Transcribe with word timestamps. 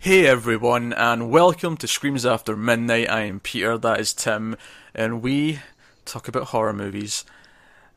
Hey 0.00 0.26
everyone, 0.26 0.92
and 0.92 1.28
welcome 1.28 1.76
to 1.78 1.88
Screams 1.88 2.24
After 2.24 2.56
Midnight. 2.56 3.10
I 3.10 3.22
am 3.22 3.40
Peter, 3.40 3.76
that 3.76 3.98
is 3.98 4.14
Tim, 4.14 4.56
and 4.94 5.20
we 5.20 5.58
talk 6.04 6.28
about 6.28 6.44
horror 6.44 6.72
movies. 6.72 7.24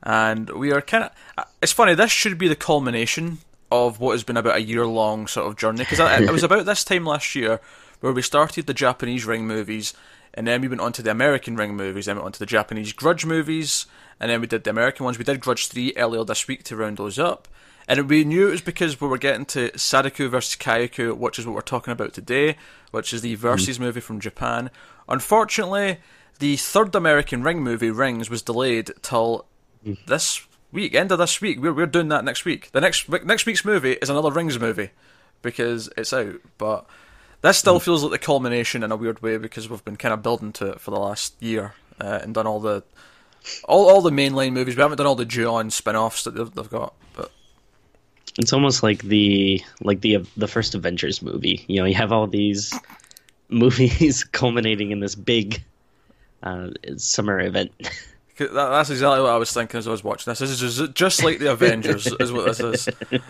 And 0.02 0.50
we 0.50 0.72
are 0.72 0.82
kind 0.82 1.04
of. 1.04 1.46
It's 1.62 1.72
funny, 1.72 1.94
this 1.94 2.12
should 2.12 2.40
be 2.40 2.48
the 2.48 2.56
culmination 2.56 3.38
of 3.72 4.00
what 4.00 4.14
has 4.14 4.24
been 4.24 4.36
about 4.36 4.56
a 4.56 4.64
year 4.64 4.88
long 4.88 5.28
sort 5.28 5.46
of 5.46 5.58
journey, 5.58 5.86
because 5.88 6.00
it 6.00 6.32
was 6.32 6.42
about 6.42 6.66
this 6.66 6.84
time 6.84 7.06
last 7.06 7.36
year 7.36 7.62
where 8.00 8.12
we 8.12 8.24
started 8.24 8.66
the 8.66 8.74
Japanese 8.74 9.26
Ring 9.26 9.46
movies, 9.46 9.94
and 10.34 10.48
then 10.48 10.62
we 10.62 10.68
went 10.68 10.82
on 10.82 10.94
to 10.94 11.04
the 11.04 11.12
American 11.12 11.56
Ring 11.56 11.76
movies, 11.76 12.08
then 12.08 12.16
we 12.16 12.22
went 12.22 12.26
on 12.26 12.32
to 12.32 12.40
the 12.40 12.48
Japanese 12.48 12.94
Grudge 12.94 13.28
movies, 13.28 13.86
and 14.20 14.32
then 14.32 14.42
we 14.42 14.48
did 14.48 14.64
the 14.64 14.72
American 14.72 15.04
ones. 15.04 15.20
We 15.20 15.24
did 15.24 15.40
Grudge 15.40 15.68
3 15.68 15.94
earlier 15.96 16.24
this 16.24 16.48
week 16.48 16.64
to 16.64 16.76
round 16.76 16.98
those 16.98 17.20
up. 17.20 17.48
And 17.92 18.10
we 18.10 18.24
knew 18.24 18.48
it 18.48 18.52
was 18.52 18.62
because 18.62 19.02
we 19.02 19.10
were 19.10 19.18
getting 19.18 19.44
to 19.48 19.78
Sadako 19.78 20.30
versus 20.30 20.56
Kayako, 20.56 21.14
which 21.18 21.38
is 21.38 21.46
what 21.46 21.56
we're 21.56 21.62
talking 21.62 21.92
about 21.92 22.14
today, 22.14 22.56
which 22.92 23.12
is 23.12 23.22
the 23.22 23.36
Versus 23.36 23.78
mm. 23.78 23.82
movie 23.82 24.00
from 24.00 24.22
Japan. 24.22 24.70
Unfortunately, 25.10 25.98
the 26.40 26.56
third 26.56 26.96
American 26.96 27.44
Ring 27.44 27.62
movie, 27.62 27.92
Rings, 27.92 28.30
was 28.30 28.44
delayed 28.44 28.92
till 29.02 29.46
mm. 29.86 29.98
this 30.06 30.48
week, 30.72 30.96
end 30.96 31.12
of 31.12 31.18
this 31.18 31.42
week. 31.42 31.60
We're, 31.60 31.74
we're 31.74 31.86
doing 31.86 32.08
that 32.08 32.24
next 32.24 32.46
week. 32.46 32.72
The 32.72 32.80
next 32.80 33.10
next 33.10 33.46
week's 33.46 33.66
movie 33.66 33.98
is 34.02 34.10
another 34.10 34.32
Rings 34.32 34.58
movie 34.58 34.92
because 35.42 35.90
it's 35.98 36.14
out. 36.14 36.36
But 36.58 36.86
this 37.42 37.58
still 37.58 37.78
mm. 37.78 37.84
feels 37.84 38.04
like 38.04 38.14
the 38.14 38.20
culmination 38.20 38.84
in 38.84 38.94
a 38.94 38.96
weird 38.96 39.22
way 39.22 39.36
because 39.36 39.70
we've 39.70 39.84
been 39.84 39.98
kind 39.98 40.14
of 40.14 40.24
building 40.24 40.54
to 40.54 40.68
it 40.68 40.80
for 40.80 40.92
the 40.92 41.00
last 41.00 41.36
year 41.44 41.74
uh, 42.00 42.20
and 42.22 42.34
done 42.34 42.48
all 42.48 42.62
the 42.62 42.84
all 43.66 43.90
all 43.90 44.02
the 44.02 44.12
mainline 44.12 44.54
movies. 44.54 44.78
We 44.78 44.82
haven't 44.82 45.00
done 45.00 45.08
all 45.08 45.16
the 45.16 45.26
Ju-on 45.26 45.72
spin-offs 45.72 46.24
that 46.24 46.36
they've, 46.36 46.56
they've 46.56 46.70
got, 46.70 46.94
but 47.14 47.34
it's 48.38 48.54
almost 48.54 48.84
like 48.84 49.04
the 49.04 49.62
like 49.82 50.02
the 50.02 50.26
the 50.38 50.48
first 50.48 50.76
Avengers 50.76 51.22
movie. 51.22 51.64
You 51.68 51.80
know, 51.80 51.86
you 51.86 51.96
have 51.96 52.12
all 52.12 52.28
these 52.28 52.74
movies 53.50 54.24
culminating 54.32 54.92
in 54.92 55.00
this 55.00 55.16
big 55.16 55.64
uh, 56.44 56.70
summer 56.98 57.40
event. 57.40 57.72
That's 58.38 58.90
exactly 58.90 59.22
what 59.22 59.30
I 59.30 59.38
was 59.38 59.54
thinking 59.54 59.78
as 59.78 59.88
I 59.88 59.92
was 59.92 60.04
watching 60.04 60.32
this. 60.32 60.40
This 60.40 60.62
is 60.62 60.90
just, 60.94 61.24
like 61.24 61.38
the 61.38 61.52
Avengers, 61.52 62.08
is 62.08 62.32
what 62.32 62.46
this 62.46 62.60
is. 62.60 62.90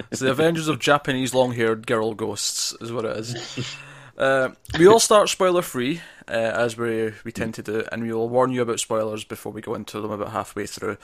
It's 0.10 0.22
the 0.22 0.32
Avengers 0.32 0.70
of 0.70 0.80
Japanese 0.80 1.34
long-haired 1.34 1.86
girl 1.86 2.14
ghosts, 2.14 2.74
is 2.80 2.94
what 2.94 3.04
it 3.04 3.18
is. 3.18 3.76
Uh, 4.18 4.50
we 4.80 4.88
all 4.88 5.00
start 5.00 5.28
spoiler 5.28 5.62
free, 5.64 6.00
uh, 6.30 6.32
as 6.32 6.78
we 6.78 7.12
we 7.26 7.32
tend 7.32 7.56
to 7.56 7.64
do, 7.64 7.84
and 7.92 8.04
we 8.04 8.14
will 8.14 8.30
warn 8.30 8.52
you 8.52 8.62
about 8.62 8.80
spoilers 8.80 9.24
before 9.26 9.52
we 9.52 9.62
go 9.62 9.74
into 9.74 10.00
them 10.00 10.12
about 10.12 10.32
halfway 10.32 10.66
through. 10.66 10.98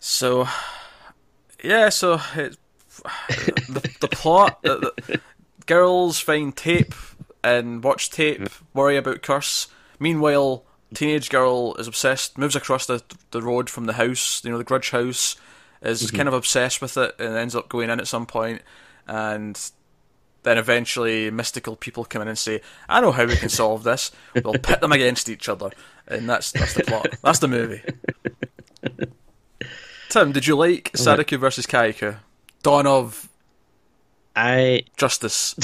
So, 0.00 0.48
yeah, 1.62 1.88
so 1.88 2.20
it, 2.34 2.56
the, 3.68 3.96
the 4.00 4.08
plot: 4.08 4.62
the, 4.62 4.92
the 5.06 5.20
girls 5.66 6.18
find 6.18 6.56
tape 6.56 6.94
and 7.42 7.82
watch 7.82 8.10
tape, 8.10 8.48
worry 8.74 8.96
about 8.96 9.22
curse. 9.22 9.68
Meanwhile, 9.98 10.64
teenage 10.94 11.30
girl 11.30 11.74
is 11.76 11.86
obsessed, 11.86 12.38
moves 12.38 12.56
across 12.56 12.86
the 12.86 13.02
the 13.30 13.42
road 13.42 13.70
from 13.70 13.86
the 13.86 13.94
house, 13.94 14.44
you 14.44 14.50
know, 14.50 14.58
the 14.58 14.64
grudge 14.64 14.90
house, 14.90 15.36
is 15.80 16.02
mm-hmm. 16.02 16.16
kind 16.16 16.28
of 16.28 16.34
obsessed 16.34 16.80
with 16.80 16.96
it 16.96 17.14
and 17.18 17.36
ends 17.36 17.56
up 17.56 17.68
going 17.68 17.90
in 17.90 18.00
at 18.00 18.08
some 18.08 18.26
point, 18.26 18.62
and 19.06 19.70
then 20.42 20.58
eventually 20.58 21.30
mystical 21.30 21.76
people 21.76 22.04
come 22.04 22.22
in 22.22 22.28
and 22.28 22.38
say, 22.38 22.60
"I 22.88 23.00
know 23.00 23.12
how 23.12 23.24
we 23.24 23.36
can 23.36 23.48
solve 23.48 23.84
this. 23.84 24.10
We'll 24.34 24.54
pit 24.54 24.80
them 24.80 24.92
against 24.92 25.28
each 25.28 25.48
other," 25.48 25.70
and 26.06 26.28
that's 26.28 26.52
that's 26.52 26.74
the 26.74 26.84
plot. 26.84 27.06
That's 27.22 27.38
the 27.38 27.48
movie. 27.48 27.82
Tim, 30.12 30.30
did 30.30 30.46
you 30.46 30.56
like 30.56 30.90
Sadako 30.94 31.38
versus 31.38 31.64
Kayako? 31.64 32.18
Dawn 32.62 32.86
of 32.86 33.30
I 34.36 34.82
Justice. 34.98 35.54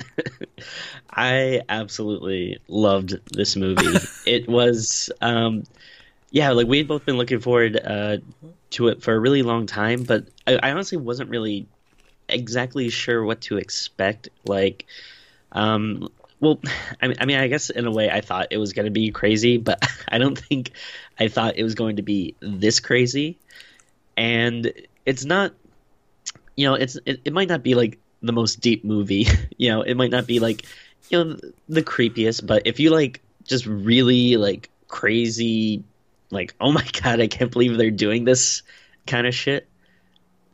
I 1.10 1.62
absolutely 1.68 2.60
loved 2.68 3.18
this 3.34 3.56
movie. 3.56 3.98
it 4.26 4.48
was 4.48 5.10
um 5.20 5.64
yeah, 6.30 6.50
like 6.50 6.68
we 6.68 6.78
had 6.78 6.86
both 6.86 7.04
been 7.04 7.16
looking 7.16 7.40
forward 7.40 7.80
uh, 7.84 8.18
to 8.70 8.86
it 8.86 9.02
for 9.02 9.12
a 9.12 9.18
really 9.18 9.42
long 9.42 9.66
time, 9.66 10.04
but 10.04 10.26
I, 10.46 10.60
I 10.62 10.70
honestly 10.70 10.96
wasn't 10.96 11.30
really 11.30 11.66
exactly 12.28 12.90
sure 12.90 13.24
what 13.24 13.40
to 13.40 13.56
expect. 13.56 14.28
Like, 14.44 14.86
um, 15.50 16.08
well, 16.40 16.60
I 17.02 17.08
mean, 17.08 17.16
I 17.20 17.24
mean, 17.26 17.36
I 17.38 17.48
guess 17.48 17.70
in 17.70 17.86
a 17.86 17.90
way, 17.90 18.10
I 18.10 18.20
thought 18.20 18.48
it 18.50 18.58
was 18.58 18.72
going 18.72 18.86
to 18.86 18.90
be 18.90 19.10
crazy, 19.10 19.58
but 19.58 19.86
I 20.08 20.18
don't 20.18 20.38
think 20.38 20.72
I 21.18 21.28
thought 21.28 21.56
it 21.56 21.62
was 21.62 21.74
going 21.74 21.96
to 21.96 22.02
be 22.02 22.34
this 22.40 22.80
crazy. 22.80 23.38
And 24.16 24.72
it's 25.06 25.24
not, 25.24 25.54
you 26.56 26.66
know, 26.66 26.74
it's 26.74 26.98
it, 27.06 27.20
it 27.24 27.32
might 27.32 27.48
not 27.48 27.62
be 27.62 27.74
like 27.74 27.98
the 28.22 28.32
most 28.32 28.60
deep 28.60 28.84
movie, 28.84 29.26
you 29.56 29.70
know, 29.70 29.82
it 29.82 29.94
might 29.94 30.10
not 30.10 30.26
be 30.26 30.40
like, 30.40 30.66
you 31.08 31.24
know, 31.24 31.36
the 31.68 31.82
creepiest, 31.82 32.46
but 32.46 32.66
if 32.66 32.80
you 32.80 32.90
like 32.90 33.22
just 33.44 33.66
really 33.66 34.36
like 34.36 34.70
crazy, 34.88 35.84
like, 36.30 36.54
oh 36.60 36.72
my 36.72 36.86
god, 37.02 37.20
I 37.20 37.28
can't 37.28 37.50
believe 37.50 37.76
they're 37.76 37.90
doing 37.90 38.24
this 38.24 38.62
kind 39.06 39.26
of 39.26 39.34
shit, 39.34 39.68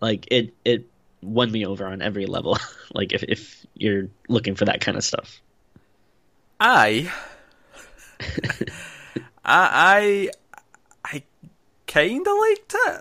like 0.01 0.29
it 0.31 0.55
it 0.65 0.87
won 1.23 1.51
me 1.51 1.67
over 1.67 1.87
on 1.87 2.03
every 2.03 2.27
level. 2.27 2.59
like 2.95 3.13
if 3.13 3.25
if 3.25 3.67
you're 3.75 4.09
looking 4.29 4.55
for 4.55 4.67
that 4.67 4.81
kind 4.81 4.97
of 4.97 5.05
stuff. 5.05 5.41
I, 6.59 7.12
I, 8.21 8.28
I, 9.44 10.31
I 11.05 11.22
kind 11.87 12.27
of 12.27 12.39
liked 12.39 12.75
it. 12.75 13.00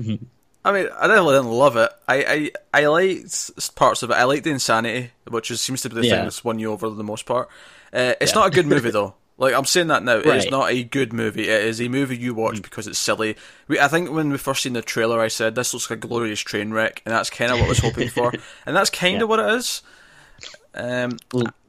Mm-hmm. 0.00 0.24
I 0.64 0.72
mean, 0.72 0.88
I 0.94 1.06
definitely 1.06 1.34
didn't 1.36 1.52
love 1.52 1.76
it. 1.76 1.90
I, 2.06 2.50
I, 2.74 2.82
I 2.82 2.86
liked 2.86 3.74
parts 3.74 4.02
of 4.02 4.10
it. 4.10 4.14
I 4.14 4.24
liked 4.24 4.44
the 4.44 4.50
insanity, 4.50 5.12
which 5.28 5.50
is, 5.50 5.60
seems 5.60 5.82
to 5.82 5.88
be 5.88 5.96
the 5.96 6.06
yeah. 6.06 6.16
thing 6.16 6.24
that's 6.24 6.44
won 6.44 6.58
you 6.58 6.72
over 6.72 6.90
the 6.90 7.04
most 7.04 7.26
part. 7.26 7.48
Uh, 7.92 8.14
it's 8.20 8.32
yeah. 8.32 8.40
not 8.40 8.48
a 8.48 8.50
good 8.50 8.66
movie 8.74 8.90
though. 8.90 9.14
Like 9.38 9.54
I'm 9.54 9.64
saying 9.64 9.86
that 9.86 10.02
now, 10.02 10.16
right. 10.16 10.26
it 10.26 10.36
is 10.36 10.50
not 10.50 10.70
a 10.70 10.82
good 10.82 11.12
movie. 11.12 11.48
It 11.48 11.64
is 11.64 11.80
a 11.80 11.88
movie 11.88 12.16
you 12.16 12.34
watch 12.34 12.56
mm. 12.56 12.62
because 12.62 12.88
it's 12.88 12.98
silly. 12.98 13.36
We, 13.68 13.78
I 13.78 13.86
think 13.86 14.10
when 14.10 14.30
we 14.30 14.36
first 14.36 14.62
seen 14.64 14.72
the 14.72 14.82
trailer, 14.82 15.20
I 15.20 15.28
said 15.28 15.54
this 15.54 15.72
looks 15.72 15.88
like 15.88 16.04
a 16.04 16.08
glorious 16.08 16.40
train 16.40 16.72
wreck, 16.72 17.02
and 17.06 17.14
that's 17.14 17.30
kind 17.30 17.52
of 17.52 17.58
what 17.58 17.66
I 17.66 17.68
was 17.68 17.78
hoping 17.78 18.08
for, 18.08 18.32
and 18.66 18.74
that's 18.74 18.90
kind 18.90 19.14
of 19.14 19.20
yeah. 19.20 19.26
what 19.26 19.38
it 19.38 19.48
is. 19.54 19.82
Um, 20.74 21.18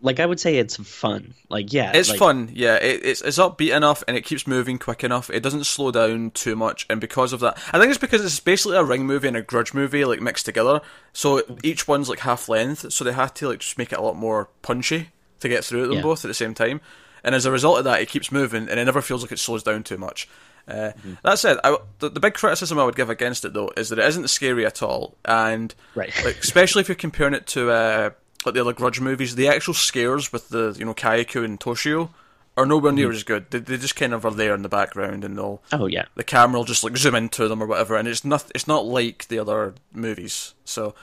like 0.02 0.20
I 0.20 0.26
would 0.26 0.40
say, 0.40 0.58
it's 0.58 0.76
fun. 0.76 1.34
Like 1.50 1.74
yeah, 1.74 1.92
it's 1.96 2.10
like... 2.10 2.20
fun. 2.20 2.52
Yeah, 2.54 2.76
it, 2.76 3.04
it's 3.04 3.22
it's 3.22 3.38
upbeat 3.38 3.76
enough, 3.76 4.04
and 4.08 4.16
it 4.16 4.26
keeps 4.26 4.46
moving 4.46 4.78
quick 4.78 5.04
enough. 5.04 5.30
It 5.30 5.42
doesn't 5.42 5.64
slow 5.64 5.92
down 5.92 6.32
too 6.32 6.56
much, 6.56 6.86
and 6.90 7.02
because 7.02 7.34
of 7.34 7.40
that, 7.40 7.58
I 7.74 7.80
think 7.80 7.90
it's 7.90 7.98
because 7.98 8.24
it's 8.24 8.40
basically 8.40 8.78
a 8.78 8.84
ring 8.84 9.06
movie 9.06 9.28
and 9.28 9.38
a 9.38 9.42
grudge 9.42 9.74
movie 9.74 10.06
like 10.06 10.22
mixed 10.22 10.46
together. 10.46 10.82
So 11.14 11.42
each 11.64 11.88
one's 11.88 12.10
like 12.10 12.20
half 12.20 12.50
length, 12.50 12.92
so 12.92 13.04
they 13.04 13.14
had 13.14 13.36
to 13.36 13.50
like 13.50 13.60
just 13.60 13.78
make 13.78 13.92
it 13.92 14.00
a 14.00 14.02
lot 14.04 14.16
more 14.16 14.50
punchy 14.62 15.10
to 15.40 15.50
get 15.50 15.64
through 15.64 15.88
them 15.88 15.98
yeah. 15.98 16.02
both 16.02 16.26
at 16.26 16.28
the 16.28 16.34
same 16.34 16.54
time 16.54 16.82
and 17.24 17.36
as 17.36 17.46
a 17.46 17.52
result 17.52 17.80
of 17.80 17.84
that, 17.86 18.02
it 18.02 18.10
keeps 18.10 18.32
moving, 18.32 18.70
and 18.70 18.80
it 18.80 18.86
never 18.86 19.02
feels 19.02 19.22
like 19.22 19.32
it 19.32 19.40
slows 19.40 19.64
down 19.64 19.84
too 19.84 19.98
much. 19.98 20.28
Uh, 20.68 20.92
mm-hmm. 20.92 21.14
That 21.24 21.40
said, 21.40 21.58
I, 21.64 21.78
the, 22.00 22.10
the, 22.10 22.20
big 22.20 22.36
criticism 22.36 22.78
I 22.78 22.86
would 22.86 22.96
give 22.96 23.10
against 23.10 23.44
it 23.44 23.54
though 23.54 23.72
is 23.76 23.90
that 23.90 23.98
it 23.98 24.06
isn't 24.06 24.30
scary 24.30 24.66
at 24.66 24.84
all, 24.84 25.16
and 25.26 25.74
right. 25.96 26.14
like, 26.24 26.38
especially 26.40 26.82
if 26.82 26.88
you're 26.88 26.96
comparing 26.96 27.34
it 27.34 27.48
to 27.48 27.72
uh, 27.72 28.10
like 28.46 28.56
the 28.56 28.62
other 28.62 28.74
Grudge 28.74 29.00
movies, 29.00 29.36
the 29.36 29.48
actual 29.48 29.74
scares 29.74 30.32
with 30.32 30.50
the 30.50 30.76
you 30.78 30.86
know 30.86 30.94
Kayako 30.94 31.44
and 31.44 31.60
Toshio 31.60 32.10
are 32.58 32.66
nowhere 32.66 32.92
near 32.92 33.08
mm-hmm. 33.08 33.16
as 33.16 33.24
good. 33.24 33.52
They, 33.52 33.60
they 33.60 33.78
just 33.78 33.96
kind 33.96 34.14
of 34.14 34.26
are 34.26 34.32
there 34.32 34.54
in 34.54 34.62
the 34.62 34.70
background, 34.70 35.24
and 35.24 35.38
they'll 35.38 35.62
oh 35.72 35.88
yeah, 35.88 36.06
the 36.16 36.24
camera 36.24 36.60
will 36.60 36.66
just 36.66 36.84
like 36.84 36.98
zoom 36.98 37.16
into 37.16 37.48
them 37.48 37.62
or 37.62 37.68
whatever, 37.68 37.96
and 37.96 38.08
it's 38.08 38.26
not 38.26 38.50
it's 38.54 38.68
not 38.68 38.86
like 38.86 39.28
the 39.28 39.40
other 39.40 39.76
movies. 39.94 40.54
So. 40.66 40.96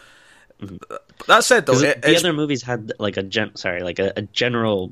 Mm-hmm. 0.61 0.77
That 1.27 1.45
said, 1.45 1.67
though, 1.67 1.79
it, 1.79 2.01
the 2.01 2.17
other 2.17 2.33
movies 2.33 2.63
had 2.63 2.91
like 2.99 3.19
a 3.19 3.23
gen- 3.23 3.57
sorry, 3.57 3.83
like 3.83 3.99
a, 3.99 4.15
a 4.17 4.23
general 4.23 4.91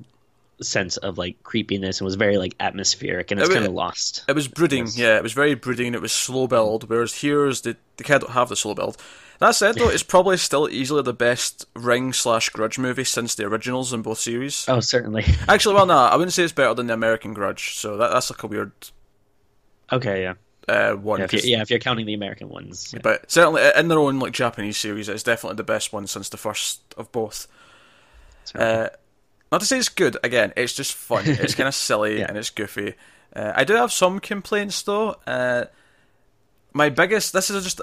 sense 0.61 0.97
of 0.97 1.19
like 1.19 1.43
creepiness 1.43 2.01
and 2.01 2.05
was 2.05 2.15
very 2.15 2.39
like 2.39 2.55
atmospheric 2.61 3.31
and 3.31 3.41
it's 3.41 3.51
it 3.51 3.55
kind 3.55 3.67
of 3.67 3.73
lost. 3.73 4.25
It 4.29 4.35
was 4.35 4.49
brooding, 4.49 4.85
yes. 4.85 4.99
yeah. 4.99 5.17
It 5.17 5.23
was 5.23 5.33
very 5.33 5.55
brooding. 5.55 5.95
It 5.95 6.01
was 6.01 6.13
slow 6.13 6.47
build, 6.47 6.89
whereas 6.89 7.21
here's 7.21 7.63
the 7.63 7.77
the 7.97 8.05
kind 8.05 8.21
don't 8.21 8.33
have 8.33 8.49
the 8.49 8.57
slow 8.57 8.75
build. 8.75 8.97
That 9.41 9.53
said, 9.53 9.75
though, 9.75 9.89
it's 9.91 10.03
probably 10.03 10.37
still 10.37 10.69
easily 10.69 11.03
the 11.03 11.13
best 11.13 11.67
Ring 11.75 12.13
slash 12.13 12.49
Grudge 12.51 12.79
movie 12.79 13.05
since 13.05 13.35
the 13.35 13.45
originals 13.45 13.93
in 13.93 14.03
both 14.03 14.19
series. 14.19 14.65
Oh, 14.69 14.81
certainly. 14.81 15.25
Actually, 15.49 15.75
well, 15.75 15.87
no, 15.87 15.97
I 15.97 16.17
wouldn't 16.17 16.33
say 16.33 16.45
it's 16.45 16.53
better 16.53 16.75
than 16.75 16.87
the 16.87 16.95
American 16.95 17.35
Grudge. 17.35 17.75
So 17.77 17.97
that, 17.97 18.11
that's 18.11 18.31
like 18.31 18.43
a 18.43 18.47
weird. 18.47 18.73
Okay, 19.93 20.23
yeah. 20.23 20.35
Uh, 20.67 20.95
one. 20.95 21.21
Yeah 21.21 21.27
if, 21.31 21.45
yeah 21.45 21.61
if, 21.61 21.71
you're 21.71 21.79
counting 21.79 22.07
the 22.07 22.15
American 22.15 22.49
ones. 22.49 22.93
Yeah. 22.93 23.01
But 23.03 23.31
certainly 23.31 23.63
in 23.77 23.89
their 23.89 23.99
own 23.99 24.19
like 24.19 24.33
Japanese 24.33 24.79
series, 24.79 25.09
it's 25.09 25.23
definitely 25.23 25.57
the 25.57 25.65
best 25.65 25.93
one 25.93 26.07
since 26.07 26.29
the 26.29 26.37
first 26.37 26.81
of 26.97 27.13
both. 27.13 27.47
Uh, 28.55 28.89
not 29.55 29.61
to 29.61 29.67
say 29.67 29.79
it's 29.79 29.89
good. 29.89 30.17
Again, 30.25 30.53
it's 30.57 30.73
just 30.73 30.95
fun. 30.95 31.23
It's 31.27 31.55
kind 31.55 31.69
of 31.69 31.75
silly 31.77 32.19
yeah. 32.19 32.27
and 32.29 32.37
it's 32.37 32.51
goofy. 32.51 32.95
Uh, 33.35 33.53
I 33.55 33.63
do 33.63 33.75
have 33.75 33.93
some 33.93 34.19
complaints 34.19 34.83
though. 34.83 35.15
Uh, 35.29 35.67
my 36.73 36.89
biggest. 36.89 37.33
This 37.33 37.51
is 37.51 37.63
just. 37.63 37.81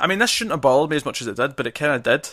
I 0.00 0.08
mean, 0.08 0.18
this 0.18 0.30
shouldn't 0.30 0.50
have 0.50 0.60
bothered 0.60 0.90
me 0.90 0.96
as 0.96 1.04
much 1.04 1.20
as 1.20 1.28
it 1.28 1.36
did, 1.36 1.54
but 1.54 1.68
it 1.68 1.76
kind 1.76 1.92
of 1.92 2.02
did. 2.02 2.28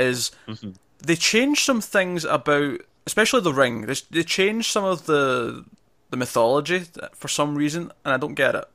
Is 0.00 0.30
mm-hmm. 0.46 0.70
they 1.04 1.16
changed 1.16 1.64
some 1.64 1.80
things 1.80 2.24
about, 2.24 2.80
especially 3.08 3.40
the 3.40 3.52
ring. 3.52 3.86
They 3.86 3.94
they 4.10 4.22
changed 4.22 4.70
some 4.70 4.84
of 4.84 5.06
the 5.06 5.64
the 6.10 6.16
mythology 6.16 6.84
for 7.14 7.26
some 7.26 7.56
reason, 7.56 7.90
and 8.04 8.14
I 8.14 8.18
don't 8.18 8.34
get 8.34 8.54
it. 8.54 8.66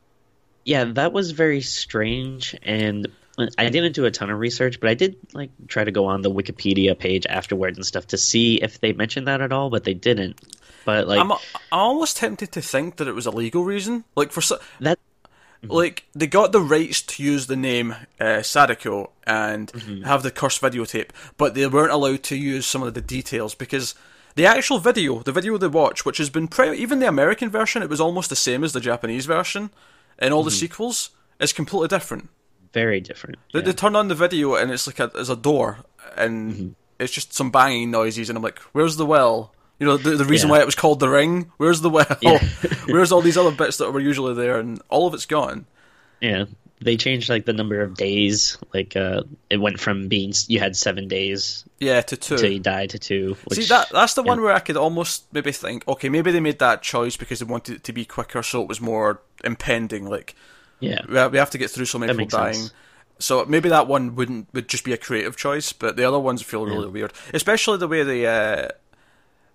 Yeah, 0.65 0.83
that 0.83 1.13
was 1.13 1.31
very 1.31 1.62
strange, 1.62 2.54
and 2.63 3.07
I 3.38 3.69
didn't 3.69 3.94
do 3.94 4.06
a 4.06 4.12
ton 4.12 4.30
of 4.30 4.38
research, 4.39 4.80
but 4.80 4.89
I 4.89 4.94
did 4.94 5.15
like 5.33 5.50
try 5.68 5.83
to 5.83 5.91
go 5.91 6.06
on 6.06 6.21
the 6.21 6.30
Wikipedia 6.31 6.97
page 6.97 7.25
afterwards 7.27 7.77
and 7.77 7.85
stuff 7.85 8.07
to 8.07 8.18
see 8.18 8.56
if 8.62 8.80
they 8.80 8.94
mentioned 8.94 9.27
that 9.27 9.41
at 9.41 9.51
all, 9.51 9.69
but 9.69 9.83
they 9.85 9.94
didn't. 9.95 10.39
But 10.85 11.07
like 11.07 11.19
I'm, 11.19 11.31
I'm 11.31 11.39
almost 11.71 12.18
tempted 12.18 12.51
to 12.51 12.62
think 12.62 12.97
that 12.97 13.07
it 13.07 13.15
was 13.15 13.25
a 13.25 13.31
legal 13.31 13.63
reason. 13.63 14.03
Like 14.15 14.31
for 14.31 14.41
so, 14.41 14.59
that, 14.81 15.00
like 15.63 16.03
they 16.13 16.27
got 16.27 16.51
the 16.51 16.62
rights 16.62 17.01
to 17.01 17.24
use 17.24 17.47
the 17.47 17.56
name 17.56 17.95
uh, 18.19 18.41
Sadako 18.44 19.12
and 19.25 19.71
Mm-hmm. 19.71 20.03
have 20.03 20.21
the 20.21 20.29
cursed 20.31 20.62
videotape, 20.62 21.09
but 21.38 21.56
they 21.56 21.65
weren't 21.65 21.91
allowed 21.91 22.21
to 22.24 22.36
use 22.36 22.65
some 22.68 22.83
of 22.83 22.94
the 22.94 23.01
details 23.01 23.56
because 23.56 23.95
the 24.36 24.45
actual 24.45 24.77
video, 24.79 25.19
the 25.24 25.31
video 25.31 25.57
they 25.57 25.68
watch, 25.68 26.06
which 26.06 26.18
has 26.18 26.29
been 26.29 26.47
pretty, 26.47 26.77
even 26.81 27.00
the 27.00 27.07
American 27.07 27.50
version, 27.50 27.81
it 27.81 27.89
was 27.89 28.01
almost 28.01 28.29
the 28.29 28.36
same 28.36 28.63
as 28.63 28.74
the 28.74 28.79
Japanese 28.81 29.25
version, 29.25 29.69
and 30.19 30.33
all 30.33 30.44
the 30.44 30.50
Mm-hmm. 30.51 30.57
sequels 30.59 31.09
is 31.39 31.53
completely 31.53 31.88
different. 31.88 32.29
Very 32.74 33.00
different. 33.00 33.38
They, 33.54 33.60
yeah. 33.60 33.66
they 33.66 33.74
turn 33.74 33.96
on 33.96 34.08
the 34.08 34.16
video 34.16 34.56
and 34.56 34.72
it's 34.72 34.88
like 34.88 35.00
a, 35.00 35.08
there's 35.08 35.30
a 35.30 35.36
door 35.36 35.80
and 36.18 36.54
Mm-hmm. 36.54 36.68
it's 37.00 37.14
just 37.14 37.34
some 37.34 37.50
banging 37.52 37.90
noises, 37.92 38.30
and 38.30 38.38
I'm 38.38 38.44
like, 38.44 38.60
where's 38.74 38.98
the 38.98 39.06
well? 39.06 39.54
You 39.80 39.88
know, 39.88 39.98
the, 39.98 40.12
the 40.12 40.25
reason 40.25 40.50
Yeah. 40.50 40.56
why 40.58 40.62
it 40.62 40.66
was 40.66 40.75
called 40.75 41.00
the 41.00 41.10
ring. 41.10 41.52
Where's 41.58 41.81
the 41.81 41.90
well? 41.90 42.18
Yeah. 42.22 42.40
where's 42.86 43.12
all 43.12 43.22
these 43.22 43.38
other 43.38 43.52
bits 43.56 43.78
that 43.78 43.92
were 43.92 44.00
usually 44.00 44.34
there, 44.36 44.60
and 44.60 44.81
all 44.90 45.08
of 45.08 45.14
it's 45.14 45.25
gone. 45.25 45.66
Yeah, 46.22 46.46
they 46.80 46.96
changed 46.98 47.30
like 47.30 47.46
the 47.46 47.54
number 47.54 47.81
of 47.81 47.96
days. 47.96 48.58
Like 48.74 48.96
uh, 48.96 49.24
it 49.50 49.58
went 49.58 49.80
from 49.80 50.08
being 50.08 50.34
you 50.48 50.60
had 50.60 50.75
seven 50.78 51.08
days 51.08 51.66
Yeah, 51.80 52.02
to 52.02 52.16
two. 52.16 52.38
till 52.38 52.52
you 52.52 52.60
died 52.60 52.92
to 52.92 53.00
two. 53.00 53.36
Which, 53.46 53.60
See 53.60 53.66
that 53.66 53.90
that's 53.92 54.14
the 54.14 54.24
yeah. 54.24 54.30
one 54.30 54.42
where 54.42 54.54
I 54.54 54.60
could 54.60 54.78
almost 54.78 55.25
maybe 55.34 55.52
think, 55.52 55.88
okay, 55.88 56.10
maybe 56.10 56.31
they 56.31 56.40
made 56.40 56.60
that 56.60 56.81
choice 56.84 57.18
because 57.18 57.40
they 57.40 57.46
wanted 57.46 57.78
it 57.78 57.84
to 57.86 57.94
be 57.94 58.06
quicker, 58.06 58.44
so 58.44 58.62
it 58.62 58.68
was 58.68 58.80
more 58.80 59.22
impending. 59.44 60.06
Like 60.08 60.36
yeah, 60.83 61.27
we 61.30 61.38
have, 61.38 61.50
to 61.51 61.57
get 61.57 61.69
through 61.71 61.85
so 61.85 61.97
many 62.00 62.13
That 62.13 62.19
people 62.19 62.39
dying. 62.39 62.53
sense. 62.56 62.74
So 63.19 63.45
maybe 63.45 63.69
that 63.69 63.88
one 63.88 64.15
wouldn't 64.15 64.47
would 64.53 64.68
just 64.68 64.83
be 64.83 64.91
a 64.94 64.97
creative 64.97 65.38
choice, 65.38 65.71
but 65.74 65.95
the 65.95 66.03
other 66.03 66.19
ones 66.19 66.41
feel 66.41 66.65
really 66.65 66.88
weird, 66.89 67.13
especially 67.33 67.77
the 67.77 67.88
way 67.88 68.03
they. 68.03 68.25
Uh, 68.25 68.69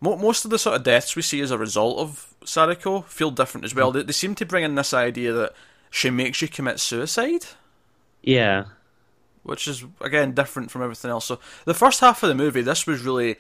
mo- 0.01 0.17
most 0.17 0.45
of 0.45 0.51
the 0.51 0.59
sort 0.59 0.77
of 0.77 0.85
deaths 0.85 1.17
we 1.17 1.23
see 1.23 1.41
as 1.41 1.51
a 1.51 1.59
result 1.59 1.99
of 1.99 2.35
Sadako 2.45 3.03
feel 3.03 3.31
different 3.31 3.65
as 3.65 3.75
well. 3.75 3.91
They, 3.93 4.03
they 4.05 4.13
seem 4.13 4.35
to 4.37 4.47
bring 4.47 4.65
in 4.65 4.75
this 4.77 4.95
idea 4.95 5.33
that 5.33 5.53
she 5.91 6.09
makes 6.09 6.41
you 6.41 6.49
commit 6.49 6.81
suicide. 6.81 7.45
yeah, 8.23 8.65
which 9.43 9.67
is 9.69 9.85
again 10.01 10.33
different 10.35 10.71
from 10.71 10.83
everything 10.83 11.11
else. 11.11 11.27
So 11.27 11.39
the 11.65 11.75
first 11.75 12.01
half 12.01 12.23
of 12.23 12.29
the 12.29 12.35
movie, 12.35 12.63
this 12.63 12.87
was 12.87 13.03
really 13.03 13.37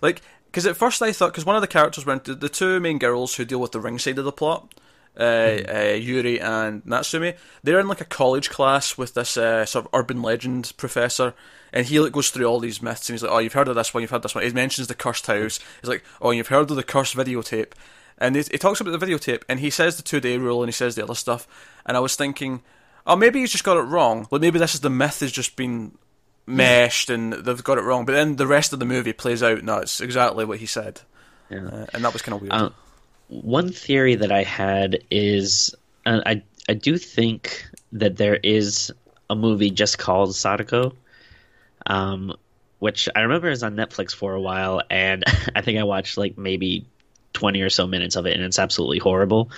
like 0.00 0.22
because 0.46 0.66
at 0.66 0.76
first 0.76 1.02
I 1.02 1.12
thought 1.12 1.32
because 1.32 1.44
one 1.46 1.56
of 1.56 1.62
the 1.62 1.68
characters 1.68 2.06
went 2.06 2.24
the 2.24 2.48
two 2.48 2.80
main 2.80 2.98
girls 2.98 3.34
who 3.36 3.44
deal 3.44 3.60
with 3.60 3.72
the 3.72 3.80
ring 3.80 3.98
side 3.98 4.18
of 4.18 4.24
the 4.24 4.32
plot. 4.32 4.72
Uh, 5.18 5.58
uh, 5.68 5.94
Yuri 5.94 6.40
and 6.40 6.82
Natsumi, 6.84 7.36
they're 7.62 7.80
in 7.80 7.88
like 7.88 8.00
a 8.00 8.06
college 8.06 8.48
class 8.48 8.96
with 8.96 9.12
this 9.12 9.36
uh, 9.36 9.66
sort 9.66 9.84
of 9.84 9.90
urban 9.92 10.22
legend 10.22 10.72
professor, 10.78 11.34
and 11.70 11.86
he 11.86 12.00
like 12.00 12.12
goes 12.12 12.30
through 12.30 12.46
all 12.46 12.60
these 12.60 12.80
myths, 12.80 13.08
and 13.08 13.14
he's 13.14 13.22
like, 13.22 13.32
"Oh, 13.32 13.38
you've 13.38 13.52
heard 13.52 13.68
of 13.68 13.74
this 13.74 13.92
one, 13.92 14.00
you've 14.00 14.10
heard 14.10 14.22
this 14.22 14.34
one." 14.34 14.42
He 14.42 14.50
mentions 14.50 14.88
the 14.88 14.94
cursed 14.94 15.26
house. 15.26 15.60
He's 15.82 15.90
like, 15.90 16.02
"Oh, 16.22 16.30
you've 16.30 16.48
heard 16.48 16.70
of 16.70 16.76
the 16.76 16.82
cursed 16.82 17.14
videotape," 17.14 17.72
and 18.16 18.36
he, 18.36 18.42
he 18.50 18.56
talks 18.56 18.80
about 18.80 18.98
the 18.98 19.06
videotape, 19.06 19.42
and 19.50 19.60
he 19.60 19.68
says 19.68 19.96
the 19.96 20.02
two 20.02 20.18
day 20.18 20.38
rule, 20.38 20.62
and 20.62 20.68
he 20.68 20.72
says 20.72 20.94
the 20.94 21.02
other 21.02 21.14
stuff, 21.14 21.46
and 21.84 21.94
I 21.94 22.00
was 22.00 22.16
thinking, 22.16 22.62
oh, 23.06 23.16
maybe 23.16 23.40
he's 23.40 23.52
just 23.52 23.64
got 23.64 23.76
it 23.76 23.82
wrong. 23.82 24.26
Like 24.30 24.40
maybe 24.40 24.58
this 24.58 24.74
is 24.74 24.80
the 24.80 24.90
myth 24.90 25.20
has 25.20 25.32
just 25.32 25.56
been 25.56 25.96
meshed 26.46 27.10
and 27.10 27.32
they've 27.32 27.64
got 27.64 27.78
it 27.78 27.82
wrong. 27.82 28.04
But 28.04 28.12
then 28.12 28.36
the 28.36 28.46
rest 28.46 28.72
of 28.72 28.78
the 28.78 28.84
movie 28.84 29.12
plays 29.12 29.42
out. 29.42 29.62
No, 29.62 29.78
it's 29.78 30.00
exactly 30.00 30.44
what 30.44 30.58
he 30.58 30.66
said, 30.66 31.00
yeah. 31.50 31.66
uh, 31.66 31.86
and 31.92 32.04
that 32.04 32.12
was 32.12 32.22
kind 32.22 32.36
of 32.36 32.42
weird. 32.42 32.52
Uh, 32.52 32.70
one 33.40 33.72
theory 33.72 34.16
that 34.16 34.30
I 34.30 34.42
had 34.42 35.02
is 35.10 35.74
uh, 36.04 36.20
I 36.26 36.42
I 36.68 36.74
do 36.74 36.98
think 36.98 37.66
that 37.92 38.16
there 38.16 38.36
is 38.36 38.92
a 39.30 39.34
movie 39.34 39.70
just 39.70 39.98
called 39.98 40.34
Sadako, 40.34 40.92
um, 41.86 42.36
which 42.78 43.08
I 43.16 43.22
remember 43.22 43.48
is 43.48 43.62
on 43.62 43.74
Netflix 43.74 44.14
for 44.14 44.34
a 44.34 44.40
while, 44.40 44.82
and 44.90 45.24
I 45.56 45.62
think 45.62 45.78
I 45.78 45.84
watched 45.84 46.18
like 46.18 46.36
maybe 46.36 46.84
twenty 47.32 47.62
or 47.62 47.70
so 47.70 47.86
minutes 47.86 48.16
of 48.16 48.26
it, 48.26 48.34
and 48.34 48.44
it's 48.44 48.58
absolutely 48.58 48.98
horrible. 48.98 49.50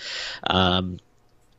Um, 0.47 1.00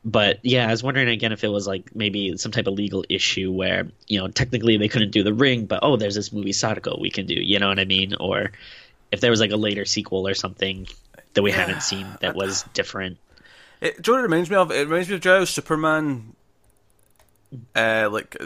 but 0.04 0.38
yeah, 0.42 0.68
I 0.68 0.70
was 0.70 0.82
wondering 0.82 1.08
again 1.08 1.32
if 1.32 1.44
it 1.44 1.48
was 1.48 1.66
like 1.66 1.94
maybe 1.94 2.36
some 2.38 2.52
type 2.52 2.66
of 2.66 2.74
legal 2.74 3.04
issue 3.10 3.52
where 3.52 3.88
you 4.06 4.18
know 4.18 4.28
technically 4.28 4.78
they 4.78 4.88
couldn't 4.88 5.10
do 5.10 5.22
the 5.22 5.34
ring, 5.34 5.66
but 5.66 5.80
oh, 5.82 5.96
there's 5.96 6.14
this 6.14 6.32
movie 6.32 6.54
Sadako 6.54 6.98
we 6.98 7.10
can 7.10 7.26
do. 7.26 7.34
You 7.34 7.58
know 7.58 7.68
what 7.68 7.78
I 7.78 7.84
mean? 7.84 8.14
Or 8.14 8.52
if 9.12 9.20
there 9.20 9.30
was 9.30 9.40
like 9.40 9.50
a 9.50 9.56
later 9.56 9.84
sequel 9.84 10.26
or 10.26 10.34
something 10.34 10.86
that 11.36 11.42
we 11.42 11.52
haven't 11.52 11.82
seen 11.84 12.08
that 12.20 12.34
was 12.34 12.64
different. 12.74 13.18
It, 13.80 14.02
do 14.02 14.10
you 14.10 14.16
know 14.16 14.22
what 14.22 14.24
it 14.24 14.30
reminds 14.32 14.50
me 14.50 14.56
of? 14.56 14.70
It 14.72 14.88
reminds 14.88 15.08
me 15.08 15.14
of 15.14 15.20
do 15.20 15.28
you 15.28 15.34
know 15.34 15.38
how 15.40 15.44
Superman. 15.44 16.34
Uh, 17.76 18.08
like 18.10 18.36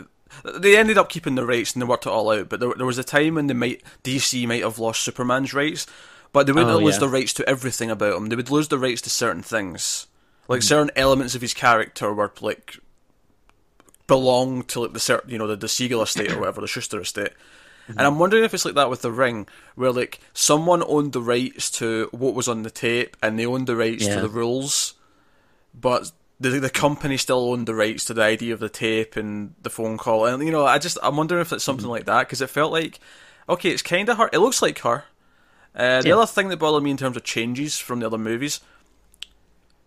they 0.44 0.76
ended 0.76 0.98
up 0.98 1.08
keeping 1.08 1.34
the 1.34 1.46
rights 1.46 1.72
and 1.72 1.80
they 1.82 1.86
worked 1.86 2.04
it 2.06 2.10
all 2.10 2.30
out. 2.30 2.48
But 2.48 2.60
there, 2.60 2.72
there 2.76 2.86
was 2.86 2.98
a 2.98 3.04
time 3.04 3.36
when 3.36 3.46
they 3.46 3.54
might 3.54 3.82
DC 4.04 4.46
might 4.46 4.62
have 4.62 4.78
lost 4.78 5.00
Superman's 5.02 5.54
rights, 5.54 5.86
but 6.32 6.46
they 6.46 6.52
wouldn't 6.52 6.70
Oh, 6.70 6.78
lose 6.78 6.94
yeah. 6.96 7.00
the 7.00 7.08
rights 7.08 7.32
to 7.34 7.48
everything 7.48 7.90
about 7.90 8.16
him. 8.16 8.26
They 8.26 8.36
would 8.36 8.50
lose 8.50 8.68
the 8.68 8.78
rights 8.78 9.00
to 9.02 9.10
certain 9.10 9.42
things, 9.42 10.06
like 10.48 10.62
certain 10.62 10.90
elements 10.94 11.34
of 11.34 11.40
his 11.40 11.54
character 11.54 12.12
were 12.12 12.32
like 12.40 12.78
belong 14.06 14.62
to 14.64 14.80
like 14.80 14.92
the 14.92 15.00
certain 15.00 15.30
you 15.30 15.38
know 15.38 15.46
the, 15.46 15.56
the 15.56 15.68
Siegel 15.68 16.02
estate 16.02 16.32
or 16.32 16.40
whatever 16.40 16.60
the 16.60 16.66
Shuster 16.66 17.00
estate. 17.00 17.30
And 17.98 18.06
I'm 18.06 18.18
wondering 18.18 18.44
if 18.44 18.54
it's 18.54 18.64
like 18.64 18.74
that 18.74 18.90
with 18.90 19.02
the 19.02 19.10
ring, 19.12 19.46
where 19.74 19.92
like 19.92 20.20
someone 20.32 20.82
owned 20.86 21.12
the 21.12 21.20
rights 21.20 21.70
to 21.72 22.08
what 22.12 22.34
was 22.34 22.48
on 22.48 22.62
the 22.62 22.70
tape, 22.70 23.16
and 23.22 23.38
they 23.38 23.46
owned 23.46 23.66
the 23.66 23.76
rights 23.76 24.06
to 24.08 24.20
the 24.20 24.28
rules, 24.28 24.94
but 25.74 26.12
the 26.38 26.50
the 26.60 26.70
company 26.70 27.16
still 27.16 27.50
owned 27.50 27.66
the 27.66 27.74
rights 27.74 28.04
to 28.06 28.14
the 28.14 28.22
idea 28.22 28.54
of 28.54 28.60
the 28.60 28.68
tape 28.68 29.16
and 29.16 29.54
the 29.62 29.70
phone 29.70 29.98
call. 29.98 30.24
And 30.26 30.42
you 30.44 30.50
know, 30.52 30.64
I 30.64 30.78
just 30.78 30.98
I'm 31.02 31.16
wondering 31.16 31.40
if 31.42 31.52
it's 31.52 31.64
something 31.64 31.84
Mm-hmm. 31.84 31.90
like 31.90 32.04
that 32.06 32.26
because 32.26 32.40
it 32.40 32.50
felt 32.50 32.72
like 32.72 32.98
okay, 33.48 33.70
it's 33.70 33.82
kind 33.82 34.08
of 34.08 34.16
her. 34.18 34.30
It 34.32 34.38
looks 34.38 34.62
like 34.62 34.78
her. 34.80 35.04
Uh, 35.74 36.02
the 36.02 36.08
Yeah. 36.08 36.16
other 36.16 36.26
thing 36.26 36.48
that 36.48 36.56
bothered 36.58 36.82
me 36.82 36.90
in 36.90 36.96
terms 36.96 37.16
of 37.16 37.24
changes 37.24 37.78
from 37.78 38.00
the 38.00 38.06
other 38.06 38.18
movies, 38.18 38.60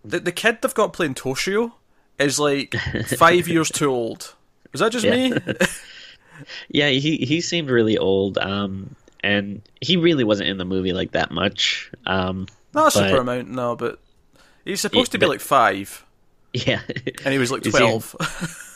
the 0.03 0.19
the 0.19 0.31
kid 0.31 0.59
they've 0.61 0.73
got 0.73 0.93
playing 0.93 1.15
Toshio 1.15 1.73
is 2.19 2.39
like 2.39 2.75
five 3.17 3.47
years 3.47 3.69
too 3.71 3.89
old. 3.89 4.35
Is 4.73 4.79
that 4.79 4.91
just 4.91 5.05
Yeah. 5.05 5.11
me? 5.11 5.33
Yeah, 6.69 6.89
he 6.89 7.17
he 7.17 7.41
seemed 7.41 7.69
really 7.69 7.97
old, 7.97 8.37
um, 8.37 8.95
and 9.21 9.61
he 9.81 9.97
really 9.97 10.23
wasn't 10.23 10.49
in 10.49 10.57
the 10.57 10.65
movie 10.65 10.93
like 10.93 11.11
that 11.11 11.31
much. 11.31 11.91
Um, 12.05 12.47
Not 12.73 12.87
a 12.87 12.91
super 12.91 13.17
amount, 13.17 13.49
no, 13.49 13.75
but 13.75 13.99
he's 14.65 14.81
supposed 14.81 15.11
to 15.13 15.17
be 15.17 15.25
but- 15.25 15.31
like 15.31 15.39
five, 15.41 16.05
Yeah, 16.53 16.81
and 17.25 17.31
he 17.33 17.37
was 17.39 17.51
like 17.51 17.63
he- 17.63 17.71
twelve. 17.71 18.15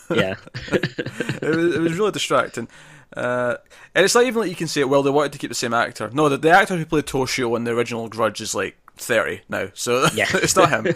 yeah, 0.14 0.36
it, 0.72 1.42
was, 1.56 1.76
it 1.76 1.82
was 1.82 1.94
really 1.98 2.12
distracting. 2.12 2.68
Uh, 3.16 3.56
and 3.96 4.04
it's 4.04 4.14
not 4.14 4.26
even 4.26 4.42
like 4.42 4.50
you 4.50 4.56
can 4.56 4.68
say, 4.68 4.84
well, 4.84 5.02
they 5.02 5.10
wanted 5.10 5.32
to 5.32 5.38
keep 5.40 5.50
the 5.50 5.56
same 5.56 5.74
actor. 5.74 6.10
No, 6.14 6.28
the, 6.30 6.38
the 6.38 6.50
actor 6.50 6.76
who 6.76 6.86
played 6.86 7.06
Toshio 7.06 7.56
in 7.56 7.64
the 7.64 7.72
original 7.72 8.10
Grudge 8.10 8.42
is 8.42 8.54
like 8.54 8.78
30 8.98 9.42
now, 9.48 9.70
so 9.74 10.08
Yeah. 10.14 10.26
it's 10.34 10.56
not 10.56 10.70
him. 10.70 10.94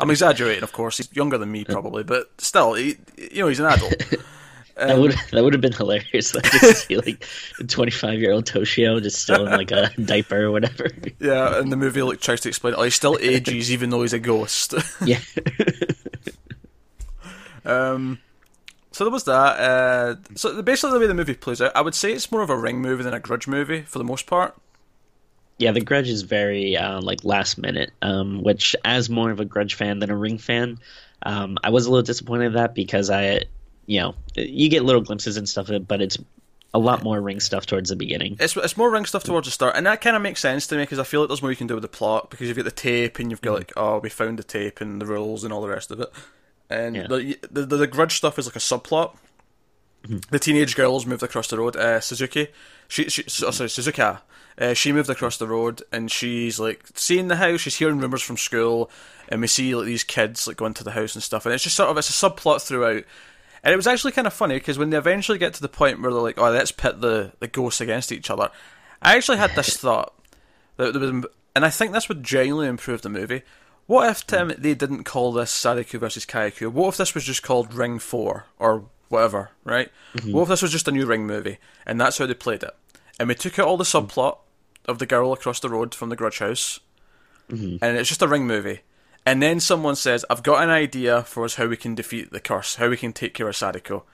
I'm 0.00 0.10
exaggerating, 0.10 0.62
of 0.64 0.72
course. 0.72 0.96
He's 0.96 1.14
younger 1.14 1.36
than 1.38 1.52
me, 1.52 1.64
probably, 1.64 2.02
but 2.04 2.30
still, 2.40 2.72
he, 2.72 2.96
you 3.18 3.42
know, 3.42 3.48
he's 3.48 3.60
an 3.60 3.66
adult. 3.66 3.94
That 4.86 4.98
would 4.98 5.12
that 5.32 5.42
would 5.44 5.52
have 5.52 5.60
been 5.62 5.72
hilarious. 5.72 6.34
Like 6.34 6.44
to 6.50 6.74
see 6.74 6.96
like 6.96 7.24
a 7.58 7.64
twenty 7.64 7.90
five 7.92 8.18
year 8.20 8.32
old 8.32 8.46
Toshio 8.46 9.02
just 9.02 9.20
still 9.20 9.46
in 9.46 9.52
like 9.52 9.70
a 9.70 9.90
diaper 10.04 10.44
or 10.44 10.50
whatever. 10.50 10.88
Yeah, 11.18 11.58
and 11.58 11.70
the 11.70 11.76
movie 11.76 12.02
like 12.02 12.20
tries 12.20 12.40
to 12.42 12.48
explain, 12.48 12.74
oh, 12.76 12.82
he 12.82 12.90
still 12.90 13.18
ages 13.20 13.70
even 13.72 13.90
though 13.90 14.02
he's 14.02 14.12
a 14.12 14.18
ghost. 14.18 14.74
Yeah, 15.04 15.20
Um, 17.64 18.18
so 18.92 19.04
there 19.04 19.12
was 19.12 19.24
that. 19.24 19.60
Uh, 19.60 20.16
so 20.34 20.60
basically, 20.62 20.94
the 20.94 21.00
way 21.00 21.06
the 21.06 21.14
movie 21.14 21.34
plays 21.34 21.60
out, 21.60 21.72
I 21.76 21.82
would 21.82 21.94
say 21.94 22.12
it's 22.12 22.32
more 22.32 22.42
of 22.42 22.50
a 22.50 22.56
Ring 22.56 22.80
movie 22.80 23.02
than 23.02 23.14
a 23.14 23.20
Grudge 23.20 23.46
movie 23.46 23.82
for 23.82 23.98
the 23.98 24.04
most 24.04 24.26
part. 24.26 24.56
yeah. 25.58 25.72
The 25.72 25.80
Grudge 25.80 26.08
is 26.08 26.22
very 26.22 26.76
uh, 26.76 27.00
like 27.00 27.24
last 27.24 27.58
minute, 27.58 27.90
um, 28.02 28.42
which 28.42 28.74
as 28.84 29.10
more 29.10 29.30
of 29.30 29.40
a 29.40 29.44
Grudge 29.44 29.74
fan 29.74 29.98
than 29.98 30.10
a 30.10 30.16
Ring 30.16 30.38
fan, 30.38 30.78
um, 31.22 31.58
I 31.62 31.70
was 31.70 31.86
a 31.86 31.90
little 31.90 32.02
disappointed 32.02 32.46
in 32.46 32.52
that 32.54 32.74
because 32.74 33.10
I, 33.10 33.42
you 33.90 33.98
know, 34.00 34.14
you 34.36 34.68
get 34.68 34.84
little 34.84 35.00
glimpses 35.00 35.36
and 35.36 35.48
stuff, 35.48 35.68
but 35.88 36.00
it's 36.00 36.16
a 36.72 36.78
lot 36.78 37.02
more 37.02 37.20
Ring 37.20 37.40
stuff 37.40 37.66
towards 37.66 37.90
the 37.90 37.96
beginning. 37.96 38.36
It's 38.38 38.56
it's 38.56 38.76
more 38.76 38.88
Ring 38.88 39.04
stuff 39.04 39.24
towards 39.24 39.48
the 39.48 39.50
start, 39.50 39.74
and 39.76 39.84
that 39.86 40.00
kind 40.00 40.14
of 40.14 40.22
makes 40.22 40.40
sense 40.40 40.68
to 40.68 40.76
me 40.76 40.82
because 40.84 41.00
I 41.00 41.02
feel 41.02 41.20
like 41.20 41.28
there's 41.28 41.42
more 41.42 41.50
you 41.50 41.56
can 41.56 41.66
do 41.66 41.74
with 41.74 41.82
the 41.82 41.88
plot 41.88 42.30
because 42.30 42.46
you've 42.46 42.56
got 42.56 42.64
the 42.66 42.70
tape 42.70 43.18
and 43.18 43.30
you've 43.32 43.40
got 43.42 43.54
like 43.54 43.72
oh 43.76 43.98
we 43.98 44.08
found 44.08 44.38
the 44.38 44.44
tape 44.44 44.80
and 44.80 45.00
the 45.02 45.06
rules 45.06 45.42
and 45.42 45.52
all 45.52 45.60
the 45.60 45.68
rest 45.68 45.90
of 45.90 45.98
it, 45.98 46.12
and 46.70 46.94
Yeah. 46.94 47.08
the, 47.08 47.36
the 47.50 47.66
the 47.66 47.86
Grudge 47.88 48.16
stuff 48.16 48.38
is 48.38 48.46
like 48.46 48.54
a 48.54 48.60
subplot. 48.60 49.16
The 50.30 50.38
teenage 50.38 50.76
girls 50.76 51.04
moved 51.04 51.22
across 51.24 51.48
the 51.48 51.58
road. 51.58 51.74
Uh, 51.76 52.00
Suzuki, 52.00 52.48
she, 52.88 53.10
she 53.10 53.22
oh, 53.44 53.50
sorry 53.50 53.68
Suzuka. 53.68 54.20
Uh, 54.56 54.72
she 54.74 54.92
moved 54.92 55.10
across 55.10 55.36
the 55.38 55.46
road 55.46 55.82
and 55.92 56.10
she's 56.10 56.58
like 56.60 56.84
seeing 56.94 57.28
the 57.28 57.36
house. 57.36 57.60
She's 57.60 57.76
hearing 57.76 57.98
rumors 57.98 58.22
from 58.22 58.36
school, 58.36 58.90
and 59.28 59.40
we 59.40 59.46
see 59.46 59.74
like 59.74 59.86
these 59.86 60.04
kids 60.04 60.46
like 60.46 60.56
going 60.56 60.74
to 60.74 60.84
the 60.84 60.92
house 60.92 61.14
and 61.14 61.22
stuff. 61.22 61.44
And 61.46 61.54
it's 61.54 61.64
just 61.64 61.76
sort 61.76 61.90
of 61.90 61.98
it's 61.98 62.08
a 62.08 62.12
subplot 62.30 62.62
throughout. 62.62 63.04
And 63.62 63.72
it 63.72 63.76
was 63.76 63.86
actually 63.86 64.12
kind 64.12 64.26
of 64.26 64.32
funny 64.32 64.56
because 64.56 64.78
when 64.78 64.90
they 64.90 64.96
eventually 64.96 65.38
get 65.38 65.54
to 65.54 65.62
the 65.62 65.68
point 65.68 66.00
where 66.00 66.10
they're 66.10 66.20
like, 66.20 66.38
"Oh, 66.38 66.50
let's 66.50 66.72
pit 66.72 67.00
the 67.00 67.32
the 67.40 67.48
ghosts 67.48 67.80
against 67.80 68.12
each 68.12 68.30
other," 68.30 68.50
I 69.02 69.16
actually 69.16 69.38
had 69.38 69.54
this 69.54 69.76
thought 69.78 70.14
that 70.76 70.92
there 70.92 71.12
was, 71.12 71.26
and 71.54 71.64
I 71.64 71.70
think 71.70 71.92
this 71.92 72.08
would 72.08 72.24
genuinely 72.24 72.68
improve 72.68 73.02
the 73.02 73.08
movie. 73.08 73.42
What 73.86 74.08
if 74.08 74.26
Tim 74.26 74.50
hmm. 74.50 74.62
they 74.62 74.74
didn't 74.74 75.04
call 75.04 75.32
this 75.32 75.50
Sadako 75.50 75.98
versus 75.98 76.24
Kayako? 76.24 76.72
What 76.72 76.88
if 76.88 76.96
this 76.96 77.14
was 77.14 77.24
just 77.24 77.42
called 77.42 77.74
Ring 77.74 77.98
Four 77.98 78.46
or 78.58 78.84
whatever, 79.08 79.50
right? 79.64 79.90
Mm-hmm. 80.14 80.32
What 80.32 80.42
if 80.42 80.48
this 80.48 80.62
was 80.62 80.72
just 80.72 80.88
a 80.88 80.92
new 80.92 81.06
Ring 81.06 81.26
movie, 81.26 81.58
and 81.84 82.00
that's 82.00 82.18
how 82.18 82.26
they 82.26 82.34
played 82.34 82.62
it, 82.62 82.74
and 83.18 83.28
we 83.28 83.34
took 83.34 83.58
out 83.58 83.66
all 83.66 83.76
the 83.76 83.84
hmm. 83.84 84.06
subplot 84.06 84.38
of 84.86 84.98
the 84.98 85.06
girl 85.06 85.32
across 85.32 85.60
the 85.60 85.68
road 85.68 85.94
from 85.94 86.08
the 86.08 86.16
Grudge 86.16 86.38
House, 86.38 86.80
mm-hmm. 87.50 87.76
and 87.84 87.98
it's 87.98 88.08
just 88.08 88.22
a 88.22 88.28
Ring 88.28 88.46
movie, 88.46 88.80
and 89.26 89.42
then 89.42 89.60
someone 89.60 89.96
says, 89.96 90.24
"I've 90.30 90.42
got 90.42 90.62
an 90.62 90.70
idea 90.70 91.22
for 91.22 91.44
us 91.44 91.54
how 91.56 91.66
we 91.66 91.76
can 91.76 91.94
defeat 91.94 92.30
the 92.32 92.40
curse, 92.40 92.76
how 92.76 92.88
we 92.88 92.96
can 92.96 93.12
take 93.12 93.34
care 93.34 93.48
of 93.48 93.56
Sadako." 93.56 94.04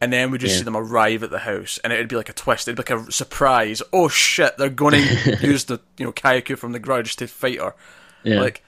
And 0.00 0.12
then 0.12 0.30
we 0.30 0.38
just 0.38 0.54
Yeah. 0.54 0.58
see 0.58 0.64
them 0.64 0.76
arrive 0.76 1.22
at 1.22 1.30
the 1.30 1.38
house, 1.40 1.78
and 1.84 1.92
it'd 1.92 2.08
be 2.08 2.16
like 2.16 2.28
a 2.28 2.32
twist. 2.34 2.66
It'd 2.68 2.76
be 2.84 2.92
like 2.94 3.08
a 3.08 3.12
surprise. 3.12 3.80
Oh 3.92 4.08
shit! 4.08 4.56
They're 4.58 4.68
going 4.68 4.94
to 5.24 5.38
use 5.40 5.64
the 5.64 5.80
you 5.98 6.04
know 6.04 6.12
Kayako 6.12 6.58
from 6.58 6.72
the 6.72 6.78
Grudge 6.80 7.16
to 7.16 7.26
fight 7.28 7.60
her. 7.60 7.74
Yeah. 8.24 8.40
Like, 8.40 8.62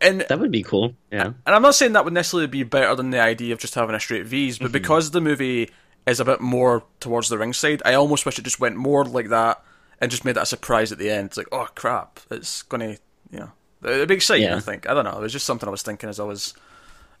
and 0.00 0.20
that 0.28 0.38
would 0.38 0.50
be 0.52 0.62
cool. 0.62 0.94
Yeah. 1.10 1.32
and 1.46 1.54
I'm 1.54 1.62
not 1.62 1.74
saying 1.74 1.92
that 1.94 2.04
would 2.04 2.14
necessarily 2.14 2.46
be 2.46 2.62
better 2.62 2.94
than 2.94 3.10
the 3.10 3.20
idea 3.20 3.52
of 3.52 3.58
just 3.58 3.74
having 3.74 3.94
a 3.94 4.00
straight 4.00 4.26
V's, 4.26 4.56
Mm-hmm. 4.56 4.64
but 4.64 4.72
because 4.72 5.10
the 5.10 5.20
movie 5.20 5.70
is 6.06 6.20
a 6.20 6.24
bit 6.24 6.40
more 6.40 6.84
towards 7.00 7.28
the 7.28 7.38
ring 7.38 7.52
side, 7.52 7.82
I 7.84 7.94
almost 7.94 8.24
wish 8.26 8.38
it 8.38 8.44
just 8.44 8.60
went 8.60 8.76
more 8.76 9.04
like 9.04 9.28
that 9.30 9.62
and 10.00 10.10
just 10.10 10.24
made 10.24 10.36
that 10.36 10.42
a 10.42 10.46
surprise 10.46 10.92
at 10.92 10.98
the 10.98 11.10
end. 11.10 11.26
It's 11.28 11.36
like, 11.36 11.48
oh 11.50 11.68
crap, 11.74 12.20
it's 12.30 12.62
gonna, 12.62 12.96
you 13.30 13.38
know, 13.40 13.52
it'd 13.84 14.08
be 14.08 14.14
exciting. 14.14 14.44
Yeah. 14.48 14.56
I 14.56 14.60
think. 14.60 14.88
I 14.88 14.94
don't 14.94 15.04
know. 15.04 15.18
It 15.18 15.22
was 15.22 15.32
just 15.32 15.46
something 15.46 15.68
I 15.68 15.70
was 15.72 15.82
thinking 15.82 16.08
as 16.08 16.18
I 16.20 16.24
was 16.24 16.54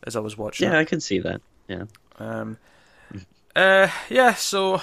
as 0.06 0.16
I 0.16 0.20
was 0.20 0.36
watching. 0.38 0.68
Yeah, 0.68 0.76
it. 0.78 0.80
I 0.80 0.84
can 0.84 1.00
see 1.00 1.18
that. 1.20 1.40
Yeah. 1.68 1.84
Um, 2.18 2.58
uh, 3.56 3.88
yeah. 4.10 4.34
So. 4.34 4.80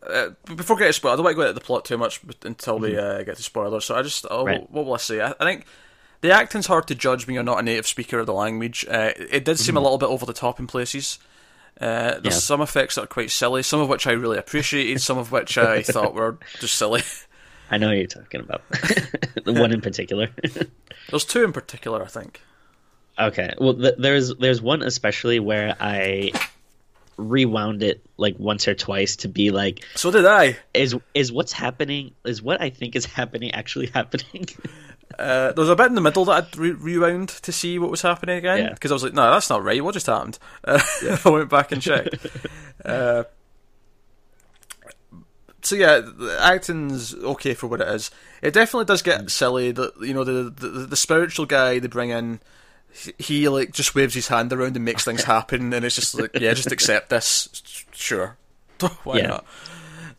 Uh, 0.00 0.30
before 0.54 0.76
getting 0.76 0.92
spoiled, 0.92 1.14
I 1.14 1.16
don't 1.16 1.24
want 1.24 1.34
to 1.34 1.36
go 1.36 1.42
into 1.42 1.52
the 1.54 1.60
plot 1.60 1.84
too 1.84 1.98
much 1.98 2.20
until 2.44 2.78
we 2.78 2.96
uh, 2.96 3.22
get 3.24 3.36
to 3.36 3.42
spoilers. 3.42 3.84
So 3.84 3.96
I 3.96 4.02
just, 4.02 4.24
oh, 4.30 4.38
Mm-hmm. 4.44 4.46
Right. 4.46 4.70
what 4.70 4.86
will 4.86 4.94
I 4.94 4.98
say? 4.98 5.20
I, 5.20 5.30
I 5.40 5.44
think 5.44 5.66
the 6.20 6.30
acting's 6.30 6.66
hard 6.68 6.86
to 6.86 6.94
judge 6.94 7.26
when 7.26 7.34
you're 7.34 7.42
not 7.42 7.58
a 7.58 7.62
native 7.62 7.86
speaker 7.86 8.20
of 8.20 8.26
the 8.26 8.32
language. 8.32 8.86
Uh, 8.88 9.10
it 9.16 9.44
did 9.44 9.58
seem 9.58 9.76
a 9.76 9.80
little 9.80 9.98
bit 9.98 10.06
over 10.08 10.24
the 10.24 10.32
top 10.32 10.60
in 10.60 10.68
places. 10.68 11.18
Uh, 11.80 11.84
there's 11.86 12.14
Mm-hmm. 12.16 12.24
Yeah. 12.26 12.30
some 12.30 12.60
effects 12.60 12.94
that 12.94 13.04
are 13.04 13.08
quite 13.08 13.30
silly, 13.32 13.64
some 13.64 13.80
of 13.80 13.88
which 13.88 14.06
I 14.06 14.12
really 14.12 14.38
appreciated, 14.38 15.00
some 15.02 15.18
of 15.18 15.32
which 15.32 15.58
I 15.58 15.82
thought 15.82 16.14
were 16.14 16.38
just 16.60 16.76
silly. 16.76 17.02
I 17.70 17.78
know 17.78 17.88
what 17.88 17.96
you're 17.96 18.06
talking 18.06 18.40
about. 18.40 18.62
the 19.44 19.52
one 19.52 19.72
in 19.72 19.80
particular. 19.80 20.28
There's 21.10 21.24
two 21.24 21.44
in 21.44 21.52
particular, 21.52 22.02
I 22.02 22.06
think. 22.06 22.40
okay. 23.18 23.52
Well, 23.58 23.74
th- 23.74 23.94
there's 23.98 24.34
there's 24.36 24.60
one 24.62 24.82
especially 24.82 25.38
where 25.40 25.74
I 25.80 26.32
rewound 27.16 27.82
it 27.82 28.00
like 28.16 28.36
once 28.38 28.68
or 28.68 28.74
twice 28.74 29.16
to 29.16 29.28
be 29.28 29.50
like 29.50 29.82
So 29.96 30.10
did 30.10 30.24
I. 30.24 30.56
is 30.72 30.94
is 31.14 31.32
what's 31.32 31.52
happening 31.52 32.14
is 32.24 32.40
what 32.42 32.60
I 32.60 32.70
think 32.70 32.94
is 32.94 33.04
happening 33.06 33.50
actually 33.52 33.86
happening? 33.86 34.46
Uh, 35.18 35.50
there 35.52 35.62
was 35.62 35.70
a 35.70 35.74
bit 35.74 35.86
in 35.86 35.94
the 35.94 36.02
middle 36.02 36.26
that 36.26 36.44
I 36.54 36.60
re- 36.60 36.70
rewound 36.72 37.30
to 37.30 37.50
see 37.50 37.78
what 37.78 37.90
was 37.90 38.02
happening 38.02 38.36
again 38.36 38.58
Yeah. 38.58 38.72
because 38.74 38.92
I 38.92 38.94
was 38.94 39.02
like, 39.02 39.14
no, 39.14 39.32
that's 39.32 39.48
not 39.48 39.64
right. 39.64 39.82
What 39.82 39.94
just 39.94 40.06
happened? 40.06 40.38
Uh, 40.62 40.80
I 41.24 41.28
went 41.30 41.48
back 41.48 41.72
and 41.72 41.80
checked. 41.82 42.26
uh, 42.84 43.24
so 45.62 45.74
yeah, 45.76 46.00
the 46.00 46.38
acting's 46.40 47.14
okay 47.14 47.54
for 47.54 47.66
what 47.66 47.80
it 47.80 47.88
is. 47.88 48.10
It 48.42 48.52
definitely 48.54 48.84
does 48.86 49.02
get 49.02 49.30
silly. 49.30 49.72
That 49.72 49.92
you 50.00 50.14
know 50.14 50.24
the, 50.24 50.50
the 50.50 50.68
the 50.86 50.96
spiritual 50.96 51.46
guy 51.46 51.78
they 51.78 51.88
bring 51.88 52.10
in, 52.10 52.40
he, 52.92 53.12
he 53.18 53.48
like 53.48 53.72
just 53.72 53.94
waves 53.94 54.14
his 54.14 54.28
hand 54.28 54.52
around 54.52 54.76
and 54.76 54.84
makes 54.84 55.04
things 55.04 55.24
happen, 55.36 55.72
and 55.72 55.84
it's 55.84 55.94
just 55.96 56.14
like 56.14 56.34
yeah, 56.38 56.54
just 56.54 56.72
accept 56.72 57.10
this, 57.10 57.48
sure, 57.92 58.36
why 59.04 59.18
Yeah. 59.18 59.26
not? 59.28 59.46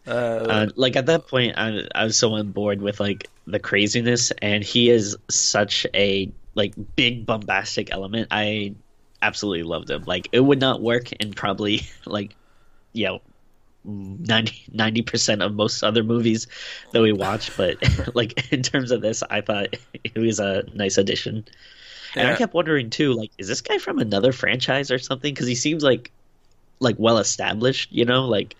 uh, 0.07 0.67
like 0.75 0.95
at 0.95 1.05
that 1.07 1.27
point, 1.27 1.53
I, 1.57 1.87
I 1.93 2.05
was 2.05 2.17
so 2.17 2.33
on 2.33 2.51
board 2.51 2.81
with 2.81 2.99
like 2.99 3.27
the 3.45 3.59
craziness, 3.59 4.31
and 4.41 4.63
he 4.63 4.89
is 4.89 5.15
such 5.29 5.85
a 5.93 6.31
like 6.55 6.73
big 6.95 7.25
bombastic 7.25 7.91
element. 7.91 8.27
I 8.31 8.75
absolutely 9.21 9.63
loved 9.63 9.89
him. 9.89 10.03
Like 10.05 10.27
it 10.31 10.39
would 10.39 10.59
not 10.59 10.81
work 10.81 11.11
in 11.13 11.33
probably 11.33 11.81
like 12.05 12.35
you 12.93 13.05
know 13.05 13.21
90 13.83 15.01
percent 15.03 15.41
of 15.41 15.53
most 15.53 15.83
other 15.83 16.03
movies 16.03 16.47
that 16.91 17.01
we 17.01 17.11
watch, 17.11 17.55
but 17.57 17.77
like 18.15 18.51
in 18.51 18.61
terms 18.61 18.91
of 18.91 19.01
this, 19.01 19.23
I 19.29 19.41
thought 19.41 19.75
it 20.03 20.17
was 20.17 20.39
a 20.39 20.63
nice 20.73 20.97
addition. 20.97 21.45
And 22.15 22.27
I 22.27 22.35
kept 22.35 22.53
wondering 22.53 22.89
too, 22.89 23.13
like, 23.13 23.31
is 23.37 23.47
this 23.47 23.61
guy 23.61 23.77
from 23.77 23.99
another 23.99 24.31
franchise 24.31 24.91
or 24.91 24.97
something? 24.99 25.33
Because 25.33 25.47
he 25.47 25.55
seems 25.55 25.83
like 25.83 26.11
like 26.79 26.95
well 26.97 27.17
established, 27.17 27.91
you 27.91 28.05
know, 28.05 28.25
like. 28.25 28.55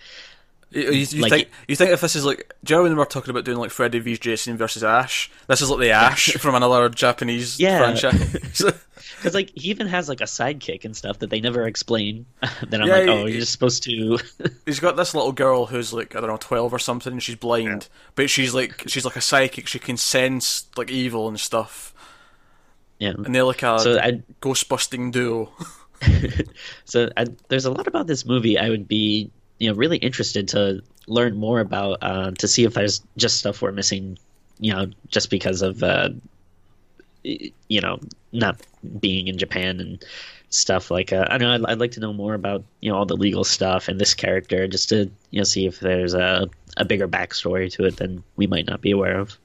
You, 0.72 0.92
you, 0.92 1.22
Like- 1.24 1.32
think 1.32 1.48
you 1.68 1.76
think 1.76 1.92
if 1.92 2.02
this 2.02 2.16
is 2.16 2.26
like, 2.26 2.54
do 2.64 2.74
you 2.74 2.78
know 2.78 2.84
when 2.84 2.92
we 2.92 2.98
were 3.00 3.06
talking 3.06 3.32
about 3.32 3.44
doing 3.46 3.58
like 3.58 3.72
Freddy 3.72 3.98
vs 4.00 4.20
Jason 4.20 4.56
versus 4.58 4.84
Ash? 4.84 5.32
This 5.48 5.62
is 5.62 5.70
like 5.70 5.80
the 5.80 5.90
Ash 5.92 6.34
from 6.40 6.54
another 6.56 6.90
Japanese 6.90 7.60
Yeah. 7.60 7.80
franchise. 7.80 8.74
Because 9.20 9.34
like 9.34 9.52
he 9.56 9.70
even 9.70 9.88
has 9.88 10.08
like 10.08 10.22
a 10.22 10.26
sidekick 10.26 10.86
and 10.86 10.96
stuff 10.96 11.20
that 11.20 11.30
they 11.30 11.42
never 11.42 11.66
explain. 11.68 12.26
then 12.68 12.82
I'm 12.82 12.88
Yeah, 12.88 12.94
like, 12.96 13.04
he- 13.04 13.10
oh, 13.10 13.26
you're 13.26 13.42
supposed 13.46 13.84
to. 13.84 14.20
He's 14.66 14.80
got 14.80 14.96
this 14.96 15.14
little 15.14 15.32
girl 15.34 15.66
who's 15.66 15.92
like 15.92 16.16
I 16.16 16.20
don't 16.22 16.30
know 16.30 16.38
twelve 16.38 16.72
or 16.74 16.80
something, 16.80 17.14
and 17.14 17.24
she's 17.24 17.36
blind, 17.36 17.90
but 18.16 18.30
she's 18.30 18.54
like 18.54 18.84
she's 18.88 19.04
like 19.06 19.16
a 19.18 19.22
psychic. 19.22 19.68
She 19.68 19.80
can 19.80 19.98
sense 19.98 20.68
like 20.78 20.90
evil 20.92 21.28
and 21.28 21.38
stuff, 21.40 21.94
yeah. 23.00 23.10
and 23.12 23.34
they're 23.36 23.44
like 23.44 23.64
a 23.64 23.80
So 23.80 23.98
I, 24.00 24.22
ghost 24.42 24.70
busting 24.70 25.12
duo. 25.12 25.52
so 26.86 27.10
I, 27.18 27.26
there's 27.50 27.66
a 27.66 27.72
lot 27.72 27.88
about 27.88 28.08
this 28.08 28.26
movie 28.26 28.58
I 28.58 28.70
would 28.70 28.88
be, 28.88 29.32
you 29.60 29.70
know, 29.70 29.76
really 29.76 29.98
interested 29.98 30.48
to 30.50 30.82
learn 31.08 31.38
more 31.38 31.60
about 31.60 32.00
uh, 32.02 32.32
to 32.32 32.48
see 32.48 32.64
if 32.64 32.74
there's 32.74 33.02
just 33.18 33.38
stuff 33.38 33.62
we're 33.62 33.72
missing, 33.72 34.18
you 34.60 34.74
know, 34.74 34.88
just 35.08 35.30
because 35.30 35.62
of, 35.62 35.84
uh, 35.84 36.10
you 37.24 37.82
know, 37.82 38.00
not 38.32 38.62
being 39.00 39.28
in 39.28 39.38
Japan 39.38 39.80
and 39.80 40.04
stuff 40.50 40.92
like. 40.92 41.14
Uh, 41.14 41.28
I 41.30 41.38
know 41.38 41.54
I'd, 41.54 41.66
I'd 41.66 41.80
like 41.80 41.92
to 41.92 42.00
know 42.00 42.14
more 42.14 42.34
about 42.34 42.64
you 42.82 42.92
know 42.92 42.98
all 42.98 43.06
the 43.06 43.18
legal 43.18 43.44
stuff 43.44 43.88
and 43.88 44.00
this 44.00 44.14
character 44.14 44.68
just 44.68 44.90
to 44.90 45.10
you 45.32 45.40
know 45.40 45.44
see 45.44 45.66
if 45.66 45.80
there's 45.80 46.14
a 46.14 46.50
a 46.78 46.86
bigger 46.86 47.08
backstory 47.08 47.72
to 47.74 47.86
it 47.86 47.98
than 47.98 48.24
we 48.36 48.48
might 48.48 48.66
not 48.66 48.82
be 48.82 48.92
aware 48.92 49.20
of. 49.20 49.38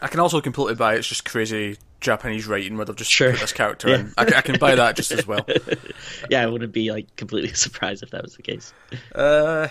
I 0.00 0.08
can 0.08 0.20
also 0.20 0.40
completely 0.40 0.74
buy 0.74 0.94
it's 0.94 1.08
just 1.08 1.24
crazy 1.24 1.76
Japanese 2.04 2.46
writing 2.46 2.76
where 2.76 2.84
they've 2.86 2.94
just 2.94 3.10
Sure. 3.10 3.32
put 3.32 3.40
this 3.40 3.52
character 3.52 3.88
Yeah. 3.88 3.96
in. 4.00 4.14
I, 4.16 4.22
I 4.22 4.40
can 4.42 4.58
buy 4.58 4.74
that 4.76 4.94
just 4.96 5.10
as 5.10 5.26
well. 5.26 5.44
Yeah, 6.30 6.42
I 6.42 6.46
wouldn't 6.46 6.72
be 6.72 6.90
like 6.92 7.16
completely 7.16 7.52
surprised 7.54 8.02
if 8.02 8.10
that 8.10 8.22
was 8.22 8.36
the 8.36 8.42
case. 8.42 8.72
Uh, 9.14 9.68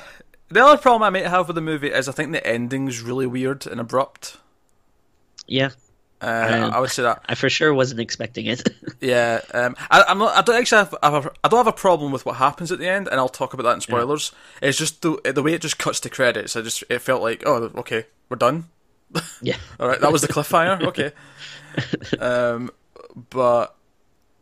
the 0.49 0.63
other 0.63 0.77
problem 0.81 1.03
I 1.03 1.09
might 1.09 1.25
have 1.29 1.47
with 1.47 1.55
the 1.55 1.61
movie 1.61 1.87
is 1.91 2.09
I 2.09 2.11
think 2.11 2.31
the 2.31 2.45
ending's 2.45 3.01
really 3.01 3.25
weird 3.27 3.65
and 3.67 3.79
abrupt. 3.79 4.37
Yeah, 5.47 5.69
Uh, 6.21 6.71
I 6.73 6.79
would 6.79 6.89
say 6.89 7.03
that. 7.03 7.21
I 7.27 7.35
for 7.35 7.49
sure 7.49 7.73
wasn't 7.73 7.99
expecting 7.99 8.45
it. 8.47 8.61
Yeah, 9.01 9.41
um, 9.53 9.75
I, 9.91 10.03
I'm 10.07 10.17
not. 10.17 10.33
I 10.37 10.41
don't 10.41 10.55
actually 10.55 10.77
have, 10.77 10.95
have 11.03 11.25
a, 11.25 11.31
I 11.43 11.49
don't 11.49 11.57
have 11.59 11.67
a 11.67 11.73
problem 11.73 12.13
with 12.13 12.25
what 12.25 12.37
happens 12.37 12.71
at 12.71 12.79
the 12.79 12.87
end, 12.87 13.09
and 13.09 13.19
I'll 13.19 13.27
talk 13.27 13.53
about 13.53 13.63
that 13.63 13.73
in 13.73 13.81
spoilers. 13.81 14.31
It's 14.61 14.77
just 14.77 15.01
the 15.01 15.19
the 15.35 15.43
way 15.43 15.53
it 15.53 15.61
just 15.61 15.77
cuts 15.77 15.99
to 16.01 16.09
credits. 16.09 16.55
I 16.55 16.61
just 16.61 16.85
it 16.89 16.99
felt 16.99 17.21
like, 17.21 17.43
oh, 17.45 17.69
okay, 17.79 18.05
we're 18.29 18.37
done. 18.37 18.69
Yeah, 19.41 19.57
All 19.79 19.87
right, 19.87 19.99
that 20.01 20.11
was 20.11 20.21
the 20.21 20.27
cliffhanger. 20.27 20.81
Okay, 20.87 21.11
um, 22.19 22.69
but 23.29 23.75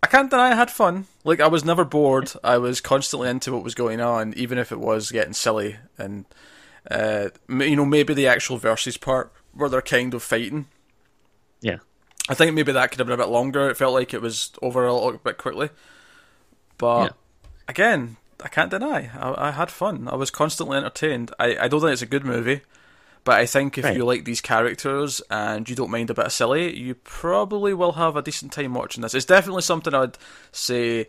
I 0.04 0.08
can't 0.08 0.30
deny 0.30 0.51
I 0.51 0.56
had 0.56 0.72
fun. 0.72 1.08
Like 1.24 1.40
I 1.40 1.48
was 1.48 1.63
never 1.66 1.86
bored. 1.86 2.32
I 2.44 2.58
was 2.58 2.82
constantly 2.82 3.30
into 3.30 3.51
what 3.54 3.63
was 3.63 3.75
going 3.75 4.01
on, 4.01 4.34
even 4.36 4.58
if 4.58 4.72
it 4.72 4.80
was 4.80 5.12
getting 5.12 5.34
silly. 5.34 5.78
And 5.98 6.25
uh, 6.90 7.30
you 7.50 7.75
know, 7.75 7.86
maybe 7.86 8.13
the 8.13 8.28
actual 8.28 8.58
verses 8.58 8.98
part 8.98 9.32
where 9.54 9.70
they're 9.70 9.82
kind 9.82 10.13
of 10.13 10.24
fighting. 10.24 10.68
yeah. 11.62 11.78
I 12.30 12.36
think 12.36 12.54
maybe 12.54 12.72
that 12.72 12.92
could 12.92 13.00
have 13.00 13.08
been 13.08 13.20
a 13.20 13.24
bit 13.24 13.30
longer. 13.32 13.68
It 13.70 13.78
felt 13.78 13.94
like 13.96 14.13
it 14.13 14.22
was 14.22 14.51
over 14.62 14.86
a 14.86 14.94
little 14.94 15.13
bit 15.18 15.38
quickly. 15.40 15.70
But 16.78 17.04
Yeah. 17.06 17.10
again, 17.68 18.18
I 18.44 18.48
can't 18.48 18.70
deny 18.72 19.10
I, 19.20 19.48
I 19.48 19.51
had 19.51 19.70
fun. 19.72 20.08
I 20.08 20.16
was 20.16 20.30
constantly 20.30 20.78
entertained. 20.78 21.34
I, 21.40 21.58
I 21.62 21.68
don't 21.68 21.82
think 21.82 21.92
it's 21.94 22.01
a 22.04 22.06
good 22.06 22.24
movie, 22.24 22.62
but 23.24 23.40
I 23.40 23.46
think 23.46 23.78
if 23.78 23.86
Right. 23.86 23.96
you 23.96 24.04
like 24.06 24.25
these 24.25 24.42
characters 24.42 25.22
and 25.30 25.70
you 25.70 25.75
don't 25.75 25.92
mind 25.92 26.10
a 26.10 26.13
bit 26.13 26.25
of 26.25 26.32
silly, 26.32 26.75
you 26.78 26.96
probably 26.96 27.74
will 27.74 27.94
have 27.94 28.16
a 28.16 28.22
decent 28.22 28.51
time 28.51 28.74
watching 28.74 29.01
this. 29.04 29.13
It's 29.13 29.25
definitely 29.25 29.62
something 29.62 29.94
I'd 29.94 30.18
say 30.51 31.08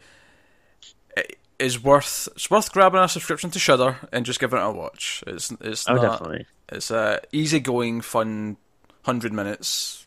is 1.58 1.82
worth 1.82 2.28
it's 2.34 2.50
worth 2.50 2.72
grabbing 2.72 3.00
a 3.00 3.08
subscription 3.08 3.50
to 3.50 3.58
Shudder 3.58 3.96
and 4.10 4.26
just 4.26 4.40
giving 4.40 4.58
it 4.58 4.62
a 4.62 4.70
watch. 4.70 5.22
It's 5.26 5.52
it's 5.60 5.88
Oh, 5.88 5.94
not 5.94 6.02
definitely. 6.18 6.46
it's 6.70 6.90
a 6.90 7.20
easygoing, 7.32 8.00
fun 8.00 8.56
hundred 9.04 9.32
minutes. 9.32 10.06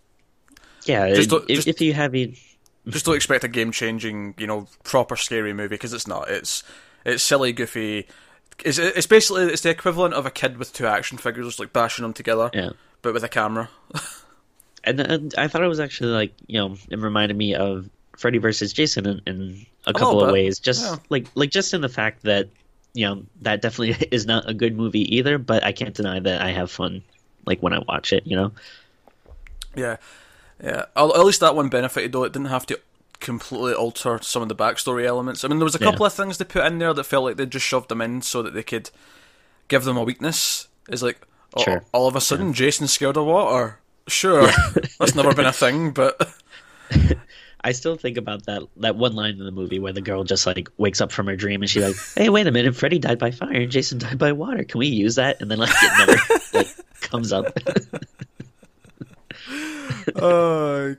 Yeah, 0.86 1.14
Just 1.14 1.32
if, 1.32 1.48
just- 1.48 1.68
if 1.68 1.82
you 1.82 1.94
have 1.94 2.14
e- 2.16 2.38
just 2.88 3.06
don't 3.06 3.16
expect 3.16 3.44
a 3.44 3.48
game 3.48 3.72
changing, 3.72 4.36
you 4.38 4.46
know, 4.46 4.68
proper 4.84 5.16
scary 5.16 5.54
movie 5.54 5.70
because 5.70 5.94
it's 5.94 6.08
not. 6.08 6.30
It's 6.30 6.62
it's 7.06 7.24
silly, 7.24 7.54
goofy. 7.54 8.08
It's 8.64 8.78
it's 8.78 9.08
basically 9.08 9.44
it's 9.44 9.62
the 9.62 9.70
equivalent 9.70 10.14
of 10.14 10.26
a 10.26 10.32
kid 10.32 10.58
with 10.58 10.74
two 10.74 10.88
action 10.88 11.18
figures 11.18 11.46
just 11.46 11.60
like 11.60 11.74
bashing 11.74 12.04
them 12.04 12.14
together, 12.14 12.50
yeah. 12.54 12.70
but 13.02 13.14
with 13.14 13.24
a 13.24 13.30
camera. 13.30 13.70
And, 14.86 15.00
and 15.00 15.36
I 15.36 15.48
thought 15.48 15.64
it 15.64 15.68
was 15.68 15.80
actually 15.80 16.12
like 16.12 16.34
you 16.48 16.60
know 16.60 16.78
it 16.90 17.00
reminded 17.00 17.36
me 17.36 17.56
of 17.56 17.90
Freddy 18.18 18.38
versus 18.38 18.72
Jason 18.72 19.08
in, 19.08 19.22
in 19.26 19.66
a 19.86 19.94
couple 19.94 20.16
little 20.16 20.30
of 20.30 20.34
ways. 20.34 20.60
Just 20.60 20.84
yeah. 20.84 20.98
like 21.10 21.28
like 21.36 21.50
just 21.50 21.74
in 21.74 21.82
the 21.82 21.90
fact 21.90 22.24
that 22.24 22.50
you 22.94 23.08
know 23.08 23.26
that 23.42 23.62
definitely 23.62 24.08
is 24.12 24.26
not 24.26 24.50
a 24.50 24.54
good 24.54 24.78
movie 24.78 25.16
either. 25.16 25.38
But 25.38 25.64
I 25.64 25.72
can't 25.72 25.96
deny 25.96 26.20
that 26.20 26.42
I 26.42 26.52
have 26.52 26.72
fun 26.72 27.04
like 27.46 27.62
when 27.64 27.74
I 27.74 27.80
watch 27.80 28.14
it. 28.14 28.28
You 28.28 28.36
know. 28.36 28.52
yeah, 29.76 29.98
yeah. 30.64 30.86
At 30.96 31.26
least 31.26 31.40
that 31.40 31.56
one 31.56 31.70
benefited 31.70 32.12
though. 32.12 32.24
It 32.24 32.34
didn't 32.34 32.50
have 32.50 32.68
to 32.68 32.80
completely 33.20 33.74
alter 33.74 34.20
some 34.22 34.42
of 34.42 34.50
the 34.50 34.56
backstory 34.56 35.06
elements. 35.06 35.44
I 35.44 35.48
mean, 35.48 35.60
there 35.60 35.66
was 35.66 35.76
a 35.76 35.80
Yeah. 35.80 35.92
couple 35.92 36.06
of 36.06 36.14
things 36.14 36.38
they 36.38 36.46
put 36.46 36.66
in 36.66 36.80
there 36.80 36.94
that 36.94 37.04
felt 37.06 37.24
like 37.26 37.38
they 37.38 37.46
just 37.46 37.66
shoved 37.66 37.90
them 37.90 38.02
in 38.02 38.22
so 38.22 38.42
that 38.42 38.54
they 38.54 38.64
could 38.64 38.90
give 39.68 39.84
them 39.84 39.98
a 39.98 40.04
weakness. 40.04 40.68
Is 40.90 41.02
like, 41.04 41.22
oh, 41.56 41.64
Sure. 41.64 41.84
all 41.94 42.08
of 42.08 42.16
a 42.16 42.22
sudden, 42.22 42.54
Jason's 42.54 42.94
scared 42.94 43.18
of 43.18 43.26
water. 43.26 43.80
Sure, 44.08 44.48
that's 45.00 45.16
never 45.16 45.34
been 45.34 45.46
a 45.48 45.52
thing, 45.54 45.90
but 45.92 46.30
I 47.62 47.72
still 47.72 47.96
think 47.96 48.18
about 48.18 48.46
that 48.46 48.62
that 48.78 48.96
one 48.96 49.14
line 49.16 49.32
in 49.40 49.44
the 49.46 49.52
movie 49.52 49.80
where 49.80 49.94
the 49.94 50.02
girl 50.02 50.24
just 50.24 50.46
like 50.46 50.70
wakes 50.78 51.02
up 51.02 51.12
from 51.12 51.26
her 51.26 51.36
dream 51.36 51.62
and 51.64 51.70
she's 51.70 51.82
like, 51.84 51.96
"Hey, 52.16 52.30
wait 52.30 52.46
a 52.46 52.52
minute! 52.52 52.76
Freddy 52.76 53.00
died 53.00 53.18
by 53.18 53.32
fire 53.32 53.52
and 53.62 53.72
Jason 53.72 53.98
died 53.98 54.20
by 54.20 54.32
water. 54.32 54.64
Can 54.64 54.78
we 54.78 54.86
use 54.88 55.16
that?" 55.16 55.42
And 55.42 55.50
then 55.50 55.58
like 55.58 55.72
it 55.74 55.92
never 55.98 56.60
like 56.60 56.68
comes 57.02 57.34
up. 57.34 57.58
oh 60.16 60.96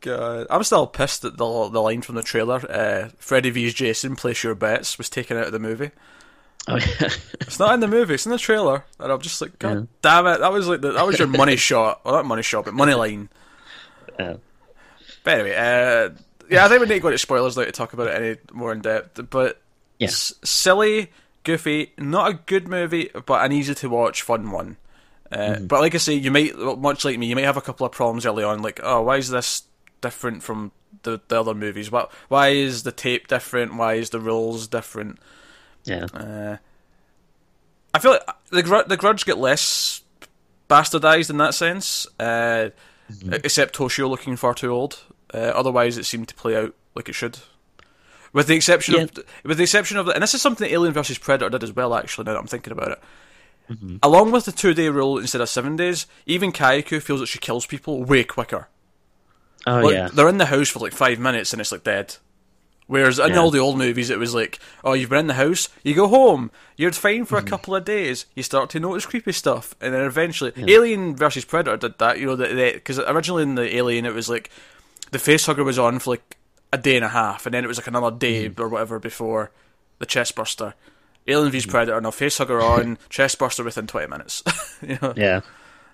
god, 0.00 0.46
I'm 0.50 0.62
still 0.64 0.86
pissed 0.86 1.22
that 1.22 1.36
the 1.36 1.68
the 1.68 1.80
line 1.82 2.02
from 2.02 2.14
the 2.14 2.22
trailer, 2.22 2.56
uh, 2.70 3.08
"Freddy 3.18 3.50
vs 3.50 3.74
Jason, 3.74 4.16
place 4.16 4.42
your 4.44 4.54
bets," 4.54 4.98
was 4.98 5.08
taken 5.10 5.36
out 5.36 5.46
of 5.46 5.52
the 5.52 5.58
movie. 5.58 5.90
oh 6.68 6.76
yeah, 6.76 7.08
It's 7.40 7.58
not 7.58 7.72
in 7.74 7.80
the 7.80 7.88
movie; 7.88 8.14
it's 8.14 8.26
in 8.26 8.32
the 8.32 8.38
trailer, 8.38 8.84
and 9.00 9.10
I'm 9.12 9.20
just 9.20 9.40
like, 9.40 9.58
God 9.58 9.74
Yeah. 9.76 9.82
damn 10.02 10.26
it! 10.26 10.40
That 10.40 10.52
was 10.52 10.68
like 10.68 10.80
the, 10.82 10.92
that 10.92 11.06
was 11.06 11.18
your 11.18 11.28
money 11.28 11.56
shot, 11.68 12.04
well, 12.04 12.14
not 12.14 12.26
money 12.26 12.42
shot, 12.42 12.64
but 12.66 12.74
money 12.74 12.94
line. 12.94 13.28
Uh, 14.18 14.34
But 15.24 15.34
anyway, 15.40 15.54
uh, 15.56 16.10
yeah, 16.50 16.64
I 16.64 16.68
think 16.68 16.80
we 16.80 16.86
need 16.86 16.94
to 16.94 17.00
go 17.00 17.08
into 17.08 17.18
spoilers 17.18 17.56
now 17.56 17.64
to 17.64 17.72
talk 17.72 17.92
about 17.92 18.08
it 18.08 18.22
any 18.22 18.36
more 18.52 18.72
in 18.72 18.80
depth. 18.80 19.20
But 19.30 19.60
Yeah. 19.98 20.08
s- 20.08 20.34
silly, 20.44 21.10
goofy, 21.44 21.92
not 21.98 22.30
a 22.30 22.34
good 22.34 22.68
movie, 22.68 23.10
but 23.26 23.44
an 23.44 23.52
easy 23.52 23.74
to 23.74 23.88
watch, 23.88 24.22
fun 24.22 24.50
one. 24.50 24.76
Uh, 25.30 25.36
Mm-hmm. 25.36 25.66
But 25.66 25.80
like 25.80 25.94
I 25.94 25.98
say, 25.98 26.14
you 26.14 26.30
might, 26.30 26.56
much 26.56 27.04
like 27.04 27.18
me, 27.18 27.26
you 27.26 27.34
might 27.34 27.44
have 27.44 27.56
a 27.58 27.62
couple 27.62 27.84
of 27.86 27.92
problems 27.92 28.24
early 28.26 28.44
on, 28.44 28.62
like, 28.62 28.80
oh, 28.82 29.02
why 29.02 29.16
is 29.18 29.28
this 29.28 29.62
different 30.00 30.42
from 30.42 30.72
the, 31.02 31.20
the 31.28 31.40
other 31.40 31.54
movies? 31.54 31.90
What, 31.90 32.10
why 32.28 32.48
is 32.48 32.82
the 32.82 32.92
tape 32.92 33.28
different? 33.28 33.74
Why 33.74 33.94
is 33.94 34.10
the 34.10 34.20
rules 34.20 34.66
different? 34.68 35.18
yeah, 35.84 36.06
Uh, 36.14 36.56
I 37.94 37.98
feel 38.00 38.12
like 38.12 38.22
the 38.50 38.62
Gr- 38.62 38.86
the 38.86 38.96
Grudge 38.96 39.24
get 39.24 39.38
less 39.38 40.02
bastardized 40.68 41.30
in 41.30 41.38
that 41.38 41.54
sense, 41.54 42.06
uh, 42.20 42.70
except 43.32 43.74
Toshio 43.76 44.08
looking 44.08 44.36
far 44.36 44.52
too 44.54 44.70
old. 44.70 45.00
Uh, 45.32 45.38
otherwise, 45.38 45.96
it 45.96 46.04
seemed 46.04 46.28
to 46.28 46.34
play 46.34 46.54
out 46.56 46.74
like 46.94 47.08
it 47.08 47.14
should. 47.14 47.38
With 48.34 48.46
the 48.46 48.54
exception 48.56 48.94
of, 49.04 49.24
with 49.42 49.56
the 49.56 49.62
exception 49.62 49.96
of, 49.96 50.08
and 50.08 50.22
this 50.22 50.34
is 50.34 50.42
something 50.42 50.66
that 50.68 50.74
Alien 50.74 50.92
vs 50.92 51.16
Predator 51.16 51.48
did 51.48 51.62
as 51.62 51.72
well. 51.72 51.94
Actually, 51.94 52.24
now 52.24 52.34
that 52.34 52.40
I'm 52.40 52.46
thinking 52.46 52.72
about 52.72 52.92
it, 52.92 53.00
along 54.02 54.30
with 54.32 54.44
the 54.44 54.52
two 54.52 54.74
day 54.74 54.88
rule 54.90 55.18
instead 55.18 55.40
of 55.40 55.48
seven 55.48 55.76
days, 55.76 56.06
even 56.26 56.52
Kayako 56.52 57.00
feels 57.02 57.20
that 57.20 57.26
she 57.26 57.38
kills 57.38 57.64
people 57.66 58.04
way 58.04 58.24
quicker. 58.24 58.68
Oh 59.68 59.80
Like, 59.82 59.94
yeah, 59.94 60.08
they're 60.12 60.28
in 60.28 60.38
the 60.38 60.46
house 60.46 60.68
for 60.68 60.78
like 60.80 60.92
five 60.92 61.18
minutes 61.18 61.52
and 61.52 61.60
it's 61.60 61.72
like 61.72 61.84
dead. 61.84 62.16
Whereas 62.86 63.18
in 63.18 63.32
Yeah. 63.34 63.40
all 63.40 63.50
the 63.50 63.58
old 63.58 63.76
movies, 63.76 64.08
it 64.08 64.18
was 64.18 64.34
like, 64.34 64.58
oh, 64.82 64.94
you've 64.94 65.10
been 65.10 65.18
in 65.20 65.26
the 65.26 65.34
house, 65.34 65.68
you 65.82 65.94
go 65.94 66.08
home, 66.08 66.50
you're 66.76 66.90
fine 66.92 67.26
for 67.26 67.36
Mm-hmm. 67.36 67.46
a 67.46 67.50
couple 67.50 67.76
of 67.76 67.84
days, 67.84 68.24
you 68.34 68.42
start 68.42 68.70
to 68.70 68.80
notice 68.80 69.04
creepy 69.04 69.32
stuff, 69.32 69.74
and 69.80 69.92
then 69.92 70.02
eventually, 70.06 70.52
Alien 70.56 71.14
versus 71.14 71.44
Predator 71.44 71.76
did 71.76 71.98
that. 71.98 72.18
You 72.18 72.34
know, 72.34 72.36
because 72.72 72.98
originally 72.98 73.42
in 73.42 73.56
the 73.56 73.76
Alien, 73.76 74.06
it 74.06 74.14
was 74.14 74.30
like 74.30 74.48
the 75.10 75.18
face 75.18 75.44
hugger 75.44 75.64
was 75.64 75.78
on 75.78 75.98
for 75.98 76.12
like 76.12 76.36
a 76.72 76.78
day 76.78 76.96
and 76.96 77.04
a 77.04 77.08
half, 77.10 77.44
and 77.44 77.52
then 77.52 77.62
it 77.62 77.68
was 77.68 77.76
like 77.78 77.86
another 77.88 78.10
day 78.16 78.48
Mm-hmm. 78.48 78.60
or 78.62 78.68
whatever 78.68 78.98
before 78.98 79.50
the 79.98 80.06
chest 80.06 80.34
burster. 80.34 80.72
Alien 81.26 81.50
vs 81.52 81.64
Mm-hmm. 81.64 81.70
Predator, 81.72 82.00
no 82.00 82.10
face 82.10 82.38
hugger 82.38 82.62
on, 82.62 82.96
chest 83.10 83.38
burster 83.38 83.64
within 83.64 83.86
twenty 83.86 84.06
minutes. 84.08 84.42
you 84.82 84.96
know? 85.02 85.12
yeah, 85.14 85.40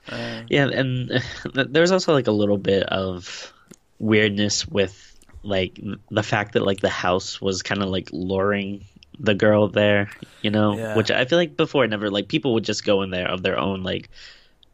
Uh, 0.08 0.42
yeah, 0.48 0.68
and 0.68 1.10
uh, 1.56 1.64
there's 1.68 1.90
also 1.90 2.12
like 2.12 2.28
a 2.28 2.32
little 2.32 2.58
bit 2.58 2.84
of 2.84 3.52
weirdness 3.98 4.66
with 4.66 5.10
like 5.42 5.78
the 6.10 6.22
fact 6.22 6.52
that 6.54 6.64
like 6.64 6.80
the 6.80 6.88
house 6.88 7.40
was 7.40 7.62
kind 7.62 7.82
of 7.82 7.88
like 7.90 8.08
luring 8.12 8.84
the 9.20 9.34
girl 9.34 9.68
there, 9.68 10.10
you 10.42 10.50
know, 10.50 10.76
Yeah. 10.76 10.96
which 10.96 11.10
I 11.10 11.24
feel 11.24 11.38
like 11.38 11.56
before 11.56 11.86
never 11.86 12.10
like 12.10 12.28
people 12.28 12.54
would 12.54 12.64
just 12.64 12.84
go 12.84 13.02
in 13.02 13.10
there 13.10 13.28
of 13.28 13.42
their 13.42 13.58
own 13.58 13.82
like 13.82 14.08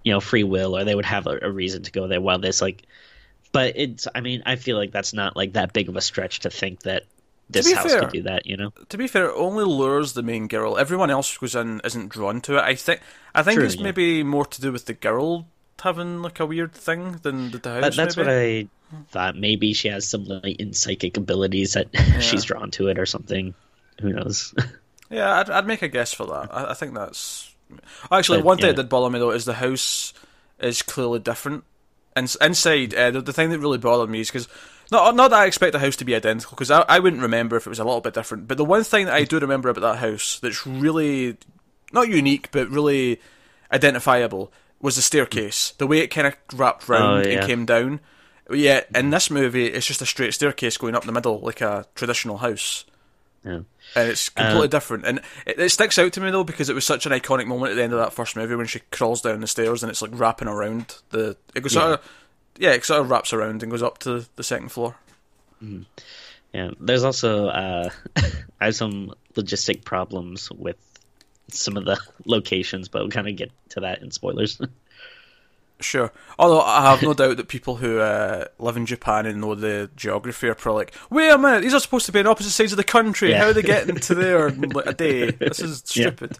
you 0.02 0.12
know 0.12 0.20
free 0.20 0.44
will 0.44 0.76
or 0.76 0.84
they 0.84 0.94
would 0.94 1.04
have 1.04 1.26
a, 1.26 1.38
a 1.42 1.50
reason 1.50 1.82
to 1.82 1.92
go 1.92 2.06
there 2.06 2.20
while 2.22 2.38
this 2.38 2.62
like 2.62 2.82
but 3.52 3.74
it's 3.76 4.06
I 4.14 4.20
mean 4.20 4.42
I 4.46 4.56
feel 4.56 4.76
like 4.78 4.92
that's 4.92 5.12
not 5.12 5.36
like 5.36 5.52
that 5.54 5.72
big 5.72 5.88
of 5.88 5.96
a 5.96 6.00
stretch 6.00 6.40
to 6.40 6.50
think 6.50 6.80
that 6.84 7.02
this 7.50 7.70
house 7.72 7.90
fair- 7.90 8.00
could 8.02 8.12
do 8.12 8.22
that, 8.22 8.46
you 8.46 8.56
know. 8.56 8.72
to 8.90 8.96
be 8.96 9.08
fair, 9.08 9.26
it 9.26 9.34
only 9.36 9.64
lures 9.64 10.12
the 10.12 10.22
main 10.22 10.46
girl. 10.46 10.78
Everyone 10.78 11.10
else 11.10 11.34
who 11.34 11.40
goes 11.40 11.56
in 11.56 11.80
isn't 11.84 12.08
drawn 12.08 12.40
to 12.42 12.58
it. 12.58 12.60
I 12.62 12.76
think 12.76 13.00
I 13.34 13.42
think 13.42 13.56
True, 13.58 13.66
it's 13.66 13.74
yeah. 13.74 13.82
maybe 13.82 14.22
more 14.22 14.46
to 14.46 14.60
do 14.60 14.70
with 14.70 14.86
the 14.86 14.94
girl 14.94 15.48
having 15.80 16.22
like 16.22 16.40
a 16.40 16.46
weird 16.46 16.72
thing 16.72 17.12
than 17.22 17.50
the, 17.50 17.58
house. 17.58 17.82
That, 17.82 17.96
that's 17.96 18.16
maybe. 18.16 18.26
what 18.26 19.00
I 19.00 19.04
thought. 19.10 19.36
Maybe 19.36 19.72
she 19.72 19.88
has 19.88 20.08
some 20.08 20.24
like 20.24 20.60
in 20.60 20.72
psychic 20.72 21.16
abilities 21.16 21.74
that 21.74 21.88
she's 22.20 22.44
drawn 22.44 22.70
to 22.72 22.88
it 22.88 22.98
or 22.98 23.06
something. 23.06 23.54
Who 24.00 24.12
knows? 24.12 24.54
Yeah, 25.10 25.40
I'd, 25.40 25.50
I'd 25.50 25.66
make 25.66 25.82
a 25.82 25.88
guess 25.88 26.12
for 26.12 26.24
that. 26.26 26.54
I, 26.54 26.70
I 26.70 26.74
think 26.74 26.94
that's 26.94 27.52
actually 28.10 28.38
But, 28.38 28.44
one 28.44 28.56
thing 28.58 28.66
yeah. 28.66 28.72
that 28.74 28.82
did 28.84 28.88
bother 28.88 29.10
me 29.10 29.18
though 29.18 29.32
is 29.32 29.44
the 29.44 29.54
house 29.54 30.14
is 30.60 30.82
clearly 30.82 31.18
different. 31.18 31.64
And 32.14 32.32
inside, 32.40 32.94
uh, 32.94 33.10
the, 33.10 33.20
the 33.20 33.32
thing 33.32 33.50
that 33.50 33.58
really 33.58 33.78
bothered 33.78 34.08
me 34.08 34.20
is 34.20 34.28
because 34.28 34.48
not 34.90 35.14
not 35.14 35.30
that 35.30 35.40
I 35.40 35.46
expect 35.46 35.72
the 35.72 35.78
house 35.78 35.96
to 35.96 36.04
be 36.04 36.14
identical 36.14 36.52
because 36.52 36.70
I, 36.70 36.82
I 36.82 36.98
wouldn't 36.98 37.22
remember 37.22 37.56
if 37.56 37.66
it 37.66 37.70
was 37.70 37.78
a 37.78 37.84
little 37.84 38.00
bit 38.00 38.14
different. 38.14 38.48
But 38.48 38.56
the 38.56 38.64
one 38.64 38.84
thing 38.84 39.06
that 39.06 39.14
I 39.14 39.24
do 39.24 39.38
remember 39.38 39.68
about 39.68 39.80
that 39.80 39.98
house 39.98 40.38
that's 40.40 40.66
really 40.66 41.36
not 41.92 42.08
unique 42.08 42.50
but 42.52 42.68
really 42.68 43.20
identifiable 43.72 44.52
was 44.80 44.96
the 44.96 45.02
staircase. 45.02 45.72
The 45.78 45.86
way 45.86 45.98
it 45.98 46.08
kind 46.08 46.26
of 46.26 46.36
wrapped 46.58 46.88
round 46.88 47.26
Oh, 47.26 47.28
yeah. 47.28 47.38
and 47.38 47.46
came 47.46 47.66
down. 47.66 48.00
Yeah, 48.50 48.82
in 48.94 49.10
this 49.10 49.30
movie, 49.30 49.66
it's 49.66 49.86
just 49.86 50.02
a 50.02 50.06
straight 50.06 50.34
staircase 50.34 50.76
going 50.76 50.94
up 50.96 51.04
the 51.04 51.12
middle 51.12 51.38
like 51.40 51.60
a 51.60 51.86
traditional 51.94 52.38
house 52.38 52.84
yeah. 53.44 53.60
and 53.94 54.08
it's 54.10 54.28
completely 54.28 54.64
Uh, 54.64 54.66
different. 54.66 55.04
And 55.06 55.20
it, 55.46 55.58
it 55.60 55.68
sticks 55.70 55.98
out 55.98 56.12
to 56.14 56.20
me 56.20 56.30
though 56.32 56.42
because 56.44 56.68
it 56.68 56.74
was 56.74 56.84
such 56.84 57.06
an 57.06 57.12
iconic 57.12 57.46
moment 57.46 57.70
at 57.70 57.76
the 57.76 57.82
end 57.84 57.92
of 57.92 58.00
that 58.00 58.12
first 58.12 58.34
movie 58.34 58.56
when 58.56 58.66
she 58.66 58.80
crawls 58.90 59.20
down 59.20 59.40
the 59.40 59.46
stairs 59.46 59.82
and 59.84 59.90
it's 59.90 60.02
like 60.02 60.10
wrapping 60.14 60.48
around 60.48 60.96
the. 61.10 61.36
It 61.54 61.60
goes 61.62 61.74
sort 61.74 61.92
of, 61.92 62.10
yeah, 62.58 62.70
it 62.72 62.84
sort 62.84 63.00
of 63.02 63.10
wraps 63.10 63.32
around 63.32 63.62
and 63.62 63.70
goes 63.70 63.82
up 63.84 63.98
to 63.98 64.26
the 64.34 64.42
second 64.42 64.70
floor. 64.72 64.96
Yeah, 66.52 66.70
there's 66.80 67.04
also 67.04 67.48
uh, 67.48 67.90
I 68.60 68.64
have 68.64 68.74
some 68.74 69.12
logistic 69.34 69.84
problems 69.84 70.50
with 70.50 70.76
some 71.54 71.76
of 71.76 71.84
the 71.84 71.98
locations, 72.24 72.88
but 72.88 73.02
we'll 73.02 73.10
kind 73.10 73.28
of 73.28 73.36
get 73.36 73.50
to 73.70 73.80
that 73.80 74.02
in 74.02 74.10
spoilers. 74.10 74.60
Sure. 75.82 76.12
Although 76.38 76.60
I 76.60 76.90
have 76.90 77.02
no 77.02 77.14
doubt 77.14 77.38
that 77.38 77.48
people 77.48 77.76
who 77.76 78.00
uh, 78.00 78.44
live 78.58 78.76
in 78.76 78.84
Japan 78.84 79.24
and 79.24 79.40
know 79.40 79.54
the 79.54 79.88
geography 79.96 80.46
are 80.48 80.54
probably 80.54 80.80
like, 80.80 80.94
wait 81.08 81.30
a 81.30 81.38
minute, 81.38 81.62
these 81.62 81.72
are 81.72 81.80
supposed 81.80 82.04
to 82.04 82.12
be 82.12 82.18
on 82.20 82.26
opposite 82.26 82.50
sides 82.50 82.72
of 82.74 82.76
the 82.76 82.84
country. 82.84 83.30
Yeah. 83.30 83.38
How 83.38 83.46
are 83.46 83.52
they 83.54 83.62
getting 83.62 83.96
to 83.96 84.14
there 84.14 84.48
in 84.48 84.60
like 84.68 84.84
a 84.84 84.92
day? 84.92 85.30
This 85.30 85.58
is 85.60 85.82
Yeah. 85.96 86.10
stupid. 86.10 86.38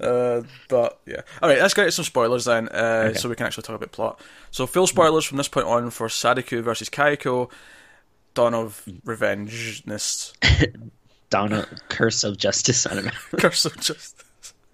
Uh, 0.00 0.42
but 0.68 1.00
yeah. 1.06 1.22
All 1.42 1.48
right, 1.48 1.58
let's 1.58 1.74
get 1.74 1.86
to 1.86 1.90
some 1.90 2.04
spoilers 2.04 2.44
then, 2.44 2.68
uh, 2.68 3.06
Okay. 3.08 3.18
so 3.18 3.28
we 3.28 3.34
can 3.34 3.46
actually 3.46 3.64
talk 3.64 3.74
about 3.74 3.90
plot. 3.90 4.20
So 4.52 4.68
full 4.68 4.86
spoilers 4.86 5.24
from 5.24 5.38
this 5.38 5.48
point 5.48 5.66
on 5.66 5.90
for 5.90 6.08
Sadako 6.08 6.62
versus 6.62 6.88
Kayako, 6.88 7.50
Dawn 8.34 8.54
of 8.54 8.80
Revengeness, 9.04 10.34
Donna, 11.32 11.66
Curse 11.88 12.24
of 12.24 12.36
Justice. 12.36 12.86
I 12.86 12.94
don't 12.94 13.06
know. 13.06 13.10
Curse 13.38 13.64
of 13.64 13.74
Justice. 13.80 14.14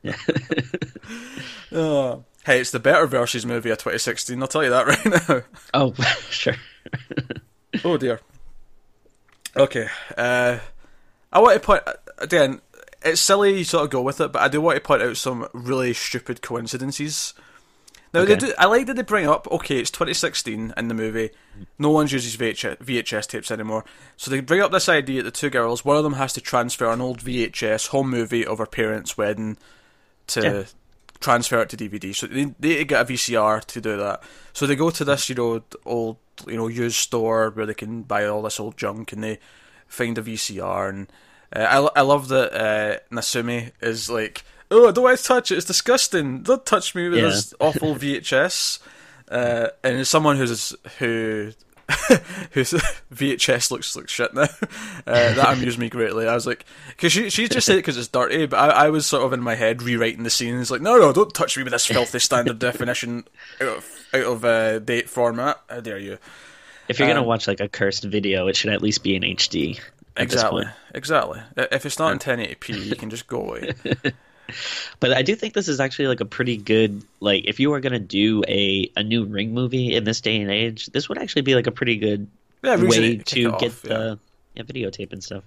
Yeah. 0.03 0.17
Oh. 1.71 2.25
Hey, 2.47 2.61
it's 2.61 2.71
the 2.71 2.81
better 2.81 3.07
versus 3.07 3.45
movie 3.45 3.69
of 3.69 3.77
2016. 3.77 4.41
I'll 4.41 4.49
tell 4.49 4.65
you 4.65 4.71
that 4.71 4.87
right 5.29 5.29
now. 5.29 5.43
oh, 5.75 5.93
sure. 6.31 6.57
Oh 7.85 7.99
dear. 7.99 8.21
Okay. 9.55 9.87
Uh, 10.17 10.59
I 11.31 11.41
want 11.41 11.55
to 11.55 11.61
point 11.61 11.83
again. 12.19 12.63
It's 13.05 13.21
silly 13.21 13.59
you 13.59 13.65
sort 13.65 13.85
of 13.85 13.91
go 13.91 14.01
with 14.01 14.19
it, 14.23 14.33
but 14.33 14.41
I 14.41 14.49
do 14.49 14.63
want 14.63 14.77
to 14.77 14.81
point 14.81 15.03
out 15.03 15.19
some 15.19 15.47
really 15.53 15.93
stupid 15.93 16.41
coincidences. 16.41 17.35
Now 18.15 18.25
they 18.25 18.35
Okay. 18.35 18.47
do. 18.47 18.53
I 18.59 18.67
like 18.67 18.87
that 18.87 18.97
they 18.97 19.03
bring 19.03 19.27
up. 19.29 19.47
Okay, 19.51 19.79
it's 19.79 19.91
2016 19.91 20.73
in 20.77 20.89
the 20.89 20.95
movie. 20.95 21.31
No 21.79 21.91
one 21.91 22.07
uses 22.09 22.37
VHS, 22.37 22.77
VHS 22.79 23.27
tapes 23.29 23.51
anymore, 23.51 23.85
so 24.17 24.31
they 24.31 24.41
bring 24.41 24.61
up 24.61 24.71
this 24.73 24.89
idea 24.89 25.23
that 25.23 25.35
the 25.35 25.39
two 25.41 25.51
girls, 25.51 25.85
one 25.85 25.97
of 25.97 26.05
them 26.05 26.15
has 26.15 26.33
to 26.35 26.41
transfer 26.41 26.91
an 26.91 27.01
old 27.01 27.21
VHS 27.21 27.89
home 27.89 28.09
movie 28.11 28.47
of 28.47 28.59
her 28.59 28.67
parents' 28.67 29.19
wedding 29.19 29.57
to 30.29 30.41
Yeah. 30.43 30.63
transfer 31.21 31.61
it 31.63 31.69
to 31.71 31.77
DVD. 31.77 32.13
So 32.15 32.27
they 32.27 32.45
they 32.59 32.69
need 32.69 32.77
to 32.79 32.85
get 32.85 33.03
a 33.03 33.05
VCR 33.05 33.61
to 33.61 33.81
do 33.81 33.97
that. 33.97 34.23
So 34.53 34.67
they 34.67 34.77
go 34.77 34.91
to 34.91 35.05
this, 35.05 35.29
you 35.29 35.35
know, 35.35 35.63
old, 35.85 36.17
you 36.47 36.57
know, 36.57 36.69
used 36.69 36.97
store 36.97 37.51
where 37.51 37.67
they 37.67 37.75
can 37.75 38.03
buy 38.03 38.25
all 38.27 38.43
this 38.43 38.61
old 38.61 38.77
junk, 38.77 39.13
and 39.13 39.23
they 39.23 39.39
find 39.89 40.17
a 40.19 40.23
VCR. 40.23 40.89
And 40.89 41.13
uh, 41.55 41.89
I 41.95 42.01
I 42.01 42.03
love 42.03 42.29
that 42.29 42.53
uh, 42.55 42.99
Nasumi 43.15 43.73
is 43.81 44.09
like, 44.09 44.45
oh, 44.71 44.91
don't 44.93 45.05
want 45.05 45.19
to 45.19 45.25
touch 45.25 45.51
it. 45.53 45.57
It's 45.57 45.67
disgusting. 45.67 46.43
Don't 46.43 46.65
touch 46.67 46.95
me 46.95 47.09
with 47.09 47.19
Yeah. 47.19 47.27
this 47.27 47.55
awful 47.61 47.95
VHS. 47.97 48.79
Uh, 49.31 49.69
and 49.85 49.99
as 49.99 50.09
someone 50.09 50.37
who's 50.37 50.75
who 50.99 51.53
whose 52.53 52.73
VHS 53.15 53.71
looks 53.71 53.95
like 53.97 54.09
shit 54.09 54.33
now. 54.35 54.43
Uh, 55.07 55.35
that 55.35 55.55
amused 55.57 55.79
me 55.79 55.89
greatly. 55.89 56.27
I 56.29 56.35
was 56.35 56.47
like, 56.47 56.65
because 56.89 57.13
she 57.13 57.31
she 57.31 57.49
just 57.49 57.67
said 57.67 57.75
it 57.75 57.79
because 57.79 57.97
it's 57.97 58.09
dirty, 58.09 58.47
but 58.47 58.59
I, 58.59 58.87
I 58.87 58.91
was 58.91 59.07
sort 59.07 59.25
of 59.25 59.33
in 59.33 59.41
my 59.41 59.55
head 59.55 59.83
rewriting 59.83 60.23
the 60.23 60.31
scenes. 60.31 60.71
Like, 60.71 60.81
no, 60.83 60.99
no, 60.99 61.13
don't 61.13 61.33
touch 61.33 61.57
me 61.57 61.63
with 61.63 61.73
this 61.73 61.87
filthy 61.87 62.19
standard 62.19 62.59
definition 62.59 63.25
out 63.61 63.69
of 63.79 63.87
out 64.15 64.23
of 64.25 64.45
uh, 64.45 64.79
date 64.81 65.09
format. 65.09 65.61
How 65.71 65.81
dare 65.81 65.99
you? 65.99 66.19
If 66.89 66.99
you're 66.99 67.09
Um, 67.09 67.15
gonna 67.17 67.27
watch 67.27 67.47
like 67.49 67.61
a 67.61 67.69
cursed 67.69 68.05
video, 68.05 68.49
it 68.49 68.57
should 68.57 68.71
at 68.73 68.83
least 68.83 69.03
be 69.03 69.15
in 69.17 69.23
HD. 69.23 69.79
at 69.79 69.83
this 70.29 70.35
Exactly, 70.35 70.65
point. 70.65 70.75
exactly. 70.95 71.41
If 71.57 71.85
it's 71.87 71.99
not 71.99 72.13
in 72.13 72.19
1080p, 72.19 72.85
you 72.87 72.97
can 72.97 73.09
just 73.11 73.27
go 73.27 73.41
away. 73.49 73.73
But 75.01 75.13
I 75.13 75.23
do 75.23 75.35
think 75.35 75.55
this 75.55 75.69
is 75.69 75.81
actually 75.81 76.09
like 76.09 76.21
a 76.21 76.25
pretty 76.25 76.57
good 76.57 77.03
like 77.21 77.45
if 77.47 77.61
you 77.61 77.71
were 77.71 77.81
gonna 77.81 77.99
do 77.99 78.43
a 78.49 78.91
a 78.97 79.03
new 79.03 79.25
Ring 79.25 79.53
movie 79.53 79.95
in 79.95 80.05
this 80.05 80.21
day 80.21 80.41
and 80.41 80.51
age, 80.51 80.87
this 80.87 81.09
would 81.09 81.19
actually 81.19 81.43
be 81.43 81.55
like 81.55 81.67
a 81.67 81.73
pretty 81.73 81.97
good 81.97 82.29
Yeah, 82.63 82.77
way 82.77 83.17
to 83.19 83.53
get 83.59 83.73
yeah. 83.85 83.89
the 83.89 84.19
yeah, 84.55 84.63
videotape 84.63 85.13
and 85.13 85.23
stuff. 85.23 85.45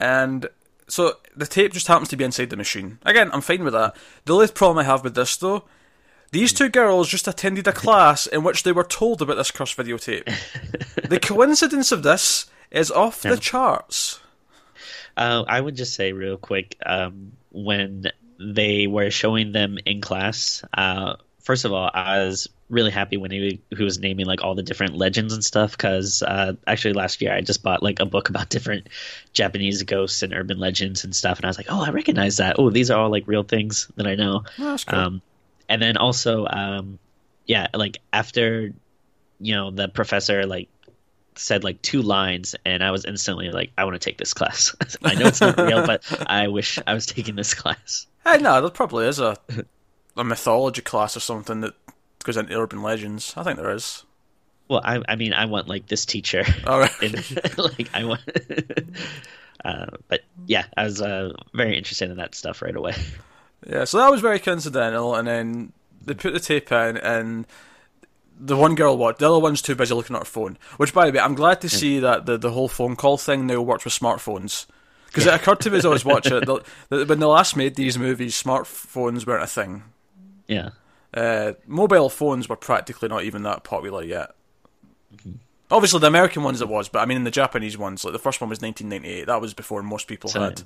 And 0.00 0.48
so 0.88 1.14
the 1.36 1.46
tape 1.46 1.72
just 1.72 1.86
happens 1.86 2.08
to 2.08 2.16
be 2.16 2.24
inside 2.24 2.50
the 2.50 2.56
machine. 2.56 2.98
Again, 3.04 3.30
I'm 3.32 3.40
fine 3.40 3.64
with 3.64 3.74
that. 3.74 3.96
The 4.24 4.34
only 4.34 4.48
problem 4.48 4.78
I 4.78 4.84
have 4.84 5.04
with 5.04 5.14
this 5.14 5.36
though, 5.36 5.64
these 6.30 6.52
two 6.52 6.68
girls 6.68 7.08
just 7.08 7.28
attended 7.28 7.66
a 7.66 7.72
class 7.72 8.26
in 8.26 8.42
which 8.42 8.62
they 8.62 8.72
were 8.72 8.84
told 8.84 9.22
about 9.22 9.36
this 9.36 9.50
cursed 9.50 9.76
videotape. 9.76 10.24
the 11.08 11.20
coincidence 11.20 11.92
of 11.92 12.02
this 12.02 12.46
is 12.70 12.90
off 12.90 13.22
the 13.22 13.36
charts. 13.36 14.20
Uh, 15.16 15.44
I 15.48 15.60
would 15.60 15.74
just 15.74 15.94
say 15.94 16.12
real 16.12 16.36
quick 16.36 16.76
um, 16.84 17.32
when 17.64 18.06
they 18.38 18.86
were 18.86 19.10
showing 19.10 19.52
them 19.52 19.78
in 19.84 20.00
class. 20.00 20.64
Uh, 20.72 21.16
first 21.40 21.64
of 21.64 21.72
all, 21.72 21.90
I 21.92 22.18
was 22.18 22.48
really 22.70 22.90
happy 22.90 23.16
when 23.16 23.30
he, 23.30 23.60
he 23.70 23.82
was 23.82 23.98
naming 23.98 24.26
like 24.26 24.44
all 24.44 24.54
the 24.54 24.62
different 24.62 24.94
legends 24.94 25.32
and 25.32 25.44
stuff. 25.44 25.72
Because 25.72 26.22
uh, 26.22 26.54
actually, 26.66 26.94
last 26.94 27.20
year 27.20 27.32
I 27.32 27.40
just 27.40 27.62
bought 27.62 27.82
like 27.82 28.00
a 28.00 28.06
book 28.06 28.28
about 28.28 28.48
different 28.50 28.88
Japanese 29.32 29.82
ghosts 29.82 30.22
and 30.22 30.32
urban 30.32 30.58
legends 30.58 31.04
and 31.04 31.14
stuff, 31.14 31.38
and 31.38 31.46
I 31.46 31.48
was 31.48 31.58
like, 31.58 31.66
oh, 31.68 31.84
I 31.84 31.90
recognize 31.90 32.36
that. 32.36 32.56
Oh, 32.58 32.70
these 32.70 32.90
are 32.90 32.98
all 32.98 33.10
like 33.10 33.26
real 33.26 33.44
things 33.44 33.90
that 33.96 34.06
I 34.06 34.14
know. 34.14 34.44
Oh, 34.58 34.64
that's 34.64 34.84
cool. 34.84 34.98
Um, 34.98 35.22
and 35.68 35.82
then 35.82 35.96
also, 35.96 36.46
um, 36.46 36.98
yeah, 37.46 37.66
like 37.74 37.98
after 38.12 38.72
you 39.40 39.54
know 39.54 39.70
the 39.70 39.88
professor 39.88 40.46
like 40.46 40.68
said 41.38 41.64
like 41.64 41.80
two 41.82 42.02
lines, 42.02 42.54
and 42.64 42.82
I 42.82 42.90
was 42.90 43.04
instantly 43.04 43.50
like, 43.50 43.72
I 43.78 43.84
want 43.84 43.94
to 43.94 44.04
take 44.04 44.18
this 44.18 44.34
class. 44.34 44.74
I 45.02 45.14
know 45.14 45.26
it's 45.26 45.40
not 45.40 45.58
real, 45.58 45.86
but 45.86 46.02
I 46.26 46.48
wish 46.48 46.78
I 46.86 46.94
was 46.94 47.06
taking 47.06 47.36
this 47.36 47.54
class. 47.54 48.06
Hey, 48.24 48.38
no, 48.38 48.60
there 48.60 48.70
probably 48.70 49.06
is 49.06 49.20
a 49.20 49.36
a 50.16 50.24
mythology 50.24 50.82
class 50.82 51.16
or 51.16 51.20
something 51.20 51.60
that 51.60 51.74
goes 52.24 52.36
into 52.36 52.58
urban 52.58 52.82
legends. 52.82 53.32
I 53.36 53.44
think 53.44 53.58
there 53.58 53.70
is. 53.70 54.04
Well, 54.68 54.82
I, 54.84 55.02
I 55.08 55.16
mean, 55.16 55.32
I 55.32 55.46
want 55.46 55.68
like 55.68 55.86
this 55.86 56.04
teacher. 56.04 56.44
All 56.66 56.78
right. 56.78 56.92
in, 57.02 57.14
like 57.56 57.88
I 57.94 58.04
want. 58.04 58.20
uh, 59.64 59.86
but 60.08 60.20
yeah, 60.46 60.66
I 60.76 60.84
was 60.84 61.00
uh, 61.00 61.32
very 61.54 61.76
interested 61.78 62.10
in 62.10 62.18
that 62.18 62.34
stuff 62.34 62.60
right 62.60 62.76
away. 62.76 62.94
Yeah, 63.66 63.84
so 63.84 63.98
that 63.98 64.10
was 64.10 64.20
very 64.20 64.38
coincidental, 64.38 65.14
and 65.14 65.26
then 65.26 65.72
they 66.04 66.14
put 66.14 66.32
the 66.32 66.40
tape 66.40 66.70
in, 66.70 66.96
and 66.98 67.46
the 68.40 68.56
one 68.56 68.74
girl 68.74 68.96
watched. 68.96 69.18
The 69.18 69.28
other 69.28 69.38
one's 69.40 69.62
too 69.62 69.74
busy 69.74 69.94
looking 69.94 70.14
at 70.16 70.20
her 70.20 70.24
phone. 70.24 70.56
Which, 70.76 70.94
by 70.94 71.06
the 71.06 71.12
way, 71.12 71.22
I'm 71.22 71.34
glad 71.34 71.60
to 71.62 71.68
see 71.68 71.98
that 72.00 72.26
the, 72.26 72.38
the 72.38 72.50
whole 72.52 72.68
phone 72.68 72.96
call 72.96 73.16
thing 73.18 73.46
now 73.46 73.60
works 73.60 73.84
with 73.84 73.94
smartphones. 73.98 74.66
Because 75.06 75.26
it 75.26 75.34
occurred 75.34 75.60
to 75.60 75.70
me 75.70 75.78
as 75.78 75.84
I 75.86 75.88
was 75.88 76.04
watching 76.06 76.36
it, 76.36 76.46
the, 76.46 77.04
when 77.06 77.18
they 77.18 77.26
last 77.26 77.56
made 77.56 77.74
these 77.74 77.98
movies, 77.98 78.40
smartphones 78.40 79.26
weren't 79.26 79.42
a 79.42 79.46
thing. 79.46 79.82
Yeah. 80.46 80.70
Uh, 81.14 81.52
mobile 81.66 82.10
phones 82.10 82.48
were 82.48 82.56
practically 82.56 83.08
not 83.08 83.24
even 83.24 83.42
that 83.42 83.64
popular 83.64 84.02
yet. 84.04 84.32
Obviously, 85.70 86.00
the 86.00 86.06
American 86.06 86.42
ones 86.42 86.60
it 86.62 86.68
was, 86.68 86.88
but 86.88 87.00
I 87.00 87.04
mean, 87.06 87.18
in 87.18 87.24
the 87.24 87.30
Japanese 87.30 87.76
ones, 87.76 88.04
like 88.04 88.12
the 88.12 88.18
first 88.18 88.40
one 88.40 88.48
was 88.48 88.60
1998. 88.62 89.26
That 89.26 89.40
was 89.40 89.52
before 89.52 89.82
most 89.82 90.06
people 90.08 90.30
So- 90.30 90.40
had 90.40 90.62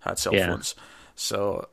had 0.00 0.18
cell 0.18 0.34
Yeah. 0.34 0.48
phones. 0.48 0.74
So, 1.16 1.68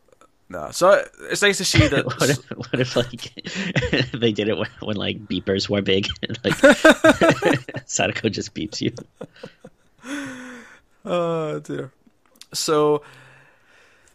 no. 0.52 0.72
So 0.72 1.04
it's 1.30 1.42
nice 1.42 1.58
to 1.58 1.66
see 1.66 1.88
that. 1.88 2.06
what 2.20 2.30
if, 2.30 2.38
what 2.50 2.80
if 2.80 2.96
like 2.96 4.12
they 4.20 4.32
did 4.32 4.50
it 4.50 4.58
when, 4.58 4.70
when 4.82 4.98
like 4.98 5.26
beepers 5.26 5.70
were 5.70 5.82
big 5.82 6.08
and 6.24 6.38
like 6.44 6.56
Sadako 7.86 8.30
just 8.30 8.54
beeps 8.54 8.82
you 8.82 8.92
Oh 11.04 11.60
dear. 11.60 11.92
So, 12.54 13.02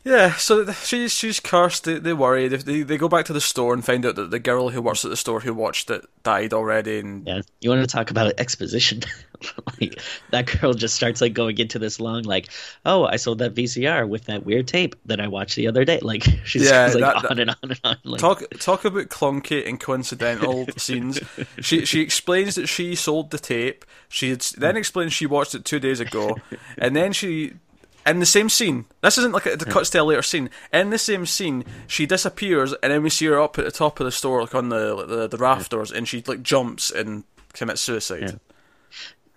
yeah. 0.07 0.35
So 0.37 0.71
she's 0.73 1.13
she's 1.13 1.41
cursed. 1.41 1.85
They, 1.85 1.99
they 1.99 2.13
worry. 2.13 2.49
They, 2.49 2.83
they 2.83 2.97
go 2.97 3.09
back 3.09 3.27
to 3.27 3.33
the 3.33 3.41
store 3.41 3.75
and 3.75 3.85
find 3.85 4.07
out 4.07 4.15
that 4.15 4.31
the 4.31 4.39
girl 4.39 4.71
who 4.71 4.81
works 4.81 5.05
at 5.05 5.11
the 5.11 5.17
store 5.17 5.41
who 5.41 5.53
watched 5.53 5.91
it 5.91 6.05
died 6.23 6.55
already. 6.55 7.01
And 7.01 7.27
yeah 7.27 7.43
you 7.61 7.71
want 7.71 7.83
to 7.83 7.93
talk 7.93 8.11
about 8.11 8.33
exposition 8.39 9.03
like 9.81 10.01
that 10.31 10.47
girl 10.47 10.73
just 10.73 10.95
starts 10.95 11.21
like 11.21 11.35
going 11.35 11.59
into 11.59 11.79
this 11.79 11.99
long 11.99 12.23
like 12.23 12.49
oh 12.85 13.05
I 13.05 13.17
sold 13.17 13.39
that 13.39 13.55
VCR 13.55 14.09
with 14.09 14.25
that 14.27 14.45
weird 14.45 14.69
tape 14.69 14.95
that 15.07 15.21
I 15.21 15.29
watched 15.29 15.57
the 15.57 15.67
other 15.67 15.85
day 15.85 15.99
like 16.01 16.23
she's 16.45 16.65
Yeah, 16.65 16.87
just, 16.87 17.01
like 17.01 17.23
that- 17.23 17.31
on 17.31 17.39
and 17.39 17.51
on 17.51 17.57
and 17.63 17.81
on 17.83 17.97
like 18.05 18.21
talk 18.21 18.43
talk 18.61 18.85
about 18.85 19.09
clunky 19.09 19.67
and 19.67 19.81
coincidental 19.81 20.67
scenes. 20.77 21.21
She 21.61 21.85
she 21.85 22.01
explains 22.01 22.55
that 22.55 22.69
she 22.69 22.95
sold 22.95 23.31
the 23.31 23.39
tape. 23.39 23.85
She 24.09 24.31
had, 24.31 24.41
then 24.57 24.77
mm. 24.77 24.79
explains 24.79 25.13
she 25.13 25.27
watched 25.27 25.55
it 25.55 25.65
two 25.65 25.81
days 25.81 25.99
ago, 25.99 26.37
and 26.79 26.95
then 26.95 27.13
she. 27.13 27.55
In 28.07 28.21
the 28.21 28.27
same 28.27 28.49
scene, 28.49 28.85
this 29.03 29.19
isn't 29.19 29.33
like 29.33 29.47
a, 29.47 29.57
the 29.57 29.65
cuts 29.65 29.91
to 29.91 30.01
a 30.01 30.05
later 30.05 30.23
scene. 30.23 30.49
In 30.73 30.91
the 30.91 30.99
same 30.99 31.27
scene, 31.27 31.65
she 31.89 32.07
disappears, 32.07 32.73
and 32.75 32.93
then 32.93 33.03
we 33.03 33.11
see 33.11 33.27
her 33.27 33.41
up 33.41 33.59
at 33.59 33.65
the 33.65 33.73
top 33.73 33.99
of 33.99 34.05
the 34.05 34.13
store, 34.13 34.43
like 34.43 34.55
on 34.55 34.69
the 34.69 35.05
the, 35.05 35.27
the 35.27 35.37
rafters, 35.37 35.91
and 35.91 36.07
she 36.07 36.23
like 36.27 36.43
jumps 36.43 36.91
and 36.91 37.25
commits 37.53 37.81
suicide. 37.81 38.23
Yeah. 38.23 38.35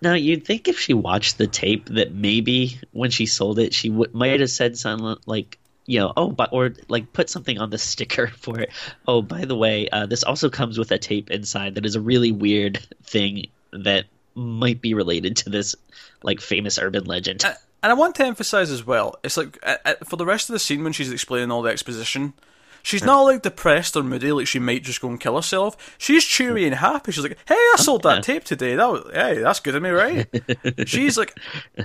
Now 0.02 0.14
you'd 0.14 0.46
think 0.46 0.68
if 0.68 0.78
she 0.78 0.94
watched 0.94 1.36
the 1.36 1.46
tape 1.46 1.86
that 1.90 2.12
maybe 2.12 2.78
when 2.92 3.10
she 3.10 3.26
sold 3.26 3.58
it 3.58 3.74
she 3.74 3.90
w- 3.90 4.10
might 4.14 4.40
have 4.40 4.50
said 4.50 4.78
something 4.78 5.16
like 5.26 5.58
you 5.84 6.00
know 6.00 6.12
oh 6.16 6.30
but 6.30 6.50
or 6.52 6.72
like 6.88 7.12
put 7.12 7.28
something 7.28 7.58
on 7.58 7.70
the 7.70 7.78
sticker 7.90 8.28
for 8.28 8.60
it. 8.60 8.70
Oh 9.06 9.20
by 9.20 9.44
the 9.44 9.56
way, 9.56 9.88
uh, 9.88 10.06
this 10.06 10.22
also 10.22 10.48
comes 10.48 10.78
with 10.78 10.92
a 10.92 10.98
tape 10.98 11.30
inside 11.30 11.74
that 11.74 11.84
is 11.84 11.96
a 11.96 12.00
really 12.00 12.32
weird 12.32 12.78
thing 13.02 13.46
that 13.72 14.06
might 14.34 14.80
be 14.80 14.94
related 14.94 15.36
to 15.38 15.50
this 15.50 15.74
like 16.22 16.40
famous 16.40 16.78
urban 16.78 17.04
legend. 17.04 17.44
Uh, 17.44 17.54
And 17.82 17.90
I 17.90 17.94
want 17.94 18.14
to 18.16 18.26
emphasize 18.26 18.70
as 18.70 18.86
well, 18.86 19.16
it's 19.22 19.36
like 19.36 19.58
uh, 19.62 19.76
uh, 19.84 19.94
for 20.04 20.16
the 20.16 20.26
rest 20.26 20.48
of 20.48 20.52
the 20.52 20.58
scene 20.58 20.84
when 20.84 20.92
she's 20.92 21.10
explaining 21.10 21.50
all 21.50 21.62
the 21.62 21.70
exposition, 21.70 22.34
she's 22.82 23.04
not 23.04 23.22
like 23.22 23.42
depressed 23.42 23.96
or 23.96 24.02
moody, 24.02 24.32
like 24.32 24.46
she 24.46 24.58
might 24.58 24.84
just 24.84 25.00
go 25.00 25.08
and 25.08 25.20
kill 25.20 25.36
herself. 25.36 25.96
She's 25.96 26.24
cheery 26.24 26.66
and 26.66 26.74
happy. 26.74 27.12
She's 27.12 27.24
like, 27.24 27.38
"Hey, 27.46 27.54
I 27.54 27.76
sold 27.78 28.02
that 28.02 28.22
tape 28.22 28.44
today. 28.44 28.74
That 28.74 28.90
was, 28.90 29.10
hey, 29.12 29.38
that's 29.38 29.60
good 29.60 29.74
of 29.74 29.82
me, 29.82 29.90
right?" 29.90 30.28
she's 30.86 31.16
like 31.16 31.38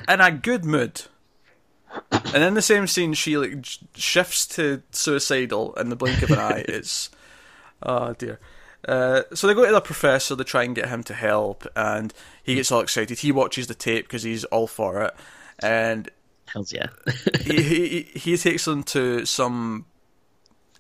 in 0.10 0.19
a 0.19 0.31
good 0.31 0.65
mood. 0.65 1.03
And 2.12 2.43
in 2.43 2.53
the 2.55 2.62
same 2.62 2.88
scene, 2.88 3.13
she 3.13 3.38
like 3.38 3.65
shifts 3.95 4.45
to 4.47 4.84
suicidal 4.91 5.73
in 5.75 5.89
the 5.89 5.95
blink 5.95 6.21
of 6.21 6.31
an 6.31 6.39
eye. 6.39 6.65
It's 6.67 7.10
oh 7.84 8.13
dear. 8.13 8.39
Uh, 8.88 9.23
so 9.34 9.47
they 9.47 9.53
go 9.53 9.65
to 9.65 9.71
the 9.71 9.81
professor. 9.81 10.36
They 10.36 10.43
try 10.43 10.63
and 10.63 10.75
get 10.75 10.89
him 10.89 11.03
to 11.03 11.13
help, 11.13 11.65
and 11.75 12.13
he 12.43 12.55
gets 12.55 12.71
all 12.71 12.81
excited. 12.81 13.19
He 13.19 13.31
watches 13.31 13.67
the 13.67 13.75
tape 13.75 14.05
because 14.05 14.23
he's 14.23 14.43
all 14.45 14.67
for 14.67 15.01
it, 15.03 15.15
and 15.59 16.09
Hells 16.47 16.71
yeah. 16.71 16.87
he, 17.43 17.61
he 17.61 18.01
he 18.19 18.37
takes 18.37 18.65
them 18.65 18.83
to 18.83 19.25
some 19.25 19.85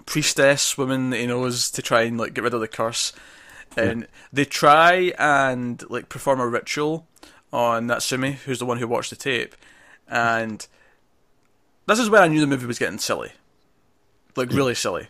priestess 0.05 0.77
woman 0.77 1.09
that 1.09 1.17
he 1.17 1.27
knows 1.27 1.71
to 1.71 1.81
try 1.81 2.03
and 2.03 2.19
like 2.19 2.33
get 2.33 2.43
rid 2.43 2.53
of 2.53 2.61
the 2.61 2.67
curse, 2.67 3.13
and 3.75 4.07
they 4.31 4.45
try 4.45 5.11
and 5.17 5.83
like 5.89 6.07
perform 6.07 6.39
a 6.39 6.47
ritual 6.47 7.07
on 7.51 7.87
Natsumi, 7.87 8.33
who's 8.33 8.59
the 8.59 8.65
one 8.65 8.77
who 8.77 8.87
watched 8.87 9.09
the 9.09 9.15
tape, 9.15 9.55
and 10.07 10.67
this 11.87 11.99
is 11.99 12.09
where 12.09 12.21
I 12.21 12.27
knew 12.27 12.39
the 12.39 12.47
movie 12.47 12.67
was 12.67 12.79
getting 12.79 12.99
silly, 12.99 13.31
like 14.35 14.51
really 14.51 14.75
silly, 14.75 15.07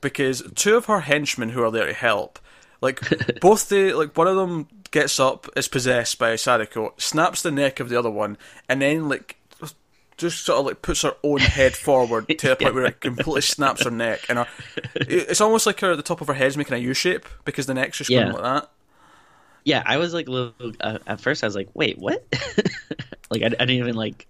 because 0.00 0.42
two 0.54 0.76
of 0.76 0.86
her 0.86 1.00
henchmen 1.00 1.50
who 1.50 1.62
are 1.62 1.70
there 1.70 1.86
to 1.86 1.92
help, 1.92 2.38
like 2.82 3.00
both 3.40 3.70
the 3.70 3.94
like 3.94 4.14
one 4.16 4.28
of 4.28 4.36
them 4.36 4.68
gets 4.90 5.18
up 5.18 5.48
is 5.56 5.68
possessed 5.68 6.18
by 6.18 6.30
a 6.30 6.38
Sadako, 6.38 6.92
snaps 6.98 7.40
the 7.42 7.50
neck 7.50 7.80
of 7.80 7.88
the 7.88 7.98
other 7.98 8.10
one, 8.10 8.36
and 8.68 8.82
then 8.82 9.08
like 9.08 9.36
just 10.18 10.44
sort 10.44 10.60
of 10.60 10.66
like 10.66 10.82
puts 10.82 11.00
her 11.02 11.14
own 11.24 11.38
head 11.38 11.74
forward 11.74 12.28
to 12.28 12.48
the 12.50 12.56
point 12.56 12.74
where 12.74 12.84
it 12.84 13.00
completely 13.00 13.40
snaps 13.40 13.84
her 13.84 13.90
neck, 13.90 14.20
and 14.28 14.38
her, 14.40 14.46
it's 14.94 15.40
almost 15.40 15.64
like 15.66 15.80
her 15.80 15.96
the 15.96 16.02
top 16.02 16.20
of 16.20 16.26
her 16.28 16.34
head's 16.34 16.56
making 16.58 16.74
a 16.74 16.78
U 16.78 16.92
shape 16.94 17.26
because 17.46 17.64
the 17.66 17.74
neck's 17.74 17.96
just 17.98 18.10
Yeah. 18.10 18.24
going 18.24 18.34
like 18.34 18.42
that. 18.42 18.70
yeah, 19.64 19.82
I 19.86 19.96
was 19.96 20.12
like 20.12 20.28
a 20.28 20.30
little, 20.30 20.52
uh, 20.80 20.98
at 21.06 21.20
first 21.20 21.42
I 21.42 21.46
was 21.46 21.56
like, 21.56 21.70
"Wait, 21.74 21.98
what?" 21.98 22.24
like 23.30 23.42
I, 23.42 23.46
I 23.46 23.48
didn't 23.48 23.70
even 23.70 23.94
like 23.94 24.26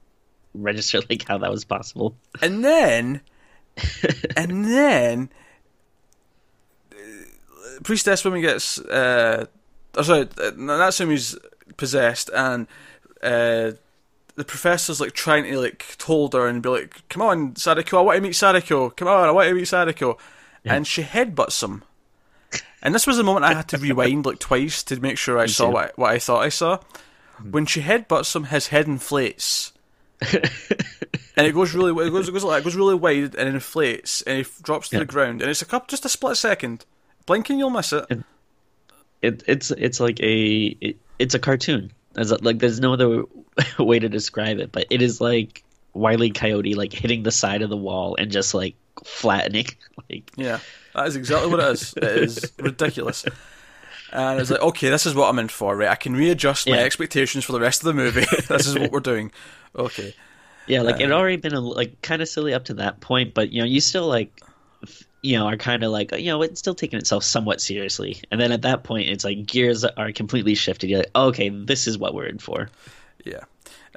register 0.55 1.01
like 1.11 1.27
how 1.27 1.39
that 1.39 1.51
was 1.51 1.65
possible. 1.65 2.15
And 2.41 2.63
then, 2.65 3.21
and 4.37 4.65
then, 4.65 5.31
priestess 7.83 8.25
woman 8.25 8.41
gets. 8.41 8.79
Uh, 8.79 9.47
oh, 9.97 10.03
sorry, 10.03 10.29
uh, 10.39 10.51
Natsumi's 10.57 11.37
possessed, 11.77 12.31
and 12.35 12.67
uh, 13.23 13.73
the 14.37 14.45
professor's 14.45 15.01
like 15.01 15.13
trying 15.13 15.45
to 15.45 15.59
like 15.61 15.85
hold 16.03 16.35
her 16.35 16.47
and 16.47 16.63
be 16.63 16.69
like, 16.69 17.03
"Come 17.09 17.23
on, 17.23 17.57
Sadako, 17.57 17.99
I 17.99 18.03
want 18.03 18.17
to 18.17 18.21
meet 18.23 18.35
Sadako. 18.37 18.91
Come 18.91 19.09
on, 19.09 19.29
I 19.29 19.31
want 19.33 19.49
to 19.49 19.55
meet 19.55 19.69
Sadako," 19.69 20.19
and 20.65 20.87
she 20.87 21.03
headbutts 21.03 21.63
him. 21.63 21.85
And 22.83 22.95
this 22.95 23.07
was 23.07 23.17
the 23.17 23.23
moment 23.23 23.45
I 23.45 23.55
had 23.55 23.69
to 23.69 23.79
rewind 23.79 24.27
like 24.27 24.39
twice 24.41 24.83
to 24.85 25.01
make 25.01 25.17
sure 25.17 25.39
I 25.39 25.47
saw 25.47 25.71
what 25.71 25.85
I, 25.85 25.91
what 25.97 26.11
I 26.11 26.19
thought 26.19 26.43
I 26.43 26.49
saw. 26.49 26.79
When 27.51 27.65
she 27.67 27.81
headbutts 27.81 28.35
him, 28.37 28.45
his 28.45 28.69
head 28.69 28.87
inflates 28.87 29.73
and 31.37 31.47
it 31.47 31.53
goes 31.53 31.75
really 31.75 31.91
it 32.07 32.11
goes 32.11 32.29
it 32.29 32.33
goes 32.33 32.45
like 32.45 32.61
it 32.61 32.65
goes 32.65 32.77
really 32.77 32.95
wide 32.95 33.35
and 33.35 33.49
inflates 33.49 34.23
and 34.23 34.39
it 34.39 34.49
drops 34.63 34.89
to 34.91 34.97
Yeah. 34.97 35.01
the 35.01 35.07
ground 35.07 35.41
and 35.43 35.51
it's 35.51 35.63
a 35.63 35.67
couple 35.67 35.87
just 35.89 36.05
a 36.05 36.09
split 36.09 36.37
second. 36.37 36.85
Blink 37.27 37.51
and 37.51 37.59
you'll 37.59 37.71
miss 37.71 37.93
it. 37.93 38.07
It, 39.23 39.43
it's 39.47 39.71
it's 39.71 40.01
like 40.01 40.21
a 40.21 40.77
it, 40.81 40.97
it's 41.19 41.35
a 41.35 41.39
cartoon. 41.39 41.93
As 42.17 42.31
a, 42.31 42.43
like 42.43 42.59
there's 42.59 42.81
no 42.81 42.93
other 42.93 43.25
way 43.79 43.99
to 43.99 44.09
describe 44.09 44.59
it, 44.59 44.73
but 44.73 44.87
it 44.91 45.01
is 45.03 45.21
like 45.21 45.63
Wiley 45.95 46.31
Coyote 46.31 46.75
like 46.75 46.93
hitting 46.93 47.23
the 47.23 47.31
side 47.31 47.63
of 47.63 47.71
the 47.71 47.77
wall 47.77 48.17
and 48.19 48.31
just 48.31 48.55
like 48.55 48.75
flattening. 49.05 49.67
Like 50.11 50.31
Yeah, 50.37 50.59
that 50.95 51.07
is 51.07 51.17
exactly 51.17 51.51
what 51.51 51.61
it 51.61 51.67
is. 51.73 51.95
It 51.97 52.05
is 52.05 52.53
ridiculous. 52.59 53.25
And 54.13 54.41
it's 54.41 54.51
like, 54.51 54.61
okay, 54.61 54.91
this 54.91 55.07
is 55.07 55.15
what 55.15 55.29
I'm 55.31 55.39
in 55.39 55.49
for, 55.49 55.75
right? 55.77 55.89
I 55.89 55.95
can 55.95 56.15
readjust 56.15 56.69
my 56.69 56.77
Yeah. 56.77 56.83
expectations 56.83 57.45
for 57.45 57.53
the 57.53 57.61
rest 57.61 57.81
of 57.81 57.87
the 57.87 57.95
movie. 57.95 58.27
this 58.49 58.67
is 58.67 58.79
what 58.79 58.91
we're 58.91 59.01
doing. 59.01 59.33
Okay. 59.77 60.15
yeah, 60.67 60.83
like 60.83 60.97
it 60.97 61.05
Uh, 61.05 61.07
had 61.09 61.13
already 61.13 61.37
been 61.37 61.55
a, 61.55 61.61
like 61.61 62.03
kind 62.03 62.21
of 62.21 62.29
silly 62.29 62.53
up 62.53 62.65
to 62.67 62.75
that 62.75 63.01
point, 63.01 63.33
but 63.33 63.53
you 63.53 63.61
know 63.63 63.67
you 63.67 63.81
still 63.81 64.07
like 64.07 64.39
f- 64.83 65.03
you 65.23 65.39
know 65.39 65.47
are 65.47 65.57
kind 65.57 65.83
of 65.85 65.91
like 65.93 66.13
you 66.13 66.27
know 66.27 66.43
it's 66.43 66.59
still 66.59 66.75
taking 66.75 66.99
itself 66.99 67.25
somewhat 67.25 67.61
seriously, 67.61 68.21
and 68.31 68.41
then 68.41 68.53
at 68.53 68.63
that 68.63 68.83
point 68.83 69.09
it's 69.09 69.25
like 69.25 69.47
gears 69.47 69.85
are 69.85 70.13
completely 70.13 70.55
shifted. 70.55 70.91
You're 70.91 71.01
like, 71.01 71.11
okay, 71.15 71.49
this 71.49 71.87
is 71.87 71.97
what 71.97 72.15
we're 72.15 72.27
in 72.27 72.39
for. 72.39 72.69
Yeah. 73.25 73.45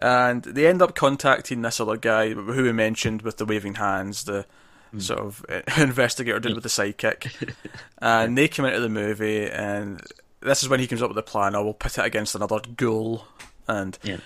And 0.01 0.43
they 0.43 0.67
end 0.67 0.81
up 0.81 0.93
contacting 0.93 1.61
this 1.61 1.79
other 1.79 1.95
guy 1.97 2.29
who 2.31 2.63
we 2.63 2.71
mentioned 2.73 3.21
with 3.21 3.37
the 3.37 3.45
waving 3.45 3.75
hands, 3.75 4.25
the 4.25 4.45
sort 4.97 5.19
of 5.19 5.45
uh, 5.49 5.61
investigator 5.81 6.39
did 6.39 6.53
with 6.53 6.63
the 6.63 6.69
sidekick. 6.69 7.53
and 7.99 8.37
they 8.37 8.47
come 8.49 8.65
into 8.65 8.81
the 8.81 8.89
movie, 8.89 9.49
and 9.49 10.01
this 10.41 10.61
is 10.63 10.69
when 10.69 10.79
he 10.81 10.87
comes 10.87 11.01
up 11.01 11.09
with 11.09 11.15
the 11.15 11.23
plan. 11.23 11.55
Oh, 11.55 11.63
we'll 11.63 11.73
put 11.73 11.97
it 11.97 12.05
against 12.05 12.35
another 12.35 12.59
ghoul. 12.75 13.25
And 13.67 13.97
Yeah. 14.03 14.17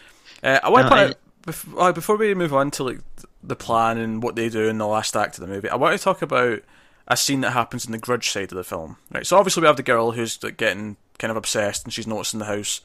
uh, 0.44 0.60
I 0.64 0.70
want 0.70 0.88
to 0.88 0.90
put 0.90 1.10
it, 1.12 1.18
bef- 1.46 1.82
uh, 1.82 1.92
before 1.94 2.18
we 2.18 2.34
move 2.34 2.54
on 2.54 2.72
to 2.72 2.84
like 2.84 3.00
the 3.44 3.56
plan 3.56 3.98
and 4.00 4.22
what 4.24 4.36
they 4.36 4.50
do 4.50 4.68
in 4.68 4.80
the 4.80 4.88
last 4.88 5.16
act 5.16 5.38
of 5.38 5.42
the 5.42 5.54
movie, 5.54 5.70
I 5.70 5.76
want 5.76 5.96
to 5.98 6.04
talk 6.04 6.22
about 6.24 6.62
a 7.10 7.18
scene 7.18 7.42
that 7.42 7.52
happens 7.52 7.86
in 7.86 7.92
the 7.92 7.98
grudge 7.98 8.30
side 8.30 8.52
of 8.52 8.58
the 8.58 8.64
film. 8.64 8.98
Right. 9.12 9.26
So 9.26 9.38
obviously 9.38 9.62
we 9.62 9.68
have 9.68 9.78
the 9.78 9.84
girl 9.84 10.12
who's 10.12 10.42
like, 10.44 10.58
getting 10.58 10.98
kind 11.18 11.32
of 11.32 11.38
obsessed, 11.38 11.84
and 11.84 11.94
she's 11.94 12.08
noticing 12.08 12.40
the 12.40 12.46
house. 12.46 12.82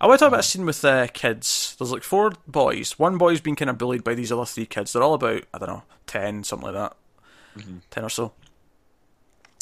I 0.00 0.06
want 0.06 0.18
to 0.18 0.24
talk 0.24 0.28
about 0.32 0.40
a 0.40 0.44
scene 0.44 0.64
with 0.66 0.84
uh, 0.84 1.06
kids. 1.08 1.76
There's 1.78 1.92
like 1.92 2.02
four 2.02 2.32
boys. 2.46 2.98
One 2.98 3.18
boy's 3.18 3.40
being 3.40 3.56
kind 3.56 3.70
of 3.70 3.78
bullied 3.78 4.02
by 4.04 4.14
these 4.14 4.32
other 4.32 4.44
three 4.44 4.66
kids. 4.66 4.92
They're 4.92 5.02
all 5.02 5.14
about 5.14 5.44
I 5.54 5.58
don't 5.58 5.68
know 5.68 5.82
ten, 6.06 6.42
something 6.44 6.72
like 6.72 6.74
that, 7.54 7.66
ten 7.90 8.04
or 8.04 8.08
so. 8.08 8.32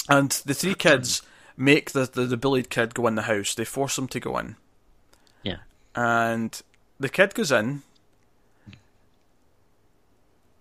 And 0.08 0.30
the 0.46 0.54
three 0.54 0.74
kids 0.78 1.22
make 1.56 1.90
the, 1.90 2.06
the 2.06 2.22
the 2.22 2.36
bullied 2.36 2.70
kid 2.70 2.94
go 2.94 3.06
in 3.06 3.16
the 3.16 3.22
house. 3.22 3.54
They 3.54 3.64
force 3.64 3.98
him 3.98 4.08
to 4.08 4.20
go 4.20 4.38
in, 4.38 4.56
Yeah. 5.42 5.58
and 5.94 6.60
the 6.98 7.08
kid 7.10 7.34
goes 7.34 7.52
in, 7.52 7.82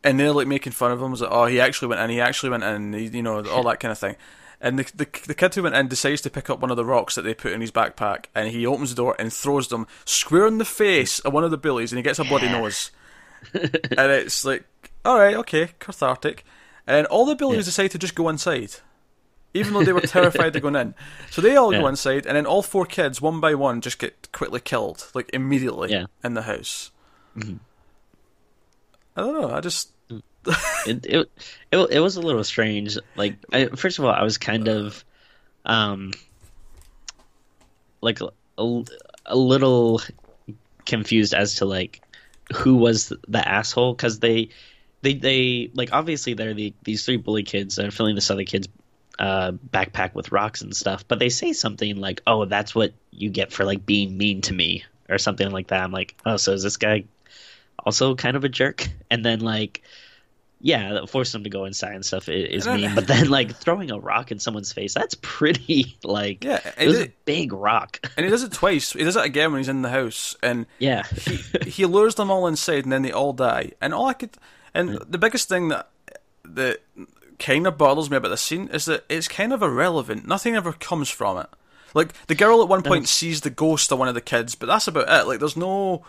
and 0.03 0.19
they're 0.19 0.31
like 0.31 0.47
making 0.47 0.73
fun 0.73 0.91
of 0.91 1.01
him. 1.01 1.12
Was 1.12 1.21
like, 1.21 1.31
oh, 1.31 1.45
he 1.45 1.59
actually 1.59 1.89
went 1.89 2.01
in. 2.01 2.09
He 2.09 2.21
actually 2.21 2.49
went 2.49 2.63
in. 2.63 2.93
He, 2.93 3.05
you 3.07 3.23
know, 3.23 3.43
all 3.47 3.63
that 3.63 3.79
kind 3.79 3.91
of 3.91 3.97
thing. 3.97 4.15
And 4.62 4.77
the, 4.77 4.83
the 4.95 5.07
the 5.27 5.33
kid 5.33 5.55
who 5.55 5.63
went 5.63 5.75
in 5.75 5.88
decides 5.88 6.19
to 6.21 6.29
pick 6.29 6.49
up 6.49 6.59
one 6.59 6.69
of 6.71 6.75
the 6.77 6.83
rocks 6.85 7.15
that 7.15 7.21
they 7.21 7.33
put 7.33 7.53
in 7.53 7.62
his 7.62 7.71
backpack, 7.71 8.25
and 8.35 8.49
he 8.49 8.65
opens 8.65 8.89
the 8.89 8.95
door 8.95 9.15
and 9.17 9.31
throws 9.31 9.69
them 9.69 9.88
square 10.05 10.47
in 10.47 10.57
the 10.57 10.65
face 10.65 11.19
of 11.19 11.31
one 11.33 11.43
of 11.45 11.51
the 11.51 11.57
bullies, 11.57 11.91
and 11.93 11.97
he 11.97 12.03
gets 12.03 12.19
a 12.19 12.23
bloody 12.25 12.49
nose. 12.49 12.91
and 13.53 13.71
it's 14.12 14.43
like, 14.43 14.65
all 15.05 15.17
right, 15.17 15.35
okay, 15.38 15.69
cathartic. 15.79 16.43
And 16.85 16.97
then 16.97 17.05
all 17.05 17.25
the 17.25 17.35
bullies 17.35 17.59
Yeah. 17.59 17.63
decide 17.65 17.91
to 17.91 17.97
just 17.97 18.15
go 18.15 18.27
inside, 18.27 18.71
even 19.53 19.73
though 19.73 19.83
they 19.83 19.93
were 19.93 20.01
terrified 20.01 20.53
of 20.57 20.62
going 20.62 20.75
in. 20.75 20.93
So 21.31 21.41
they 21.41 21.55
all 21.55 21.71
go 21.71 21.88
inside, 21.88 22.25
and 22.25 22.35
then 22.35 22.45
all 22.45 22.62
four 22.62 22.85
kids, 22.85 23.21
one 23.21 23.39
by 23.39 23.55
one, 23.55 23.79
just 23.79 23.97
get 23.97 24.29
quickly 24.33 24.59
killed, 24.59 25.09
like 25.13 25.29
immediately 25.33 25.91
Yeah. 25.91 26.07
in 26.21 26.33
the 26.33 26.41
house. 26.41 26.91
Mm-hmm. 27.38 27.57
I 29.19 29.21
don't 29.21 29.41
know. 29.41 29.51
I 29.51 29.60
just 29.60 29.91
it, 30.88 31.05
it 31.05 31.32
it 31.71 31.77
it 31.91 31.99
was 31.99 32.15
a 32.15 32.21
little 32.21 32.43
strange. 32.43 32.97
Like, 33.17 33.36
I, 33.51 33.65
first 33.67 33.99
of 33.99 34.05
all, 34.05 34.12
I 34.12 34.23
was 34.23 34.38
kind 34.38 34.69
of, 34.69 35.03
um, 35.65 36.13
like 37.99 38.21
a, 38.21 38.29
a, 39.25 39.36
little 39.36 40.01
confused 40.86 41.34
as 41.34 41.55
to 41.55 41.65
like 41.65 42.01
who 42.55 42.77
was 42.77 43.12
the 43.27 43.45
asshole 43.47 43.93
because 43.93 44.19
they, 44.19 44.49
they 45.01 45.15
they 45.15 45.71
like 45.73 45.89
obviously 45.91 46.34
they're 46.34 46.53
the 46.53 46.73
these 46.84 47.03
three 47.03 47.17
bully 47.17 47.43
kids 47.43 47.75
that 47.75 47.86
are 47.86 47.91
filling 47.91 48.15
this 48.15 48.32
other 48.32 48.45
kid's 48.45 48.69
uh, 49.19 49.51
backpack 49.51 50.15
with 50.15 50.32
rocks 50.32 50.62
and 50.62 50.73
stuff, 50.73 51.05
but 51.10 51.19
they 51.19 51.27
say 51.27 51.51
something 51.51 51.97
like, 51.97 52.21
"Oh, 52.25 52.45
that's 52.45 52.73
what 52.73 52.93
you 53.12 53.29
get 53.29 53.51
for 53.51 53.65
like 53.65 53.86
being 53.86 54.17
mean 54.17 54.39
to 54.43 54.53
me" 54.53 54.86
or 55.10 55.17
something 55.17 55.51
like 55.51 55.67
that. 55.67 55.84
I'm 55.84 55.91
like, 55.91 56.15
"Oh, 56.25 56.38
so 56.38 56.53
is 56.53 56.63
this 56.63 56.77
guy 56.77 57.03
also 57.85 58.15
kind 58.15 58.35
of 58.35 58.43
a 58.43 58.49
jerk?" 58.49 58.87
And 59.09 59.25
then 59.25 59.39
like 59.39 59.81
yeah, 60.61 61.05
force 61.05 61.31
them 61.31 61.45
to 61.45 61.49
go 61.49 61.65
inside 61.65 61.95
and 61.95 62.05
stuff 62.05 62.27
is 62.27 62.67
mean. 62.67 62.93
But 62.93 63.07
then, 63.07 63.29
like 63.29 63.55
throwing 63.55 63.91
a 63.91 63.99
rock 63.99 64.31
in 64.31 64.39
someone's 64.39 64.73
face, 64.73 64.93
that's 64.93 65.15
pretty 65.21 65.97
like 66.03 66.43
Yeah, 66.43 66.59
it 66.65 66.73
it 66.79 66.87
was 66.87 66.99
a 66.99 67.13
big 67.25 67.53
rock. 67.53 67.99
and 68.17 68.25
he 68.25 68.29
does 68.29 68.43
it 68.43 68.51
twice. 68.51 68.91
He 68.93 69.03
does 69.03 69.15
it 69.15 69.25
again 69.25 69.51
when 69.51 69.59
he's 69.59 69.69
in 69.69 69.81
the 69.81 69.89
house, 69.89 70.35
and 70.43 70.65
Yeah, 70.77 71.03
he 71.65 71.85
lures 71.85 72.15
them 72.15 72.29
all 72.29 72.47
inside, 72.47 72.83
and 72.83 72.91
then 72.91 73.03
they 73.03 73.11
all 73.11 73.33
die. 73.33 73.71
And 73.79 73.93
all 73.93 74.07
I 74.07 74.13
could, 74.13 74.31
and 74.73 74.99
the 75.07 75.17
biggest 75.17 75.47
thing 75.47 75.69
that 75.69 75.89
that 76.43 76.81
kind 77.39 77.65
of 77.65 77.77
bothers 77.77 78.09
me 78.09 78.17
about 78.17 78.29
the 78.29 78.37
scene 78.37 78.67
is 78.73 78.85
that 78.85 79.05
it's 79.07 79.29
kind 79.29 79.53
of 79.53 79.61
irrelevant. 79.61 80.27
Nothing 80.27 80.55
ever 80.55 80.73
comes 80.73 81.09
from 81.09 81.37
it. 81.37 81.47
Like 81.93 82.13
the 82.27 82.35
girl 82.35 82.61
at 82.61 82.67
one 82.67 82.83
point 82.83 83.07
sees 83.07 83.41
the 83.41 83.49
ghost 83.49 83.91
of 83.91 83.97
one 83.99 84.09
of 84.09 84.13
the 84.13 84.21
kids, 84.21 84.55
but 84.55 84.65
that's 84.65 84.87
about 84.87 85.09
it. 85.09 85.27
Like 85.27 85.39
there's 85.39 85.57
no 85.57 86.03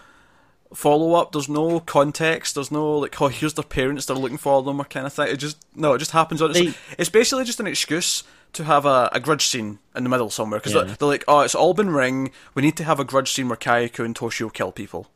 follow 0.74 1.14
up. 1.14 1.32
There's 1.32 1.48
no 1.48 1.80
context. 1.80 2.54
There's 2.54 2.70
no 2.70 2.98
like, 2.98 3.20
oh, 3.20 3.28
here's 3.28 3.54
their 3.54 3.64
parents. 3.64 4.06
They're 4.06 4.16
looking 4.16 4.38
for 4.38 4.62
them, 4.62 4.80
or 4.80 4.84
kind 4.84 5.06
of 5.06 5.12
thing. 5.12 5.28
It 5.28 5.36
just 5.36 5.58
no, 5.74 5.94
it 5.94 5.98
just 5.98 6.12
happens. 6.12 6.40
It's, 6.40 6.58
They- 6.58 6.74
it's 6.98 7.10
basically 7.10 7.44
just 7.44 7.60
an 7.60 7.66
excuse 7.66 8.22
to 8.52 8.64
have 8.64 8.84
a, 8.84 9.08
a 9.12 9.20
grudge 9.20 9.46
scene 9.46 9.78
in 9.94 10.02
the 10.02 10.10
middle 10.10 10.28
somewhere 10.30 10.58
because 10.58 10.74
Yeah. 10.74 10.82
they're, 10.82 10.96
they're 10.96 11.08
like, 11.08 11.24
oh, 11.28 11.40
it's 11.40 11.54
all 11.54 11.72
been 11.74 11.90
ring. 11.90 12.32
We 12.54 12.62
need 12.62 12.76
to 12.78 12.84
have 12.84 12.98
a 12.98 13.04
grudge 13.04 13.30
scene 13.32 13.48
where 13.48 13.56
Kayako 13.56 14.04
and 14.04 14.14
Toshio 14.14 14.52
kill 14.52 14.72
people. 14.72 15.06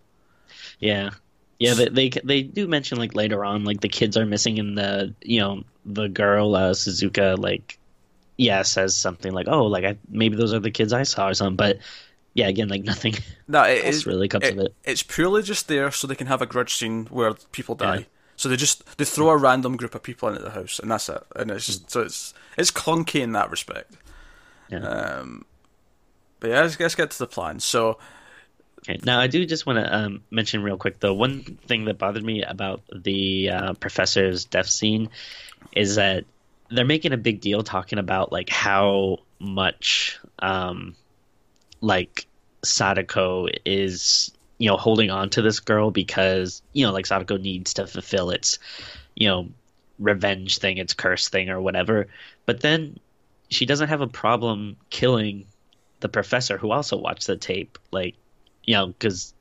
yeah, 0.78 1.10
yeah. 1.58 1.74
They, 1.74 1.88
they 1.88 2.08
they 2.24 2.42
do 2.42 2.66
mention 2.68 2.98
like 2.98 3.14
later 3.14 3.44
on, 3.44 3.64
like 3.64 3.80
the 3.80 3.88
kids 3.88 4.16
are 4.16 4.26
missing, 4.26 4.58
and 4.58 4.76
the 4.78 5.14
you 5.22 5.40
know 5.40 5.64
the 5.84 6.08
girl 6.08 6.54
uh, 6.54 6.70
Suzuka 6.72 7.38
like 7.38 7.78
yeah 8.36 8.62
says 8.62 8.96
something 8.96 9.32
like, 9.32 9.46
oh, 9.48 9.66
like 9.66 9.84
I 9.84 9.96
maybe 10.08 10.36
those 10.36 10.52
are 10.54 10.58
the 10.60 10.70
kids 10.70 10.92
I 10.92 11.04
saw 11.04 11.28
or 11.28 11.34
something. 11.34 11.56
But 11.56 11.78
yeah, 12.34 12.48
again, 12.48 12.68
like 12.68 12.82
nothing 12.84 13.14
No, 13.48 13.62
it 13.62 13.84
is 13.84 14.06
really 14.06 14.28
comes 14.28 14.48
of 14.48 14.58
it. 14.58 14.74
It's 14.84 15.02
purely 15.02 15.42
just 15.42 15.68
there 15.68 15.90
so 15.90 16.06
they 16.06 16.14
can 16.14 16.26
have 16.26 16.42
a 16.42 16.46
grudge 16.46 16.74
scene 16.74 17.06
where 17.06 17.34
people 17.52 17.74
die. 17.74 17.96
Yeah. 17.96 18.04
So 18.36 18.48
they 18.48 18.56
just 18.56 18.96
they 18.98 19.04
throw 19.04 19.30
a 19.30 19.36
random 19.36 19.76
group 19.76 19.94
of 19.94 20.02
people 20.02 20.28
into 20.28 20.42
the 20.42 20.50
house, 20.50 20.80
and 20.80 20.90
that's 20.90 21.08
it. 21.08 21.22
And 21.36 21.50
it's 21.50 21.66
just 21.66 21.90
so 21.90 22.02
it's 22.02 22.34
it's 22.58 22.70
clunky 22.70 23.20
in 23.20 23.32
that 23.32 23.50
respect. 23.50 23.92
Yeah. 24.68 24.78
Um, 24.78 25.44
but 26.40 26.50
yeah, 26.50 26.62
let's, 26.62 26.78
let's 26.80 26.94
get 26.96 27.12
to 27.12 27.18
the 27.18 27.26
plan. 27.28 27.60
So 27.60 27.98
Okay. 28.86 29.00
Now, 29.02 29.18
I 29.18 29.28
do 29.28 29.46
just 29.46 29.64
want 29.64 29.78
to 29.78 29.96
um, 29.96 30.22
mention 30.30 30.62
real 30.62 30.76
quick 30.76 31.00
though. 31.00 31.14
One 31.14 31.40
thing 31.40 31.86
that 31.86 31.96
bothered 31.96 32.22
me 32.22 32.42
about 32.42 32.82
the 32.94 33.50
uh, 33.50 33.72
professor's 33.74 34.44
death 34.44 34.68
scene 34.68 35.08
is 35.72 35.96
that 35.96 36.24
they're 36.70 36.84
making 36.84 37.12
a 37.12 37.16
big 37.16 37.40
deal 37.40 37.62
talking 37.62 37.98
about 37.98 38.30
like 38.30 38.50
how 38.50 39.18
much 39.38 40.18
um, 40.38 40.94
like 41.84 42.26
Sadako 42.64 43.46
is 43.66 44.30
you 44.58 44.68
know 44.70 44.76
holding 44.76 45.10
on 45.10 45.28
to 45.30 45.42
this 45.42 45.60
girl 45.60 45.90
because 45.90 46.62
you 46.72 46.86
know 46.86 46.92
like 46.92 47.06
Sadako 47.06 47.36
needs 47.36 47.74
to 47.74 47.86
fulfill 47.86 48.30
its 48.30 48.58
you 49.14 49.28
know 49.28 49.48
revenge 49.98 50.58
thing, 50.58 50.78
its 50.78 50.94
curse 50.94 51.28
thing 51.28 51.50
or 51.50 51.60
whatever. 51.60 52.06
But 52.46 52.60
then 52.60 52.98
she 53.50 53.66
doesn't 53.66 53.88
have 53.88 54.00
a 54.00 54.06
problem 54.06 54.76
killing 54.90 55.46
the 56.00 56.08
professor 56.08 56.58
who 56.58 56.70
also 56.72 56.96
watched 56.96 57.26
the 57.26 57.36
tape 57.36 57.78
like 57.92 58.14
you 58.64 58.74
know 58.74 58.86
because 58.88 59.32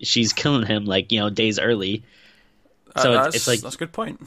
she's 0.00 0.32
killing 0.32 0.66
him 0.66 0.84
like 0.84 1.10
you 1.12 1.20
know 1.20 1.30
days 1.30 1.58
early 1.58 2.02
uh, 2.94 3.02
So 3.02 3.12
it's- 3.12 3.34
it's 3.34 3.48
like- 3.48 3.60
that's 3.60 3.74
a 3.74 3.78
good 3.78 3.92
point. 3.92 4.20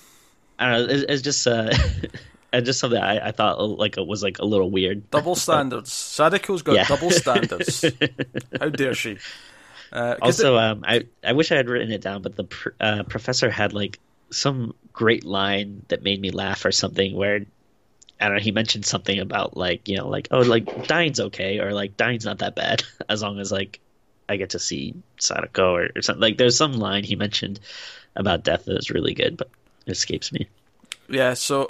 i 0.60 0.70
don't 0.70 0.88
know 0.88 0.94
it's, 0.94 1.06
it's 1.10 1.22
just 1.22 1.48
uh 1.48 1.72
it's 2.54 2.66
just 2.66 2.80
something 2.80 3.02
I, 3.02 3.28
I 3.28 3.32
thought 3.32 3.58
uh, 3.60 3.66
like 3.66 3.98
it 3.98 4.06
was 4.06 4.22
like 4.24 4.40
a 4.40 4.46
little 4.46 4.70
weird 4.70 5.10
Double 5.12 5.36
standards. 5.36 5.92
Sadako's 5.92 6.62
got 6.62 6.76
Yeah. 6.76 6.84
double 6.88 7.12
standards. 7.12 7.86
How 8.60 8.70
dare 8.70 8.94
she? 8.94 9.18
Uh, 9.94 10.16
also 10.22 10.56
um 10.58 10.86
i 10.88 11.06
i 11.22 11.34
wish 11.34 11.52
i 11.52 11.56
had 11.58 11.68
written 11.68 11.92
it 11.92 12.00
down 12.00 12.22
but 12.22 12.38
the 12.38 12.46
pr- 12.46 12.70
uh, 12.80 13.04
professor 13.04 13.50
had 13.50 13.74
like 13.74 14.00
some 14.30 14.74
great 14.94 15.26
line 15.26 15.84
that 15.90 16.02
made 16.02 16.22
me 16.22 16.32
laugh 16.32 16.64
or 16.64 16.72
something 16.72 17.14
where 17.14 17.42
I 18.20 18.28
don't 18.28 18.38
know. 18.38 18.42
He 18.44 18.52
mentioned 18.52 18.86
something 18.86 19.18
about 19.20 19.58
like 19.58 19.88
you 19.90 19.98
know, 19.98 20.08
like 20.08 20.28
oh, 20.30 20.42
like 20.42 20.88
dying's 20.88 21.20
okay, 21.20 21.60
or 21.60 21.74
like 21.74 21.98
dying's 21.98 22.24
not 22.24 22.38
that 22.38 22.54
bad 22.56 22.84
as 23.10 23.24
long 23.24 23.40
as 23.40 23.52
like 23.52 23.80
I 24.30 24.36
get 24.38 24.52
to 24.52 24.60
see 24.60 24.94
Sadako 25.20 25.74
or, 25.74 25.90
or 25.96 26.02
something. 26.04 26.22
Like 26.22 26.38
there's 26.38 26.56
some 26.56 26.74
line 26.74 27.04
he 27.04 27.16
mentioned 27.16 27.60
about 28.16 28.44
death 28.44 28.66
that 28.66 28.78
is 28.78 28.92
really 28.92 29.16
good, 29.16 29.38
but 29.38 29.50
it 29.88 29.92
escapes 29.92 30.32
me. 30.32 30.48
Yeah, 31.12 31.34
so 31.36 31.68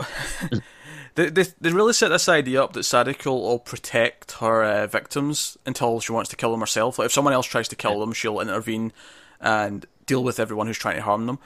they, 1.16 1.30
they 1.30 1.46
they 1.60 1.72
really 1.72 1.94
set 1.94 2.10
this 2.10 2.30
idea 2.30 2.64
up 2.64 2.74
that 2.74 2.84
Sadako 2.84 3.34
will 3.34 3.60
protect 3.60 4.34
her 4.34 4.64
uh, 4.64 4.88
victims 4.88 5.58
until 5.66 6.00
she 6.00 6.12
wants 6.12 6.30
to 6.30 6.36
kill 6.36 6.52
them 6.52 6.60
herself. 6.62 7.00
Like 7.00 7.08
if 7.08 7.12
someone 7.12 7.34
else 7.34 7.48
tries 7.48 7.68
to 7.70 7.76
kill 7.76 8.00
them, 8.00 8.14
she'll 8.14 8.40
intervene 8.40 8.94
and 9.40 9.86
deal 10.06 10.24
with 10.24 10.40
everyone 10.40 10.68
who's 10.68 10.78
trying 10.78 10.96
to 10.98 11.02
harm 11.02 11.26
them. 11.26 11.40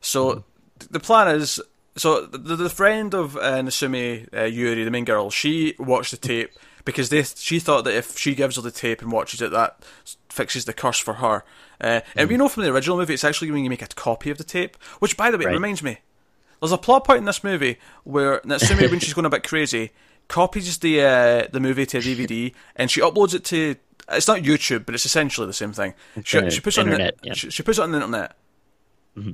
So 0.00 0.44
th- 0.80 0.90
the 0.90 1.00
plan 1.00 1.34
is 1.34 1.60
so 1.96 2.26
the, 2.26 2.56
the 2.56 2.68
friend 2.70 3.14
of 3.14 3.36
uh, 3.36 3.60
Natsumi 3.62 4.28
uh, 4.36 4.42
Yuri, 4.44 4.84
the 4.84 4.90
main 4.90 5.04
girl, 5.04 5.30
she 5.30 5.74
watched 5.78 6.10
the 6.10 6.16
tape, 6.18 6.50
because 6.84 7.08
they 7.08 7.22
she 7.22 7.58
thought 7.58 7.84
that 7.84 7.94
if 7.94 8.18
she 8.18 8.34
gives 8.34 8.56
her 8.56 8.62
the 8.62 8.70
tape 8.70 9.00
and 9.00 9.10
watches 9.10 9.40
it, 9.40 9.50
that 9.52 9.82
fixes 10.28 10.66
the 10.66 10.74
curse 10.74 10.98
for 10.98 11.14
her. 11.14 11.44
Uh, 11.80 12.00
And 12.14 12.28
we 12.28 12.36
know 12.36 12.48
from 12.48 12.64
the 12.64 12.72
original 12.72 12.96
movie, 12.98 13.14
it's 13.14 13.24
actually 13.24 13.50
when 13.50 13.64
you 13.64 13.70
make 13.70 13.82
a 13.82 13.86
copy 13.86 14.30
of 14.30 14.38
the 14.38 14.44
tape. 14.44 14.76
Which, 14.98 15.16
by 15.16 15.30
the 15.30 15.38
way, 15.38 15.46
Right. 15.46 15.52
reminds 15.52 15.82
me, 15.82 15.98
there's 16.60 16.72
a 16.72 16.78
plot 16.78 17.04
point 17.04 17.18
in 17.18 17.24
this 17.24 17.44
movie 17.44 17.78
where 18.04 18.40
Natsumi, 18.40 18.90
when 18.90 19.00
she's 19.00 19.14
going 19.14 19.26
a 19.26 19.30
bit 19.30 19.46
crazy, 19.46 19.92
copies 20.28 20.78
the 20.78 21.00
uh, 21.00 21.46
the 21.52 21.60
movie 21.60 21.86
to 21.86 21.98
a 21.98 22.00
DVD 22.00 22.52
and 22.76 22.90
she 22.90 23.00
uploads 23.00 23.34
it 23.34 23.44
to. 23.44 23.76
It's 24.08 24.28
not 24.28 24.42
YouTube, 24.42 24.86
but 24.86 24.94
it's 24.94 25.04
essentially 25.04 25.48
the 25.48 25.52
same 25.52 25.72
thing. 25.72 25.94
She, 26.22 26.48
she 26.50 26.60
puts 26.60 26.78
it 26.78 26.82
on 26.82 26.86
the, 26.86 26.92
internet, 26.92 27.18
yeah. 27.24 27.32
she, 27.32 27.50
she 27.50 27.64
puts 27.64 27.78
it 27.78 27.82
on 27.82 27.90
the 27.90 27.96
internet, 27.96 28.36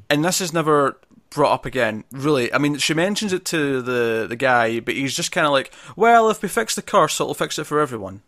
and 0.09 0.25
this 0.25 0.41
is 0.41 0.55
never 0.55 0.99
brought 1.29 1.53
up 1.53 1.67
again. 1.67 2.05
Really, 2.11 2.53
I 2.53 2.59
mean, 2.59 2.79
she 2.79 2.95
mentions 2.95 3.35
it 3.35 3.45
to 3.47 3.83
the 3.83 4.27
the 4.29 4.37
guy, 4.37 4.81
but 4.81 4.95
he's 4.95 5.15
just 5.15 5.31
kind 5.31 5.47
of 5.47 5.53
like, 5.53 5.73
"Well, 5.95 6.31
if 6.31 6.41
we 6.41 6.49
fix 6.49 6.75
the 6.75 6.83
curse, 6.83 7.21
it'll 7.21 7.35
fix 7.35 7.59
it 7.59 7.65
for 7.65 7.81
everyone." 7.81 8.23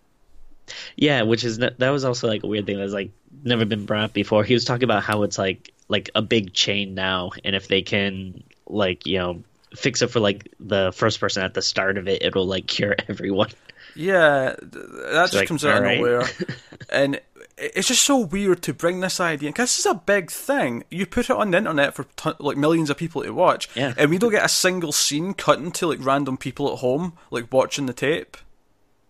Yeah, 0.96 1.22
which 1.22 1.44
is 1.44 1.58
that 1.58 1.78
was 1.78 2.04
also 2.04 2.28
like 2.28 2.42
a 2.42 2.46
weird 2.46 2.66
thing 2.66 2.78
that's 2.78 2.92
like 2.92 3.10
never 3.42 3.64
been 3.64 3.86
brought 3.86 4.04
up 4.04 4.12
before. 4.12 4.44
He 4.44 4.54
was 4.54 4.64
talking 4.64 4.84
about 4.84 5.02
how 5.02 5.22
it's 5.22 5.38
like 5.38 5.72
like 5.88 6.10
a 6.14 6.22
big 6.22 6.52
chain 6.52 6.94
now, 6.94 7.30
and 7.44 7.54
if 7.56 7.68
they 7.68 7.82
can 7.82 8.42
like 8.66 9.06
you 9.06 9.18
know 9.18 9.42
fix 9.76 10.02
it 10.02 10.08
for 10.08 10.20
like 10.20 10.52
the 10.60 10.92
first 10.94 11.20
person 11.20 11.42
at 11.42 11.54
the 11.54 11.62
start 11.62 11.98
of 11.98 12.08
it, 12.08 12.22
it'll 12.22 12.46
like 12.46 12.66
cure 12.66 12.94
everyone. 13.08 13.50
Yeah, 13.96 14.54
th- 14.60 14.70
that 14.72 15.12
just 15.26 15.34
like, 15.34 15.48
comes 15.48 15.64
out 15.64 15.78
of 15.78 15.84
nowhere, 15.84 16.24
and 16.90 17.20
it's 17.56 17.86
just 17.86 18.02
so 18.02 18.18
weird 18.18 18.60
to 18.64 18.74
bring 18.74 18.98
this 19.00 19.20
idea. 19.20 19.50
Because 19.50 19.70
this 19.70 19.78
is 19.80 19.86
a 19.86 19.94
big 19.94 20.30
thing. 20.32 20.82
You 20.90 21.06
put 21.06 21.30
it 21.30 21.36
on 21.36 21.52
the 21.52 21.58
internet 21.58 21.94
for 21.94 22.06
like 22.40 22.56
millions 22.56 22.90
of 22.90 22.96
people 22.96 23.22
to 23.22 23.30
watch, 23.32 23.68
Yeah. 23.76 23.94
and 23.96 24.10
we 24.10 24.18
don't 24.18 24.32
get 24.32 24.44
a 24.44 24.48
single 24.48 24.90
scene 24.90 25.32
cut 25.34 25.58
into 25.60 25.86
like 25.86 26.04
random 26.04 26.36
people 26.36 26.72
at 26.72 26.78
home 26.80 27.12
like 27.30 27.52
watching 27.52 27.86
the 27.86 27.92
tape 27.92 28.36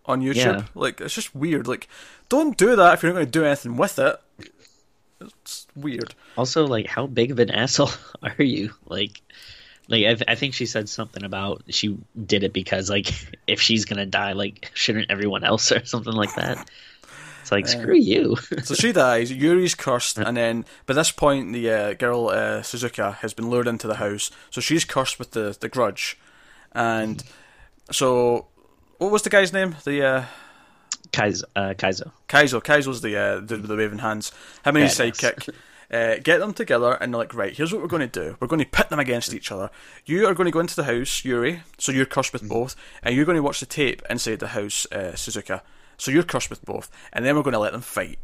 on 0.04 0.20
YouTube. 0.20 0.36
Yeah. 0.36 0.62
Like 0.74 1.00
it's 1.00 1.14
just 1.14 1.34
weird. 1.34 1.66
Like, 1.66 1.88
don't 2.28 2.58
do 2.58 2.76
that 2.76 2.94
if 2.94 3.02
you're 3.02 3.12
not 3.12 3.16
going 3.16 3.26
to 3.26 3.32
do 3.32 3.44
anything 3.46 3.78
with 3.78 3.98
it. 3.98 4.16
It's 5.20 5.66
weird. 5.76 6.14
Also, 6.36 6.66
like, 6.66 6.86
how 6.86 7.06
big 7.06 7.30
of 7.30 7.38
an 7.38 7.50
asshole 7.52 7.90
are 8.22 8.42
you? 8.42 8.72
Like, 8.86 9.22
like 9.88 10.04
I, 10.04 10.14
th- 10.14 10.24
I 10.28 10.34
think 10.34 10.54
she 10.54 10.66
said 10.66 10.88
something 10.88 11.24
about 11.24 11.62
she 11.68 11.98
did 12.26 12.42
it 12.42 12.52
because 12.52 12.88
like 12.88 13.12
if 13.46 13.60
she's 13.60 13.84
gonna 13.84 14.06
die, 14.06 14.32
like 14.32 14.70
shouldn't 14.74 15.10
everyone 15.10 15.44
else 15.44 15.70
or 15.72 15.84
something 15.84 16.12
like 16.12 16.34
that? 16.36 16.68
It's 17.42 17.52
like 17.52 17.68
screw 17.68 17.96
you. 17.96 18.36
So 18.62 18.74
she 18.74 18.92
dies. 18.92 19.30
Yuri's 19.30 19.74
cursed, 19.74 20.16
and 20.16 20.34
then 20.34 20.64
by 20.86 20.94
this 20.94 21.10
point, 21.10 21.52
the 21.52 21.70
uh, 21.70 21.92
girl 21.92 22.28
uh, 22.28 22.62
Suzuka 22.62 23.16
has 23.16 23.34
been 23.34 23.50
lured 23.50 23.68
into 23.68 23.86
the 23.86 23.96
house. 23.96 24.30
So 24.48 24.62
she's 24.62 24.86
cursed 24.86 25.18
with 25.18 25.32
the 25.32 25.54
the 25.60 25.68
grudge, 25.68 26.18
and 26.72 27.22
so 27.92 28.46
what 28.96 29.10
was 29.10 29.20
the 29.20 29.28
guy's 29.28 29.52
name? 29.52 29.76
The 29.84 30.26
Kaizo, 31.14 31.44
uh, 31.54 31.74
Kaizo. 31.74 32.10
Kaizo. 32.28 32.62
Kaizo's 32.62 33.00
the 33.00 33.16
uh, 33.16 33.40
the, 33.40 33.56
the 33.56 33.76
waving 33.76 33.98
hands. 34.00 34.32
Him 34.64 34.76
and 34.76 34.84
his 34.84 34.98
Badass. 34.98 35.12
sidekick. 35.12 35.54
Uh, 35.92 36.16
get 36.22 36.40
them 36.40 36.52
together 36.52 36.92
and 36.94 37.12
they're 37.12 37.18
like, 37.20 37.34
right, 37.34 37.54
here's 37.56 37.72
what 37.72 37.80
we're 37.80 37.88
going 37.88 38.08
to 38.08 38.20
do. 38.24 38.36
We're 38.40 38.48
going 38.48 38.64
to 38.64 38.68
pit 38.68 38.88
them 38.88 38.98
against 38.98 39.32
each 39.34 39.52
other. 39.52 39.70
You 40.06 40.26
are 40.26 40.34
going 40.34 40.46
to 40.46 40.50
go 40.50 40.58
into 40.60 40.74
the 40.74 40.84
house, 40.84 41.24
Yuri, 41.24 41.62
so 41.78 41.92
you're 41.92 42.06
cursed 42.06 42.32
with 42.32 42.48
both, 42.48 42.74
and 43.02 43.14
you're 43.14 43.26
going 43.26 43.36
to 43.36 43.42
watch 43.42 43.60
the 43.60 43.66
tape 43.66 44.02
inside 44.10 44.40
the 44.40 44.48
house, 44.48 44.86
uh, 44.90 45.12
Suzuka, 45.14 45.60
so 45.98 46.10
you're 46.10 46.24
cursed 46.24 46.50
with 46.50 46.64
both, 46.64 46.90
and 47.12 47.24
then 47.24 47.36
we're 47.36 47.42
going 47.42 47.52
to 47.52 47.60
let 47.60 47.72
them 47.72 47.82
fight. 47.82 48.18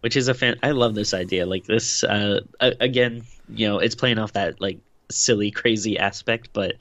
which 0.00 0.16
is 0.16 0.28
a 0.28 0.34
fan. 0.34 0.56
I 0.62 0.70
love 0.72 0.94
this 0.94 1.14
idea. 1.14 1.46
Like 1.46 1.64
this, 1.64 2.04
uh, 2.04 2.40
again, 2.60 3.24
you 3.48 3.68
know, 3.68 3.78
it's 3.78 3.94
playing 3.94 4.18
off 4.18 4.32
that 4.34 4.60
like 4.60 4.78
silly, 5.10 5.50
crazy 5.50 5.98
aspect, 5.98 6.50
but 6.52 6.74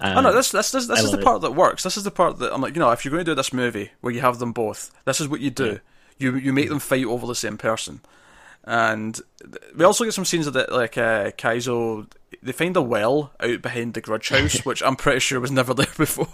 uh, 0.00 0.14
Oh 0.16 0.20
no, 0.20 0.32
this 0.32 0.50
this 0.50 0.70
this, 0.72 0.86
this 0.86 1.00
is 1.02 1.10
the 1.10 1.16
love 1.16 1.20
it. 1.20 1.24
part 1.24 1.40
that 1.42 1.54
works. 1.54 1.82
This 1.82 1.96
is 1.96 2.04
the 2.04 2.10
part 2.10 2.38
that 2.38 2.52
I'm 2.52 2.60
like, 2.60 2.74
you 2.74 2.80
know, 2.80 2.90
if 2.90 3.04
you're 3.04 3.12
going 3.12 3.24
to 3.24 3.30
do 3.30 3.34
this 3.34 3.52
movie 3.52 3.90
where 4.00 4.12
you 4.12 4.20
have 4.20 4.38
them 4.38 4.52
both, 4.52 4.90
this 5.04 5.20
is 5.20 5.28
what 5.28 5.40
you 5.40 5.50
do. 5.50 5.80
You 6.18 6.36
you 6.36 6.52
make 6.52 6.68
them 6.68 6.78
fight 6.80 7.04
over 7.04 7.26
the 7.26 7.34
same 7.34 7.56
person, 7.58 8.00
and 8.64 9.18
we 9.76 9.84
also 9.84 10.04
get 10.04 10.14
some 10.14 10.24
scenes 10.24 10.46
of 10.46 10.52
that, 10.54 10.70
like 10.72 10.96
uh, 10.98 11.30
Kaizo. 11.32 12.06
They 12.42 12.52
find 12.52 12.76
a 12.76 12.82
well 12.82 13.32
out 13.40 13.62
behind 13.62 13.94
the 13.94 14.00
Grudge 14.00 14.28
House, 14.28 14.60
which 14.64 14.82
I'm 14.82 14.96
pretty 14.96 15.20
sure 15.20 15.40
was 15.40 15.50
never 15.50 15.74
there 15.74 15.86
before. 15.96 16.28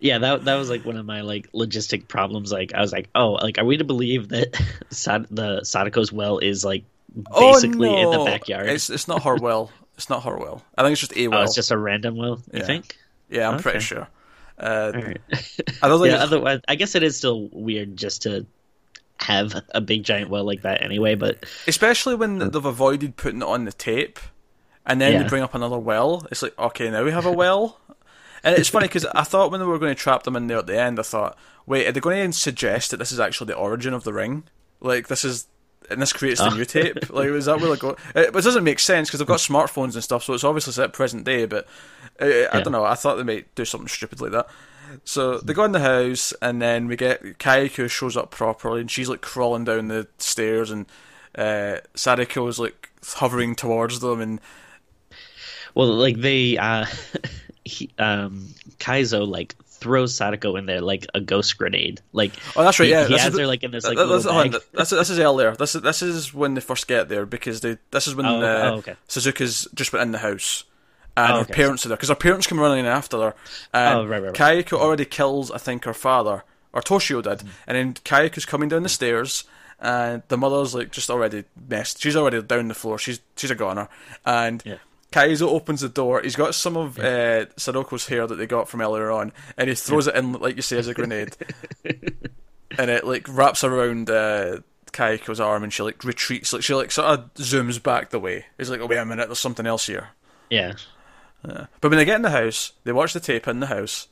yeah, 0.00 0.18
that 0.18 0.44
that 0.44 0.54
was 0.56 0.70
like 0.70 0.84
one 0.84 0.96
of 0.96 1.06
my 1.06 1.20
like 1.20 1.50
logistic 1.52 2.08
problems. 2.08 2.50
Like 2.52 2.74
I 2.74 2.80
was 2.80 2.92
like, 2.92 3.08
oh, 3.14 3.32
like 3.32 3.58
are 3.58 3.64
we 3.64 3.76
to 3.76 3.84
believe 3.84 4.28
that 4.30 4.60
Sad- 4.90 5.26
the 5.30 5.60
Sadako's 5.60 6.12
well 6.12 6.38
is 6.38 6.64
like 6.64 6.84
basically 7.14 7.88
oh, 7.90 8.12
in 8.12 8.18
the 8.18 8.24
backyard? 8.24 8.68
It's 8.68 8.90
it's 8.90 9.06
not 9.08 9.22
her 9.22 9.36
well. 9.36 9.70
It's 9.96 10.08
not 10.10 10.24
her 10.24 10.36
well. 10.36 10.64
I 10.76 10.82
think 10.82 10.92
it's 10.92 11.00
just 11.00 11.16
a 11.16 11.26
oh, 11.26 11.30
well. 11.30 11.42
it's 11.42 11.54
just 11.54 11.70
a 11.70 11.78
random 11.78 12.16
well. 12.16 12.42
You 12.52 12.60
Yeah. 12.60 12.66
think? 12.66 12.96
yeah, 13.30 13.48
I'm 13.48 13.60
pretty 13.60 13.80
sure. 13.80 14.08
Uh, 14.58 14.92
right. 14.94 15.20
I 15.82 15.88
don't 15.88 16.00
think 16.02 16.12
yeah. 16.12 16.22
Otherwise, 16.22 16.60
I 16.68 16.74
guess 16.76 16.94
it 16.94 17.02
is 17.02 17.16
still 17.16 17.48
weird 17.52 17.96
just 17.96 18.22
to 18.22 18.46
have 19.16 19.54
a 19.70 19.80
big 19.80 20.02
giant 20.04 20.30
well 20.30 20.44
like 20.44 20.62
that 20.62 20.82
anyway. 20.82 21.14
But 21.14 21.44
Especially 21.66 22.14
when 22.14 22.38
they've 22.38 22.64
avoided 22.64 23.16
putting 23.16 23.40
it 23.42 23.46
on 23.46 23.64
the 23.64 23.72
tape, 23.72 24.18
and 24.86 25.00
then 25.00 25.22
they 25.22 25.28
bring 25.28 25.42
up 25.42 25.54
another 25.54 25.78
well. 25.78 26.26
It's 26.30 26.42
like, 26.42 26.58
okay, 26.58 26.90
now 26.90 27.04
we 27.04 27.12
have 27.12 27.26
a 27.26 27.32
well. 27.32 27.78
and 28.44 28.56
it's 28.56 28.68
funny 28.68 28.88
because 28.88 29.06
I 29.06 29.22
thought 29.22 29.50
when 29.50 29.60
they 29.60 29.66
were 29.66 29.78
going 29.78 29.94
to 29.94 30.00
trap 30.00 30.24
them 30.24 30.36
in 30.36 30.46
there 30.48 30.58
at 30.58 30.66
the 30.66 30.78
end, 30.80 30.98
I 30.98 31.02
thought, 31.02 31.36
wait, 31.66 31.86
are 31.86 31.92
they 31.92 32.00
going 32.00 32.30
to 32.32 32.36
suggest 32.36 32.90
that 32.90 32.96
this 32.98 33.12
is 33.12 33.20
actually 33.20 33.46
the 33.48 33.54
origin 33.56 33.94
of 33.94 34.04
the 34.04 34.12
ring? 34.12 34.44
Like 34.80 35.06
this 35.08 35.24
is, 35.24 35.46
and 35.92 36.02
this 36.02 36.12
creates 36.12 36.40
the 36.40 36.46
Oh. 36.50 36.54
new 36.54 36.64
tape. 36.64 36.98
Like 37.10 37.28
is 37.28 37.46
that 37.46 37.60
where 37.60 37.70
they 37.70 37.76
go? 37.76 37.90
It, 38.14 38.34
it 38.34 38.44
doesn't 38.44 38.64
make 38.64 38.78
sense 38.78 39.08
because 39.08 39.18
they've 39.20 39.26
got 39.26 39.38
smartphones 39.40 39.94
and 39.94 40.02
stuff, 40.04 40.24
so 40.24 40.34
it's 40.34 40.44
obviously 40.44 40.72
set 40.72 40.92
present 40.92 41.24
day. 41.24 41.46
But 41.46 41.66
uh, 42.20 42.46
I 42.52 42.60
don't 42.60 42.72
know. 42.72 42.84
I 42.84 42.94
thought 42.94 43.16
they 43.16 43.22
might 43.22 43.54
do 43.54 43.64
something 43.64 43.88
stupid 43.88 44.20
like 44.20 44.32
that. 44.32 44.48
So 45.04 45.38
they 45.38 45.54
go 45.54 45.64
in 45.64 45.72
the 45.72 45.80
house, 45.80 46.34
and 46.42 46.60
then 46.60 46.86
we 46.86 46.96
get 46.96 47.22
Kayako 47.38 47.88
shows 47.90 48.16
up 48.16 48.30
properly, 48.30 48.80
and 48.82 48.90
she's 48.90 49.08
like 49.08 49.22
crawling 49.22 49.64
down 49.64 49.88
the 49.88 50.06
stairs, 50.18 50.70
and 50.70 50.84
uh, 51.34 51.76
Sadako 51.94 52.46
is 52.48 52.58
like 52.58 52.90
hovering 53.14 53.54
towards 53.54 54.00
them, 54.00 54.20
and 54.20 54.40
well, 55.74 55.88
like 55.88 56.18
they, 56.18 56.58
uh, 56.58 56.84
he, 57.64 57.90
um, 57.98 58.48
Kaizo 58.78 59.26
like 59.26 59.54
throws 59.82 60.14
Sadako 60.14 60.56
in 60.56 60.66
there 60.66 60.80
like 60.80 61.06
a 61.14 61.20
ghost 61.20 61.58
grenade. 61.58 62.00
Like 62.12 62.32
oh, 62.56 62.62
that's 62.64 62.78
right, 62.78 62.86
he, 62.86 62.90
yeah, 62.92 63.06
he 63.06 63.18
has 63.18 63.36
her 63.36 63.46
like 63.46 63.62
in 63.62 63.70
this 63.70 63.84
like 63.84 63.96
Th- 63.96 64.06
little 64.06 64.16
this, 64.16 64.24
hold 64.30 64.52
bag. 64.52 64.62
this, 64.72 64.90
this 64.90 65.10
is 65.10 65.18
earlier. 65.18 65.54
This 65.56 65.74
is 65.74 65.82
this 65.82 66.02
is 66.02 66.32
when 66.32 66.54
they 66.54 66.60
first 66.60 66.86
get 66.88 67.08
there 67.08 67.26
because 67.26 67.60
they 67.60 67.78
this 67.90 68.06
is 68.08 68.14
when 68.14 68.26
Oh, 68.26 68.40
uh, 68.40 68.70
oh, 68.72 68.76
okay. 68.78 68.96
Suzuka's 69.08 69.68
just 69.74 69.92
been 69.92 70.00
in 70.02 70.12
the 70.12 70.18
house. 70.18 70.64
And 71.16 71.32
Oh, 71.32 71.38
her 71.40 71.44
parents 71.44 71.84
are 71.84 71.88
there 71.90 71.96
because 71.98 72.08
her 72.08 72.14
parents 72.14 72.46
come 72.46 72.58
running 72.58 72.80
in 72.80 72.86
after 72.86 73.18
her. 73.18 73.34
And 73.74 73.98
Oh, 73.98 74.06
right, 74.06 74.22
right, 74.22 74.38
right. 74.38 74.64
Kayako 74.66 74.78
already 74.78 75.04
kills, 75.04 75.50
I 75.50 75.58
think, 75.58 75.84
her 75.84 75.92
father 75.94 76.44
or 76.72 76.80
Toshio 76.80 77.22
did, 77.22 77.38
Mm-hmm. 77.40 77.48
and 77.66 77.76
then 77.76 77.94
Kayako's 77.94 78.46
coming 78.46 78.70
down 78.70 78.82
the 78.82 78.88
stairs, 78.88 79.44
and 79.78 80.22
the 80.28 80.38
mother's 80.38 80.74
like 80.74 80.90
just 80.90 81.10
already 81.10 81.44
messed. 81.68 82.00
She's 82.00 82.16
already 82.16 82.40
down 82.40 82.68
the 82.68 82.74
floor. 82.74 82.98
She's 82.98 83.20
she's 83.36 83.50
a 83.50 83.54
goner, 83.54 83.88
and 84.24 84.62
Yeah. 84.64 84.76
Kaizo 85.12 85.48
opens 85.48 85.82
the 85.82 85.88
door. 85.88 86.20
He's 86.22 86.36
got 86.36 86.54
some 86.54 86.76
of 86.76 86.98
uh, 86.98 87.02
hair 87.02 88.26
that 88.26 88.36
they 88.36 88.46
got 88.46 88.68
from 88.68 88.80
earlier 88.80 89.10
on, 89.10 89.32
and 89.56 89.68
he 89.68 89.74
throws 89.74 90.06
it 90.06 90.16
in, 90.16 90.32
like 90.32 90.56
you 90.56 90.62
say, 90.62 90.78
as 90.78 90.88
a 90.88 90.94
grenade. 90.94 91.36
and 91.84 92.90
it 92.90 93.06
like 93.06 93.26
wraps 93.28 93.62
around 93.62 94.10
uh, 94.10 94.58
Kayako's 94.92 95.40
arm, 95.40 95.62
and 95.62 95.72
she 95.72 95.82
like 95.82 96.02
retreats. 96.02 96.52
Like 96.52 96.62
she 96.62 96.74
like 96.74 96.90
sort 96.90 97.18
of 97.18 97.34
zooms 97.34 97.82
back 97.82 98.10
the 98.10 98.18
way. 98.18 98.46
He's 98.58 98.70
like, 98.70 98.80
"Oh 98.80 98.86
wait 98.86 98.98
a 98.98 99.04
minute, 99.04 99.28
there's 99.28 99.38
something 99.38 99.66
else 99.66 99.86
here." 99.86 100.08
Yeah. 100.50 100.74
Yeah. 101.46 101.66
But 101.80 101.90
when 101.90 101.98
they 101.98 102.04
get 102.04 102.16
in 102.16 102.22
the 102.22 102.30
house, 102.30 102.72
they 102.84 102.92
watch 102.92 103.12
the 103.12 103.20
tape 103.20 103.48
in 103.48 103.60
the 103.60 103.66
house, 103.66 104.08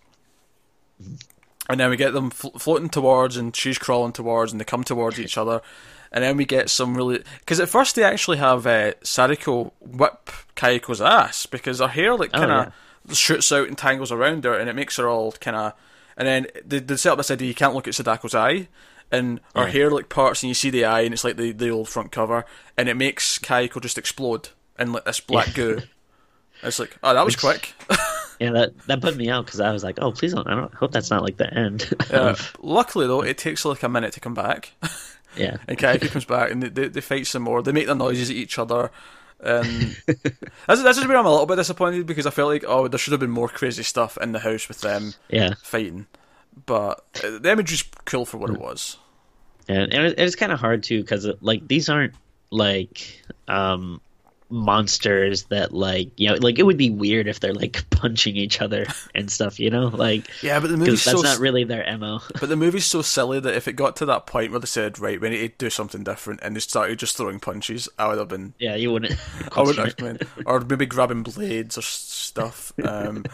and 1.68 1.78
then 1.78 1.90
we 1.90 1.96
get 1.96 2.12
them 2.12 2.30
fl- 2.30 2.58
floating 2.58 2.88
towards, 2.88 3.36
and 3.36 3.54
she's 3.54 3.78
crawling 3.78 4.12
towards, 4.12 4.52
and 4.52 4.60
they 4.60 4.64
come 4.64 4.84
towards 4.84 5.20
each 5.20 5.38
other, 5.38 5.62
and 6.12 6.22
then 6.24 6.36
we 6.36 6.44
get 6.44 6.70
some 6.70 6.96
really 6.96 7.22
because 7.40 7.60
at 7.60 7.68
first 7.68 7.96
they 7.96 8.02
actually 8.04 8.38
have 8.38 8.66
uh, 8.66 8.92
Sadako 9.02 9.72
whip 9.80 10.30
Kayako's 10.56 11.00
ass 11.00 11.46
because 11.46 11.78
her 11.80 11.88
hair 11.88 12.14
like 12.16 12.30
Oh, 12.34 12.38
kind 12.38 12.72
of 13.06 13.16
shoots 13.16 13.50
out 13.52 13.68
and 13.68 13.76
tangles 13.78 14.12
around 14.12 14.44
her, 14.44 14.54
and 14.54 14.68
it 14.68 14.74
makes 14.76 14.96
her 14.96 15.08
all 15.08 15.32
kind 15.32 15.56
of, 15.56 15.72
and 16.16 16.26
then 16.28 16.46
they, 16.64 16.78
they 16.80 16.96
set 16.96 17.12
up 17.12 17.18
this 17.18 17.30
idea 17.30 17.48
you 17.48 17.54
can't 17.54 17.74
look 17.74 17.88
at 17.88 17.94
Sadako's 17.94 18.34
eye. 18.34 18.68
And 19.12 19.40
her 19.56 19.62
Yeah. 19.64 19.70
hair 19.72 19.90
like 19.90 20.08
parts, 20.08 20.42
and 20.44 20.48
you 20.48 20.54
see 20.54 20.70
the 20.70 20.84
eye, 20.84 21.00
and 21.00 21.12
it's 21.12 21.24
like 21.24 21.36
the, 21.36 21.50
the 21.50 21.68
old 21.70 21.88
front 21.88 22.12
cover, 22.12 22.44
and 22.78 22.88
it 22.88 22.96
makes 22.96 23.40
Kayako 23.40 23.82
just 23.82 23.98
explode 23.98 24.50
in 24.78 24.92
like 24.92 25.04
this 25.04 25.18
black 25.18 25.52
goo. 25.52 25.80
It's 26.62 26.78
like, 26.78 26.96
oh, 27.02 27.12
that 27.14 27.24
was 27.24 27.34
quick. 27.36 27.74
Yeah, 28.38 28.52
that 28.52 28.78
that 28.86 29.02
put 29.02 29.16
me 29.18 29.28
out 29.28 29.44
because 29.44 29.60
I 29.60 29.70
was 29.70 29.84
like, 29.84 29.98
"Oh, 30.00 30.12
please 30.12 30.32
don't! 30.32 30.46
I 30.48 30.54
don't 30.54 30.72
I 30.72 30.76
hope 30.78 30.92
that's 30.92 31.10
not 31.10 31.22
like 31.22 31.36
the 31.36 31.52
end." 31.52 31.92
Of, 32.10 32.56
luckily, 32.62 33.06
though, 33.06 33.20
it 33.20 33.36
takes 33.36 33.66
like 33.66 33.82
a 33.82 33.88
minute 33.90 34.14
to 34.14 34.20
come 34.20 34.32
back, 34.32 34.72
yeah, 35.36 35.56
and 35.68 35.78
Kayako 35.78 36.10
comes 36.10 36.24
back, 36.24 36.50
and 36.50 36.62
they, 36.62 36.68
they, 36.68 36.88
they 36.88 37.00
fight 37.00 37.26
some 37.26 37.42
more. 37.42 37.62
They 37.62 37.72
make 37.72 37.86
their 37.86 37.94
noises 37.94 38.30
at 38.30 38.36
each 38.36 38.58
other. 38.58 38.90
Um, 39.42 39.96
this, 40.06 40.82
this 40.82 40.98
is 40.98 41.06
where 41.06 41.16
I'm 41.16 41.26
a 41.26 41.30
little 41.30 41.46
bit 41.46 41.56
disappointed 41.56 42.06
because 42.06 42.26
I 42.26 42.30
felt 42.30 42.50
like, 42.50 42.64
oh, 42.66 42.88
there 42.88 42.98
should 42.98 43.12
have 43.12 43.20
been 43.20 43.30
more 43.30 43.48
crazy 43.48 43.82
stuff 43.82 44.18
in 44.20 44.32
the 44.32 44.38
house 44.40 44.68
with 44.68 44.80
them 44.80 45.14
yeah, 45.28 45.54
fighting. 45.62 46.06
But 46.66 47.04
uh, 47.24 47.40
image 47.42 47.72
is 47.72 47.84
cool 48.04 48.26
for 48.26 48.36
what 48.36 48.50
it 48.50 48.58
was. 48.58 48.96
and, 49.68 49.92
and 49.92 50.14
it's 50.18 50.36
kind 50.36 50.52
of 50.52 50.60
hard 50.60 50.82
too 50.82 51.00
because 51.00 51.26
like 51.40 51.66
these 51.68 51.88
aren't 51.88 52.14
like 52.50 53.22
um 53.46 54.00
monsters 54.50 55.44
that 55.44 55.72
like 55.72 56.10
you 56.16 56.28
know 56.28 56.34
like 56.40 56.58
it 56.58 56.64
would 56.64 56.76
be 56.76 56.90
weird 56.90 57.28
if 57.28 57.40
they're 57.40 57.54
like 57.54 57.88
punching 57.90 58.36
each 58.36 58.60
other 58.60 58.86
and 59.14 59.30
stuff 59.30 59.60
you 59.60 59.70
know 59.70 59.86
like 59.86 60.28
Yeah, 60.42 60.58
but 60.60 60.70
the 60.70 60.76
movie's 60.76 61.04
that's 61.04 61.20
so 61.20 61.22
not 61.22 61.38
really 61.38 61.64
their 61.64 61.86
mo 61.98 62.20
but 62.40 62.48
the 62.48 62.56
movie's 62.56 62.86
so 62.86 63.02
silly 63.02 63.40
that 63.40 63.54
if 63.54 63.68
it 63.68 63.74
got 63.74 63.96
to 63.96 64.06
that 64.06 64.26
point 64.26 64.50
where 64.50 64.60
they 64.60 64.66
said, 64.66 64.98
"Right, 64.98 65.20
we 65.20 65.30
need 65.30 65.58
to 65.58 65.64
do 65.64 65.70
something 65.70 66.02
different," 66.02 66.40
and 66.42 66.56
they 66.56 66.60
started 66.60 66.98
just 66.98 67.16
throwing 67.16 67.40
punches, 67.40 67.88
I 67.98 68.08
would 68.08 68.18
have 68.18 68.28
been 68.28 68.54
yeah 68.58 68.74
you 68.74 68.92
wouldn't 68.92 69.18
I 69.56 69.62
would 69.62 69.78
it. 69.78 69.84
recommend, 69.84 70.26
or 70.46 70.60
maybe 70.60 70.86
grabbing 70.86 71.22
blades 71.22 71.78
or 71.78 71.82
stuff. 71.82 72.72
Um, 72.82 73.24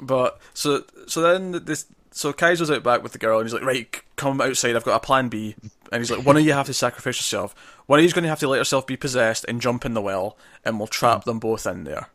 but 0.00 0.40
so 0.54 0.84
so 1.06 1.20
then 1.22 1.64
this 1.64 1.86
so 2.12 2.32
Kaiser's 2.32 2.70
out 2.70 2.82
back 2.82 3.02
with 3.02 3.12
the 3.12 3.18
girl 3.18 3.38
and 3.38 3.46
he's 3.46 3.54
like, 3.54 3.64
right, 3.64 4.02
come 4.16 4.40
outside. 4.40 4.76
I've 4.76 4.84
got 4.84 4.96
a 4.96 5.00
plan 5.00 5.28
B. 5.28 5.56
And 5.90 6.00
he's 6.00 6.10
like, 6.10 6.24
one 6.24 6.36
of 6.36 6.44
you 6.44 6.52
have 6.52 6.66
to 6.66 6.74
sacrifice 6.74 7.16
yourself. 7.18 7.54
One 7.86 7.98
of 7.98 8.02
you's 8.02 8.12
going 8.12 8.22
to 8.22 8.28
have 8.28 8.40
to 8.40 8.48
let 8.48 8.58
yourself 8.58 8.86
be 8.86 8.96
possessed 8.96 9.44
and 9.48 9.60
jump 9.60 9.84
in 9.84 9.94
the 9.94 10.00
well, 10.00 10.36
and 10.64 10.78
we'll 10.78 10.86
trap 10.86 11.22
mm. 11.22 11.24
them 11.24 11.38
both 11.38 11.66
in 11.66 11.84
there. 11.84 12.08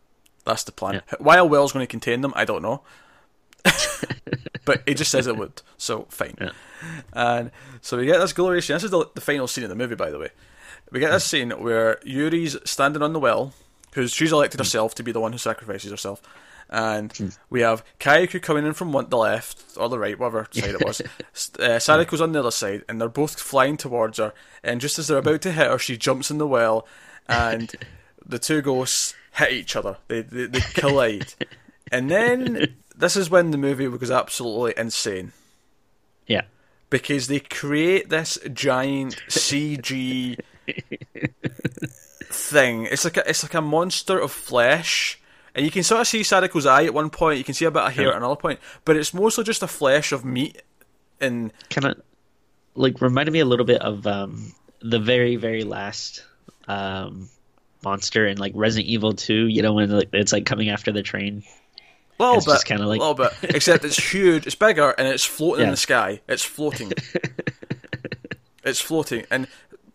That's 0.46 0.64
the 0.64 0.72
plan. 0.72 1.02
Why 1.20 1.38
a 1.38 1.46
well's 1.46 1.74
going 1.74 1.84
to 1.84 1.90
contain 1.90 2.22
them, 2.22 2.34
I 2.36 2.46
don't 2.46 2.62
know. 2.62 2.82
but 4.66 4.82
he 4.88 4.94
just 4.94 5.12
says 5.12 5.28
it 5.28 5.38
would, 5.38 5.62
so 5.78 6.08
fine. 6.10 6.38
Yeah. 6.40 6.52
And 7.14 7.52
so 7.82 7.98
we 7.98 8.06
get 8.06 8.20
this 8.20 8.34
glorious 8.34 8.66
scene. 8.66 8.76
This 8.76 8.86
is 8.86 8.92
the, 8.92 9.06
the 9.14 9.22
final 9.22 9.48
scene 9.48 9.64
of 9.64 9.70
the 9.70 9.76
movie, 9.76 9.96
by 9.96 10.10
the 10.10 10.20
way. 10.20 10.30
We 10.92 11.00
get 11.00 11.12
this 11.12 11.26
mm. 11.26 11.30
scene 11.30 11.52
where 11.52 12.00
Yuri's 12.04 12.58
standing 12.64 13.02
on 13.02 13.14
the 13.14 13.20
well, 13.20 13.54
because 13.90 14.14
she's 14.14 14.32
elected 14.32 14.60
mm. 14.60 14.64
herself 14.64 14.96
to 14.96 15.04
be 15.04 15.12
the 15.12 15.20
one 15.20 15.34
who 15.34 15.38
sacrifices 15.38 15.92
herself. 15.92 16.22
And 16.70 17.38
we 17.50 17.62
have 17.62 17.84
Kayako 18.00 18.42
coming 18.42 18.66
in 18.66 18.74
from 18.74 18.92
one, 18.92 19.10
the 19.10 19.18
left 19.18 19.64
or 19.78 19.88
the 19.88 20.00
right, 20.00 20.20
whatever 20.20 20.48
side 20.52 20.76
it 20.76 20.86
was. 20.86 21.02
Uh, 21.60 21.78
Sadako's 21.78 22.20
on 22.20 22.32
the 22.32 22.40
other 22.40 22.52
side, 22.52 22.84
and 22.90 23.00
they're 23.00 23.08
both 23.08 23.40
flying 23.40 23.78
towards 23.78 24.18
her. 24.18 24.34
And 24.64 24.82
just 24.82 24.98
as 25.00 25.08
they're 25.08 25.20
about 25.20 25.42
to 25.44 25.52
hit 25.52 25.68
her, 25.68 25.78
she 25.78 25.98
jumps 25.98 26.32
in 26.32 26.40
the 26.40 26.48
well, 26.48 26.88
and 27.28 27.74
the 28.26 28.40
two 28.40 28.62
ghosts 28.62 29.14
hit 29.34 29.54
each 29.54 29.76
other. 29.76 29.98
They 30.08 30.22
they, 30.22 30.48
they 30.48 30.60
collide, 30.60 31.34
and 31.92 32.10
then 32.10 32.76
this 32.96 33.16
is 33.16 33.30
when 33.30 33.52
the 33.52 33.58
movie 33.58 33.88
goes 33.88 34.10
absolutely 34.10 34.74
insane 34.76 35.32
yeah 36.26 36.42
because 36.90 37.28
they 37.28 37.40
create 37.40 38.10
this 38.10 38.38
giant 38.54 39.16
CG 39.30 40.40
thing. 42.30 42.86
It's 42.86 43.04
like 43.04 43.18
a, 43.18 43.30
it's 43.30 43.44
like 43.44 43.54
a 43.54 43.62
monster 43.62 44.20
of 44.20 44.32
flesh, 44.32 45.20
and 45.58 45.66
you 45.66 45.72
can 45.72 45.84
sort 45.84 46.00
of 46.00 46.08
see 46.08 46.22
Sadako's 46.22 46.66
eye 46.66 46.86
at 46.86 46.94
one 46.94 47.10
point. 47.10 47.38
You 47.40 47.44
can 47.44 47.54
see 47.56 47.66
a 47.66 47.72
bit 47.72 47.82
of 47.84 47.92
hair 47.94 48.06
Yeah. 48.06 48.12
at 48.12 48.18
another 48.18 48.38
point, 48.38 48.60
but 48.86 48.96
it's 48.96 49.14
mostly 49.14 49.44
just 49.44 49.62
a 49.64 49.68
flesh 49.68 50.14
of 50.14 50.24
meat. 50.24 50.62
And 51.20 51.52
kind 51.70 51.86
of 51.86 52.02
like 52.76 53.02
reminded 53.02 53.32
me 53.34 53.40
a 53.40 53.46
little 53.46 53.66
bit 53.66 53.82
of 53.82 54.06
um 54.08 54.54
the 54.82 55.00
very 55.00 55.36
very 55.36 55.64
last 55.64 56.24
um 56.68 57.28
monster 57.84 58.28
in 58.28 58.38
like 58.38 58.52
Resident 58.56 58.88
Evil 58.88 59.14
2 59.14 59.48
you 59.48 59.62
know 59.64 59.74
when 59.74 59.90
like, 59.90 60.10
it's 60.14 60.32
like 60.32 60.46
coming 60.46 60.70
after 60.70 60.92
the 60.92 61.02
train 61.02 61.44
a 62.20 62.24
little 62.24 62.38
It's 62.38 62.46
bit, 62.46 62.66
kinda 62.66 62.88
like- 62.88 63.00
a 63.00 63.04
little 63.04 63.14
bit, 63.16 63.56
except 63.56 63.84
it's 63.86 63.98
huge, 63.98 64.46
it's 64.48 64.56
bigger, 64.56 64.92
and 64.92 65.08
it's 65.08 65.24
floating 65.26 65.66
in 65.66 65.72
the 65.72 65.78
sky. 65.78 66.22
It's 66.28 66.42
floating. 66.44 66.92
it's 68.64 68.80
floating, 68.82 69.26
and 69.32 69.48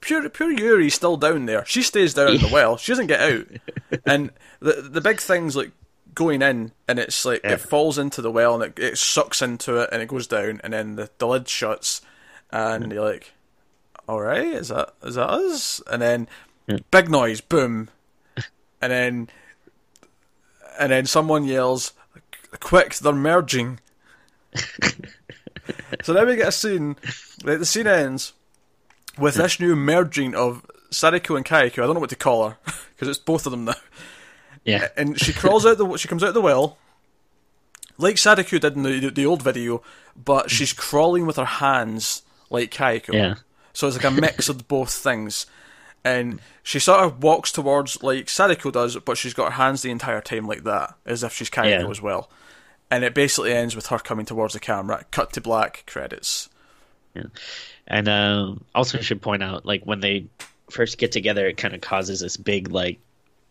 pure 0.03 0.29
pure 0.29 0.53
Yuri's 0.53 0.95
still 0.95 1.17
down 1.17 1.47
there. 1.47 1.65
She 1.65 1.83
stays 1.83 2.13
down 2.13 2.35
in 2.35 2.41
the 2.43 2.51
well. 2.53 2.77
She 2.77 2.93
doesn't 2.93 3.07
get 3.07 3.21
out, 3.21 3.47
and 4.07 4.31
the 4.61 4.75
the 4.83 5.01
big 5.01 5.21
thing's 5.21 5.57
like 5.57 5.71
going 6.15 6.43
in, 6.43 6.73
and 6.87 6.99
it's 6.99 7.25
like 7.25 7.41
Yeah. 7.43 7.53
it 7.53 7.61
falls 7.61 7.97
into 7.99 8.21
the 8.21 8.31
well, 8.31 8.55
and 8.61 8.65
it, 8.65 8.79
it 8.79 8.99
sucks 8.99 9.41
into 9.41 9.77
it, 9.79 9.89
and 9.91 10.03
it 10.03 10.09
goes 10.09 10.27
down, 10.27 10.61
and 10.63 10.75
then 10.75 10.97
the, 10.97 11.09
the 11.17 11.27
lid 11.27 11.49
shuts, 11.49 12.03
and 12.51 12.93
you're 12.93 13.03
like, 13.05 13.33
all 14.07 14.21
right, 14.21 14.45
is 14.47 14.69
that 14.69 14.93
is 15.03 15.15
that 15.15 15.31
us? 15.31 15.81
And 15.91 16.03
then 16.03 16.29
big 16.91 17.09
noise, 17.11 17.41
boom, 17.41 17.89
and 18.83 18.93
then 18.93 19.31
and 20.79 20.93
then 20.93 21.07
someone 21.07 21.45
yells, 21.45 21.93
"Quick, 22.61 22.95
they're 22.97 23.13
merging!" 23.13 23.81
so 26.03 26.13
then 26.13 26.27
we 26.27 26.37
get 26.37 26.49
a 26.49 26.53
scene. 26.53 26.97
Like 27.45 27.59
the 27.59 27.67
scene 27.67 27.87
ends 27.87 28.33
with 29.19 29.35
this 29.35 29.61
new 29.61 29.77
merging 29.77 30.35
of 30.35 30.65
Sadako 30.91 31.37
and 31.37 31.45
Kayako. 31.45 31.83
I 31.83 31.87
don't 31.87 31.95
know 31.95 32.01
what 32.01 32.11
to 32.11 32.17
call 32.17 32.49
her 32.49 32.59
because 32.95 33.09
it's 33.09 33.19
both 33.19 33.47
of 33.47 33.53
them 33.53 33.65
now. 33.67 33.75
yeah 34.65 34.89
And 34.97 35.21
she 35.21 35.33
crawls 35.33 35.67
out 35.67 35.79
the 35.79 35.97
she 35.97 36.09
comes 36.09 36.23
out 36.23 36.29
of 36.29 36.35
the 36.35 36.41
well, 36.41 36.79
like 37.99 38.19
Sadako 38.19 38.59
did 38.59 38.77
in 38.77 38.83
the 38.83 39.11
the 39.11 39.27
old 39.27 39.43
video, 39.43 39.83
but 40.17 40.47
mm. 40.47 40.51
she's 40.51 40.73
crawling 40.73 41.27
with 41.27 41.37
her 41.37 41.45
hands 41.45 42.23
like 42.51 42.71
Kayako. 42.71 43.13
yeah 43.15 43.35
So 43.73 43.87
it's 43.89 43.97
like 43.97 44.05
a 44.07 44.11
mix 44.21 44.49
of 44.49 44.69
both 44.69 44.93
things. 44.93 45.47
And 46.05 46.41
she 46.65 46.81
sort 46.81 47.01
of 47.01 47.23
walks 47.23 47.53
towards 47.53 48.03
like 48.03 48.29
Sadako 48.29 48.71
does, 48.73 48.97
but 48.99 49.17
she's 49.17 49.35
got 49.35 49.53
her 49.53 49.63
hands 49.63 49.83
the 49.83 49.91
entire 49.91 50.21
time 50.21 50.47
like 50.47 50.65
that, 50.65 50.95
as 51.07 51.23
if 51.23 51.33
she's 51.33 51.49
Kayako 51.51 51.83
Yeah. 51.85 51.91
as 51.91 52.03
well. 52.03 52.29
And 52.91 53.05
it 53.05 53.15
basically 53.15 53.53
ends 53.53 53.75
with 53.77 53.87
her 53.87 53.99
coming 53.99 54.27
towards 54.27 54.53
the 54.53 54.61
camera. 54.61 55.05
Cut 55.13 55.33
to 55.35 55.41
black 55.41 55.85
credits. 55.87 56.49
And 57.87 58.09
um 58.09 58.65
also 58.75 58.99
I 58.99 59.03
should 59.03 59.21
point 59.23 59.43
out 59.43 59.67
like 59.67 59.85
when 59.85 60.01
they 60.01 60.27
first 60.71 60.99
get 60.99 61.13
together 61.13 61.47
it 61.47 61.57
kind 61.57 61.75
of 61.75 61.81
causes 61.81 62.21
this 62.21 62.37
big 62.37 62.71
like 62.71 62.99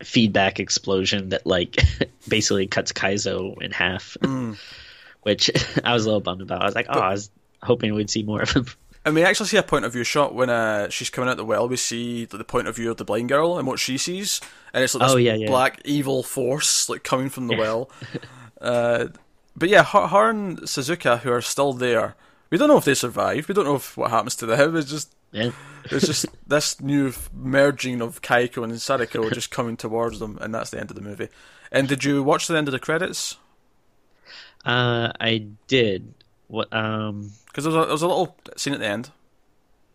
feedback 0.03 0.59
explosion 0.59 1.29
that 1.29 1.45
like 1.45 1.77
basically 2.27 2.67
cuts 2.67 2.91
Kaizo 2.91 3.61
in 3.61 3.71
half 3.71 4.17
which 5.21 5.51
I 5.83 5.93
was 5.93 6.05
a 6.05 6.07
little 6.07 6.21
bummed 6.21 6.41
about 6.41 6.61
I 6.61 6.65
was 6.65 6.75
like 6.75 6.87
oh 6.89 6.99
I 6.99 7.11
was 7.11 7.29
hoping 7.61 7.93
we'd 7.93 8.09
see 8.09 8.23
more 8.23 8.41
of 8.41 8.51
him 8.51 8.65
And 9.05 9.15
we 9.15 9.23
actually 9.23 9.47
see 9.47 9.57
a 9.57 9.63
point 9.63 9.85
of 9.85 9.93
view 9.93 10.03
shot 10.03 10.35
when 10.35 10.51
uh, 10.51 10.89
she's 10.89 11.09
coming 11.09 11.27
out 11.27 11.35
the 11.37 11.43
well. 11.43 11.67
We 11.67 11.75
see 11.75 12.25
the 12.25 12.43
point 12.43 12.67
of 12.67 12.75
view 12.75 12.91
of 12.91 12.97
the 12.97 13.03
blind 13.03 13.29
girl 13.29 13.57
and 13.57 13.65
what 13.67 13.79
she 13.79 13.97
sees, 13.97 14.39
and 14.75 14.83
it's 14.83 14.93
like 14.93 15.01
this 15.01 15.13
Oh, 15.13 15.17
yeah, 15.17 15.33
yeah. 15.33 15.47
black 15.47 15.81
evil 15.85 16.21
force 16.21 16.87
like 16.87 17.03
coming 17.03 17.27
from 17.29 17.47
the 17.47 17.57
well. 17.57 17.89
Uh, 18.61 19.07
but 19.55 19.69
yeah, 19.69 19.83
her, 19.83 20.05
her 20.05 20.29
and 20.29 20.59
Suzuka, 20.59 21.17
who 21.21 21.31
are 21.31 21.41
still 21.41 21.73
there, 21.73 22.15
we 22.51 22.57
don't 22.59 22.67
know 22.67 22.77
if 22.77 22.85
they 22.85 22.93
survive. 22.93 23.47
We 23.47 23.55
don't 23.55 23.65
know 23.65 23.75
if 23.77 23.97
what 23.97 24.11
happens 24.11 24.35
to 24.37 24.45
them. 24.45 24.75
It's 24.75 24.89
just 24.91 25.15
yeah 25.31 25.51
It's 25.85 26.05
just 26.05 26.25
this 26.47 26.79
new 26.81 27.13
merging 27.33 28.01
of 28.01 28.21
Kayako 28.21 28.63
and 28.63 28.79
Sadako 28.79 29.29
just 29.31 29.49
coming 29.49 29.77
towards 29.77 30.19
them, 30.19 30.37
and 30.41 30.53
that's 30.53 30.69
the 30.69 30.79
end 30.79 30.91
of 30.91 30.95
the 30.95 31.01
movie. 31.01 31.29
And 31.71 31.87
did 31.87 32.03
you 32.03 32.21
watch 32.21 32.47
the 32.47 32.57
end 32.57 32.67
of 32.67 32.73
the 32.73 32.79
credits? 32.79 33.37
Uh, 34.65 35.11
I 35.19 35.47
did. 35.67 36.13
What? 36.47 36.71
Um, 36.73 37.31
Because 37.47 37.63
there, 37.63 37.73
was 37.73 37.83
a- 37.83 37.85
there 37.85 37.93
was 37.93 38.01
a 38.01 38.07
little 38.07 38.37
scene 38.57 38.73
at 38.73 38.79
the 38.79 38.85
end. 38.87 39.09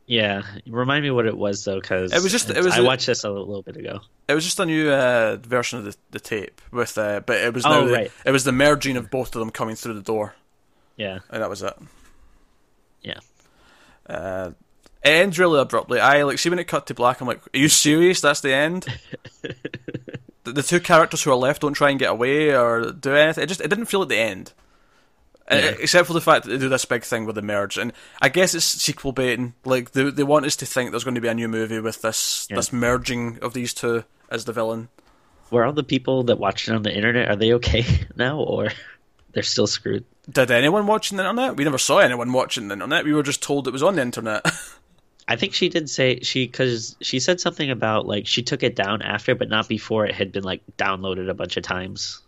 yeah. 0.07 0.42
Remind 0.66 1.02
me 1.04 1.11
what 1.11 1.26
it 1.26 1.36
was 1.36 1.64
though, 1.64 1.80
because 1.80 2.12
It 2.12 2.22
was 2.22 2.32
just- 2.32 2.50
it 2.50 2.64
was 2.64 2.74
I 2.74 2.78
a- 2.78 2.84
watched 2.84 3.07
this 3.07 3.22
a 3.24 3.30
little 3.30 3.62
bit 3.62 3.76
ago. 3.76 4.00
It 4.28 4.34
was 4.34 4.44
just 4.44 4.59
a 4.59 4.66
new 4.66 4.90
uh, 4.90 5.36
version 5.36 5.78
of 5.78 5.84
the, 5.84 5.94
the 6.11 6.18
tape 6.20 6.61
with, 6.72 6.96
uh, 6.98 7.20
but 7.20 7.36
it 7.36 7.54
was 7.54 7.64
Oh, 7.66 7.86
the, 7.86 7.92
right. 7.92 8.12
it 8.24 8.30
was 8.32 8.42
the 8.44 8.52
merging 8.52 8.96
of 8.96 9.11
both 9.11 9.36
of 9.36 9.40
them 9.40 9.50
coming 9.50 9.76
through 9.76 9.94
the 9.94 10.02
door, 10.02 10.34
Yeah, 10.96 11.20
and 11.30 11.42
that 11.42 11.50
was 11.50 11.62
it. 11.62 11.74
Yeah. 13.07 13.20
Uh, 14.09 14.50
ends 15.02 15.38
really 15.38 15.61
abruptly. 15.61 16.00
I 16.00 16.22
like 16.24 16.38
see 16.38 16.50
when 16.50 16.59
it 16.59 16.64
cut 16.68 16.86
to 16.88 16.94
black. 16.94 17.20
I'm 17.20 17.26
like, 17.26 17.40
are 17.54 17.59
you 17.59 17.68
serious? 17.68 18.20
That's 18.20 18.40
the 18.40 18.52
end. 18.52 18.86
the, 20.44 20.52
the 20.52 20.62
two 20.62 20.80
characters 20.80 21.22
who 21.22 21.30
are 21.30 21.36
left 21.36 21.62
don't 21.62 21.72
try 21.74 21.90
and 21.90 21.98
get 21.98 22.11
away 22.11 22.54
or 22.54 22.92
do 22.92 23.14
anything. 23.14 23.44
It 23.44 23.48
just 23.48 23.61
it 23.61 23.68
didn't 23.68 23.86
feel 23.86 24.00
like 24.00 24.09
the 24.11 24.18
end. 24.18 24.52
Yeah. 25.48 25.74
except 25.78 26.09
for 26.09 26.12
the 26.12 26.20
fact 26.20 26.44
that 26.44 26.50
they 26.50 26.59
do 26.59 26.68
this 26.68 26.84
big 26.84 27.04
thing 27.04 27.24
with 27.24 27.36
the 27.36 27.42
merge, 27.42 27.78
and 27.78 27.92
I 28.20 28.28
guess 28.30 28.52
it's 28.52 28.64
sequel 28.64 29.12
baiting. 29.12 29.54
Like 29.64 29.92
they 29.92 30.11
they 30.11 30.24
want 30.24 30.44
us 30.44 30.57
to 30.57 30.66
think 30.66 30.90
there's 30.90 31.04
going 31.04 31.14
to 31.14 31.20
be 31.20 31.28
a 31.28 31.34
new 31.34 31.46
movie 31.48 31.78
with 31.78 32.02
this 32.02 32.48
Yeah. 32.50 32.57
this 32.57 32.72
merging 32.72 33.38
of 33.42 33.54
these 33.54 33.72
two 33.72 34.02
as 34.28 34.44
the 34.44 34.52
villain. 34.52 34.88
Were 35.52 35.64
all 35.64 35.72
the 35.72 35.84
people 35.84 36.24
that 36.24 36.40
watched 36.40 36.68
it 36.68 36.74
on 36.74 36.82
the 36.82 36.92
internet 36.92 37.28
are 37.28 37.36
they 37.36 37.52
okay 37.54 37.84
now, 38.16 38.38
or 38.40 38.70
they're 39.37 39.43
still 39.43 39.66
screwed? 39.66 40.03
Did 40.30 40.51
anyone 40.51 40.87
watching 40.87 41.18
the 41.18 41.22
internet? 41.22 41.57
We 41.59 41.64
never 41.64 41.76
saw 41.76 41.99
anyone 41.99 42.32
watching 42.32 42.68
the 42.68 42.72
internet. 42.72 43.05
We 43.05 43.12
were 43.12 43.22
just 43.22 43.43
told 43.43 43.68
it 43.68 43.70
was 43.70 43.82
on 43.82 43.97
the 43.97 44.01
internet. 44.01 44.47
I 45.28 45.37
think 45.37 45.53
she 45.53 45.68
did 45.68 45.91
say 45.91 46.20
she 46.20 46.47
because 46.47 46.97
she 47.03 47.20
said 47.20 47.39
something 47.39 47.70
about 47.70 48.07
like 48.07 48.26
she 48.26 48.43
took 48.43 48.62
it 48.62 48.74
down 48.74 49.03
after, 49.03 49.34
but 49.34 49.51
not 49.51 49.68
before 49.68 50.07
it 50.07 50.14
had 50.14 50.32
been 50.32 50.43
like 50.43 50.62
downloaded 50.78 51.28
a 51.28 51.34
bunch 51.34 51.59
of 51.59 51.64
times. 51.64 52.22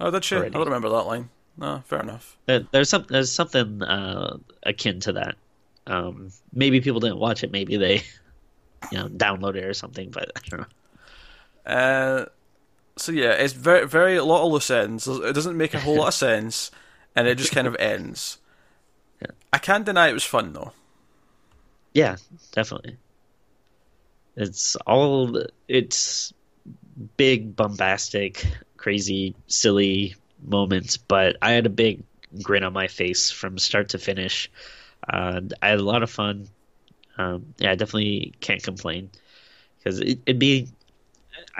oh, 0.00 0.10
did 0.10 0.24
she? 0.24 0.34
Already. 0.34 0.50
I 0.50 0.58
don't 0.58 0.64
remember 0.64 0.88
that 0.88 1.06
line. 1.06 1.28
No, 1.56 1.84
fair 1.86 2.00
enough. 2.00 2.36
There, 2.46 2.66
there's 2.72 2.88
some 2.88 3.06
there's 3.08 3.30
something 3.30 3.80
uh, 3.80 4.38
akin 4.64 4.98
to 5.00 5.12
that. 5.12 5.36
Um, 5.86 6.32
maybe 6.52 6.80
people 6.80 6.98
didn't 6.98 7.18
watch 7.18 7.44
it. 7.44 7.52
Maybe 7.52 7.76
they, 7.76 8.02
you 8.90 8.98
know, 8.98 9.08
downloaded 9.08 9.58
it 9.58 9.66
or 9.66 9.74
something. 9.74 10.10
But 10.10 10.32
I 10.34 10.40
don't 10.48 10.60
know. 10.62 11.72
Uh, 11.72 12.26
so 12.96 13.12
yeah, 13.12 13.32
it's 13.32 13.52
very, 13.52 13.86
very 13.86 14.16
a 14.16 14.24
lot 14.24 14.44
of 14.44 14.52
loose 14.52 14.70
ends. 14.70 15.06
It 15.06 15.34
doesn't 15.34 15.56
make 15.56 15.74
a 15.74 15.80
whole 15.80 15.96
lot 15.96 16.08
of 16.08 16.14
sense, 16.28 16.70
and 17.14 17.26
it 17.26 17.36
just 17.36 17.52
kind 17.52 17.66
of 17.66 17.76
ends. 17.76 18.38
Yeah. 19.20 19.30
I 19.52 19.58
can't 19.58 19.84
deny 19.84 20.08
it 20.08 20.14
was 20.14 20.24
fun 20.24 20.52
though. 20.52 20.72
Yeah, 21.92 22.16
definitely. 22.52 22.96
It's 24.36 24.76
all 24.86 25.44
it's 25.68 26.32
big, 27.16 27.56
bombastic, 27.56 28.46
crazy, 28.76 29.34
silly 29.46 30.14
moments, 30.42 30.96
but 30.96 31.36
I 31.42 31.52
had 31.52 31.66
a 31.66 31.70
big 31.70 32.02
grin 32.42 32.64
on 32.64 32.72
my 32.72 32.86
face 32.86 33.30
from 33.30 33.58
start 33.58 33.90
to 33.90 33.98
finish. 33.98 34.50
Uh, 35.08 35.40
I 35.60 35.68
had 35.68 35.80
a 35.80 35.84
lot 35.84 36.02
of 36.02 36.10
fun. 36.10 36.48
Um, 37.18 37.54
yeah, 37.58 37.72
I 37.72 37.74
definitely 37.74 38.34
can't 38.40 38.62
complain 38.62 39.10
because 39.78 40.00
it, 40.00 40.20
it'd 40.26 40.38
be. 40.38 40.68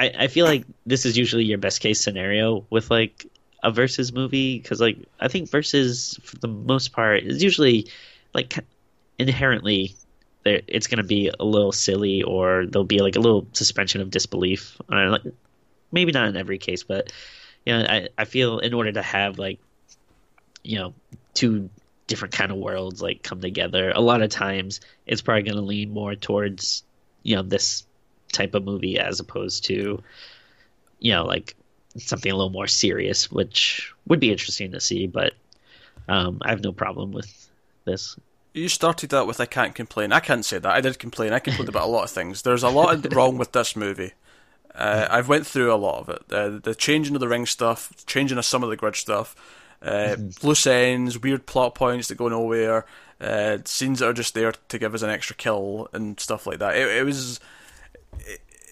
I, 0.00 0.12
I 0.20 0.26
feel 0.28 0.46
like 0.46 0.64
this 0.86 1.04
is 1.04 1.18
usually 1.18 1.44
your 1.44 1.58
best 1.58 1.80
case 1.80 2.00
scenario 2.00 2.64
with 2.70 2.90
like 2.90 3.26
a 3.62 3.70
versus 3.70 4.14
movie 4.14 4.58
because 4.58 4.80
like 4.80 4.96
I 5.20 5.28
think 5.28 5.50
versus 5.50 6.18
for 6.22 6.38
the 6.38 6.48
most 6.48 6.92
part 6.92 7.22
is 7.22 7.42
usually 7.42 7.88
like 8.32 8.54
inherently 9.18 9.94
it's 10.46 10.86
going 10.86 10.96
to 10.96 11.04
be 11.04 11.30
a 11.38 11.44
little 11.44 11.70
silly 11.70 12.22
or 12.22 12.64
there'll 12.64 12.86
be 12.86 13.00
like 13.00 13.16
a 13.16 13.20
little 13.20 13.46
suspension 13.52 14.00
of 14.00 14.10
disbelief. 14.10 14.80
Uh, 14.90 15.10
like 15.10 15.22
maybe 15.92 16.12
not 16.12 16.28
in 16.28 16.36
every 16.38 16.56
case, 16.56 16.82
but 16.82 17.12
you 17.66 17.76
know, 17.76 17.84
I 17.86 18.08
I 18.16 18.24
feel 18.24 18.58
in 18.58 18.72
order 18.72 18.92
to 18.92 19.02
have 19.02 19.38
like 19.38 19.58
you 20.62 20.78
know 20.78 20.94
two 21.34 21.68
different 22.06 22.32
kind 22.32 22.50
of 22.50 22.56
worlds 22.56 23.02
like 23.02 23.22
come 23.22 23.42
together, 23.42 23.92
a 23.94 24.00
lot 24.00 24.22
of 24.22 24.30
times 24.30 24.80
it's 25.06 25.20
probably 25.20 25.42
going 25.42 25.56
to 25.56 25.62
lean 25.62 25.92
more 25.92 26.14
towards 26.14 26.84
you 27.22 27.36
know 27.36 27.42
this 27.42 27.84
type 28.32 28.54
of 28.54 28.64
movie 28.64 28.98
as 28.98 29.20
opposed 29.20 29.64
to 29.64 30.02
you 30.98 31.12
know 31.12 31.24
like 31.24 31.54
something 31.96 32.30
a 32.30 32.34
little 32.34 32.50
more 32.50 32.66
serious, 32.66 33.30
which 33.30 33.92
would 34.06 34.20
be 34.20 34.30
interesting 34.30 34.72
to 34.72 34.80
see. 34.80 35.06
But 35.06 35.34
um, 36.08 36.38
I 36.42 36.50
have 36.50 36.62
no 36.62 36.72
problem 36.72 37.12
with 37.12 37.50
this. 37.84 38.16
You 38.54 38.68
started 38.68 39.10
that 39.10 39.26
with 39.26 39.40
"I 39.40 39.46
can't 39.46 39.74
complain." 39.74 40.12
I 40.12 40.20
can't 40.20 40.44
say 40.44 40.58
that. 40.58 40.72
I 40.72 40.80
did 40.80 40.98
complain. 40.98 41.32
I 41.32 41.38
complained 41.38 41.68
about 41.68 41.84
a 41.88 41.90
lot 41.90 42.04
of 42.04 42.10
things. 42.10 42.42
There's 42.42 42.62
a 42.62 42.68
lot 42.68 43.12
wrong 43.14 43.38
with 43.38 43.52
this 43.52 43.76
movie. 43.76 44.12
Uh, 44.74 45.08
I've 45.10 45.28
went 45.28 45.46
through 45.46 45.72
a 45.72 45.76
lot 45.76 46.00
of 46.00 46.08
it. 46.08 46.22
Uh, 46.32 46.60
the 46.62 46.74
changing 46.74 47.14
of 47.14 47.20
the 47.20 47.28
ring 47.28 47.46
stuff, 47.46 47.92
changing 48.06 48.38
of 48.38 48.44
some 48.44 48.62
of 48.62 48.70
the 48.70 48.76
grid 48.76 48.94
stuff, 48.96 49.34
uh, 49.82 50.16
mm-hmm. 50.16 50.46
loose 50.46 50.66
ends, 50.66 51.20
weird 51.20 51.46
plot 51.46 51.74
points 51.74 52.08
that 52.08 52.16
go 52.16 52.28
nowhere, 52.28 52.86
uh, 53.20 53.58
scenes 53.64 53.98
that 53.98 54.08
are 54.08 54.12
just 54.12 54.34
there 54.34 54.52
to 54.68 54.78
give 54.78 54.94
us 54.94 55.02
an 55.02 55.10
extra 55.10 55.34
kill 55.34 55.88
and 55.92 56.20
stuff 56.20 56.46
like 56.46 56.58
that. 56.60 56.76
It, 56.76 56.88
it 56.88 57.04
was 57.04 57.40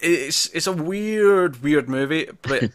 it's 0.01 0.47
it's 0.47 0.67
a 0.67 0.73
weird, 0.73 1.63
weird 1.63 1.89
movie, 1.89 2.29
but 2.43 2.71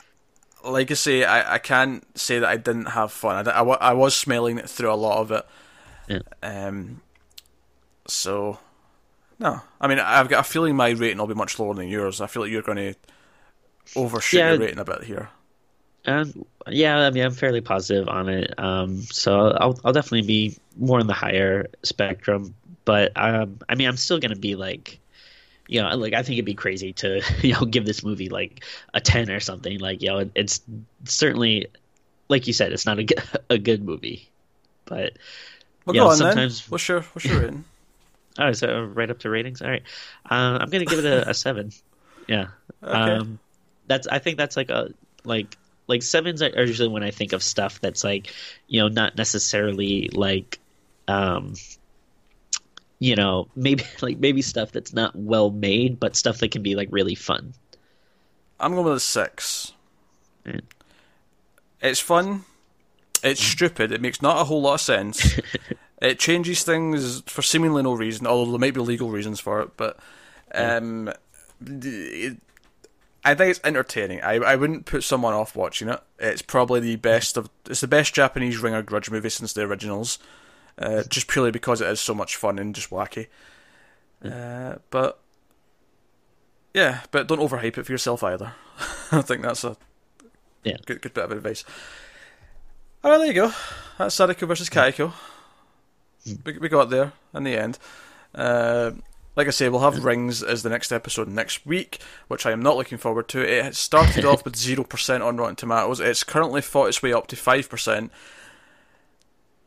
like 0.64 0.90
I 0.90 0.94
say, 0.94 1.24
I, 1.24 1.54
I 1.54 1.58
can't 1.58 2.06
say 2.18 2.38
that 2.38 2.48
I 2.48 2.56
didn't 2.56 2.86
have 2.86 3.12
fun. 3.12 3.48
I, 3.48 3.50
I, 3.50 3.62
I 3.62 3.92
was 3.92 4.14
smelling 4.14 4.58
it 4.58 4.68
through 4.68 4.92
a 4.92 4.94
lot 4.94 5.18
of 5.18 5.30
it. 5.32 5.46
Yeah. 6.08 6.18
Um. 6.42 7.00
So, 8.06 8.58
no, 9.38 9.60
I 9.80 9.86
mean, 9.86 9.98
I've 9.98 10.28
got 10.28 10.40
a 10.40 10.48
feeling 10.48 10.74
my 10.74 10.90
rating 10.90 11.18
will 11.18 11.26
be 11.26 11.34
much 11.34 11.58
lower 11.58 11.74
than 11.74 11.88
yours. 11.88 12.20
I 12.20 12.26
feel 12.26 12.42
like 12.42 12.50
you're 12.50 12.62
going 12.62 12.78
to 12.78 12.94
overshoot 13.94 14.38
yeah, 14.38 14.50
your 14.50 14.60
rating 14.60 14.78
a 14.78 14.84
bit 14.84 15.04
here. 15.04 15.28
Um, 16.04 16.44
yeah, 16.66 16.98
I 16.98 17.10
mean, 17.10 17.24
I'm 17.24 17.32
fairly 17.32 17.60
positive 17.60 18.08
on 18.08 18.28
it. 18.28 18.58
Um, 18.58 19.02
so 19.02 19.50
I'll 19.50 19.78
I'll 19.84 19.92
definitely 19.92 20.26
be 20.26 20.56
more 20.76 21.00
in 21.00 21.06
the 21.06 21.12
higher 21.12 21.68
spectrum. 21.82 22.54
But 22.84 23.12
um, 23.14 23.60
I 23.68 23.76
mean, 23.76 23.88
I'm 23.88 23.96
still 23.96 24.18
going 24.18 24.34
to 24.34 24.40
be 24.40 24.56
like 24.56 24.98
you 25.66 25.80
know, 25.80 25.96
like 25.96 26.12
I 26.12 26.22
think 26.22 26.34
it'd 26.34 26.44
be 26.44 26.54
crazy 26.54 26.92
to 26.94 27.22
you 27.42 27.54
know 27.54 27.64
give 27.64 27.86
this 27.86 28.02
movie 28.02 28.28
like 28.28 28.64
a 28.94 29.00
ten 29.00 29.30
or 29.30 29.40
something. 29.40 29.78
Like 29.78 30.02
you 30.02 30.08
know, 30.08 30.30
it's 30.34 30.60
certainly 31.04 31.68
like 32.28 32.46
you 32.46 32.52
said, 32.52 32.72
it's 32.72 32.86
not 32.86 32.98
a, 32.98 33.06
a 33.50 33.58
good 33.58 33.84
movie, 33.84 34.28
but 34.84 35.12
well, 35.84 35.94
go 35.94 36.00
know, 36.04 36.10
on 36.10 36.16
sometimes 36.16 36.60
then. 36.60 36.70
what's 36.70 36.88
your 36.88 37.02
what's 37.02 37.24
your 37.24 37.40
rating? 37.40 37.64
All 38.38 38.46
right, 38.46 38.56
so 38.56 38.84
right 38.84 39.10
up 39.10 39.18
to 39.20 39.30
ratings. 39.30 39.60
All 39.60 39.68
right, 39.68 39.82
uh, 40.30 40.58
I'm 40.60 40.70
gonna 40.70 40.86
give 40.86 40.98
it 40.98 41.04
a, 41.04 41.30
a 41.30 41.34
seven. 41.34 41.70
Yeah, 42.26 42.48
okay. 42.82 42.92
um, 42.92 43.38
that's 43.86 44.06
I 44.06 44.18
think 44.18 44.38
that's 44.38 44.56
like 44.56 44.70
a 44.70 44.90
like 45.24 45.56
like 45.86 46.02
sevens 46.02 46.42
are 46.42 46.64
usually 46.64 46.88
when 46.88 47.02
I 47.02 47.10
think 47.10 47.32
of 47.32 47.42
stuff 47.42 47.80
that's 47.80 48.04
like 48.04 48.32
you 48.68 48.80
know 48.80 48.88
not 48.88 49.16
necessarily 49.16 50.08
like 50.08 50.58
um 51.08 51.54
you 53.02 53.16
know, 53.16 53.48
maybe 53.56 53.82
like 54.00 54.18
maybe 54.18 54.42
stuff 54.42 54.70
that's 54.70 54.92
not 54.92 55.14
well 55.16 55.50
made, 55.50 55.98
but 55.98 56.14
stuff 56.14 56.38
that 56.38 56.52
can 56.52 56.62
be 56.62 56.76
like 56.76 56.88
really 56.92 57.16
fun. 57.16 57.52
I'm 58.60 58.74
going 58.74 58.84
with 58.84 58.94
a 58.94 59.00
six. 59.00 59.72
Yeah. 60.46 60.60
It's 61.80 61.98
fun. 61.98 62.44
It's 63.24 63.40
mm. 63.40 63.52
stupid. 63.52 63.90
It 63.90 64.00
makes 64.00 64.22
not 64.22 64.40
a 64.40 64.44
whole 64.44 64.62
lot 64.62 64.74
of 64.74 64.80
sense. 64.80 65.40
it 66.00 66.20
changes 66.20 66.62
things 66.62 67.22
for 67.22 67.42
seemingly 67.42 67.82
no 67.82 67.92
reason, 67.92 68.24
although 68.24 68.52
there 68.52 68.60
might 68.60 68.74
be 68.74 68.80
legal 68.80 69.10
reasons 69.10 69.40
for 69.40 69.60
it. 69.62 69.76
But 69.76 69.98
um, 70.54 71.12
it, 71.66 72.36
I 73.24 73.34
think 73.34 73.50
it's 73.50 73.60
entertaining. 73.64 74.20
I 74.20 74.34
I 74.34 74.54
wouldn't 74.54 74.86
put 74.86 75.02
someone 75.02 75.34
off 75.34 75.56
watching 75.56 75.88
it. 75.88 76.00
It's 76.20 76.42
probably 76.42 76.78
the 76.78 76.96
best 76.96 77.36
of. 77.36 77.50
It's 77.68 77.80
the 77.80 77.88
best 77.88 78.14
Japanese 78.14 78.58
Ringer 78.58 78.82
Grudge 78.82 79.10
movie 79.10 79.28
since 79.28 79.52
the 79.52 79.62
originals 79.62 80.20
uh, 80.78 81.02
just 81.08 81.28
purely 81.28 81.50
because 81.50 81.80
it 81.80 81.88
is 81.88 82.00
so 82.00 82.14
much 82.14 82.36
fun 82.36 82.58
and 82.58 82.74
just 82.74 82.90
wacky. 82.90 83.28
Uh, 84.24 84.76
but 84.90 85.18
yeah, 86.74 87.00
but 87.10 87.26
don't 87.28 87.40
overhype 87.40 87.78
it 87.78 87.86
for 87.86 87.92
yourself 87.92 88.22
either. 88.22 88.54
I 89.12 89.22
think 89.22 89.42
that's 89.42 89.64
a 89.64 89.76
yeah 90.64 90.76
good 90.86 91.02
good 91.02 91.14
bit 91.14 91.24
of 91.24 91.32
advice. 91.32 91.64
All 93.04 93.10
right, 93.10 93.18
there 93.18 93.26
you 93.26 93.34
go. 93.34 93.52
That's 93.98 94.14
Sadako 94.14 94.46
versus 94.46 94.70
Kayako. 94.70 95.12
We, 96.44 96.58
we 96.58 96.68
got 96.68 96.88
there 96.88 97.12
in 97.34 97.42
the 97.42 97.58
end. 97.58 97.78
Uh, 98.32 98.92
like 99.34 99.48
I 99.48 99.50
say, 99.50 99.68
we'll 99.68 99.80
have 99.80 100.04
Rings 100.04 100.42
as 100.42 100.62
the 100.62 100.68
next 100.68 100.92
episode 100.92 101.26
next 101.26 101.64
week, 101.64 101.98
which 102.28 102.44
I 102.44 102.52
am 102.52 102.62
not 102.62 102.76
looking 102.76 102.98
forward 102.98 103.28
to. 103.28 103.40
It 103.40 103.74
started 103.74 104.24
off 104.26 104.44
with 104.44 104.54
0% 104.54 105.24
on 105.24 105.36
Rotten 105.36 105.56
Tomatoes. 105.56 106.00
It's 106.00 106.22
currently 106.22 106.60
fought 106.60 106.88
its 106.88 107.02
way 107.02 107.12
up 107.12 107.26
to 107.28 107.36
5%. 107.36 108.10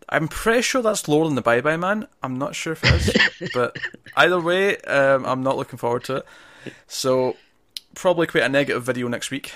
I'm 0.10 0.28
pretty 0.28 0.62
sure 0.62 0.82
that's 0.82 1.08
lower 1.08 1.26
than 1.26 1.36
the 1.36 1.42
Bye 1.42 1.62
Bye 1.62 1.78
Man. 1.78 2.08
I'm 2.22 2.38
not 2.38 2.56
sure 2.56 2.74
if 2.74 2.84
it 2.84 3.42
is, 3.42 3.52
but 3.54 3.78
either 4.16 4.40
way, 4.40 4.78
um, 4.78 5.26
I'm 5.26 5.44
not 5.44 5.58
looking 5.58 5.78
forward 5.78 6.04
to 6.06 6.18
it. 6.18 6.26
So 6.88 7.36
probably 7.96 8.28
quite 8.28 8.44
a 8.44 8.50
negative 8.50 8.84
video 8.84 9.08
next 9.08 9.32
week. 9.32 9.52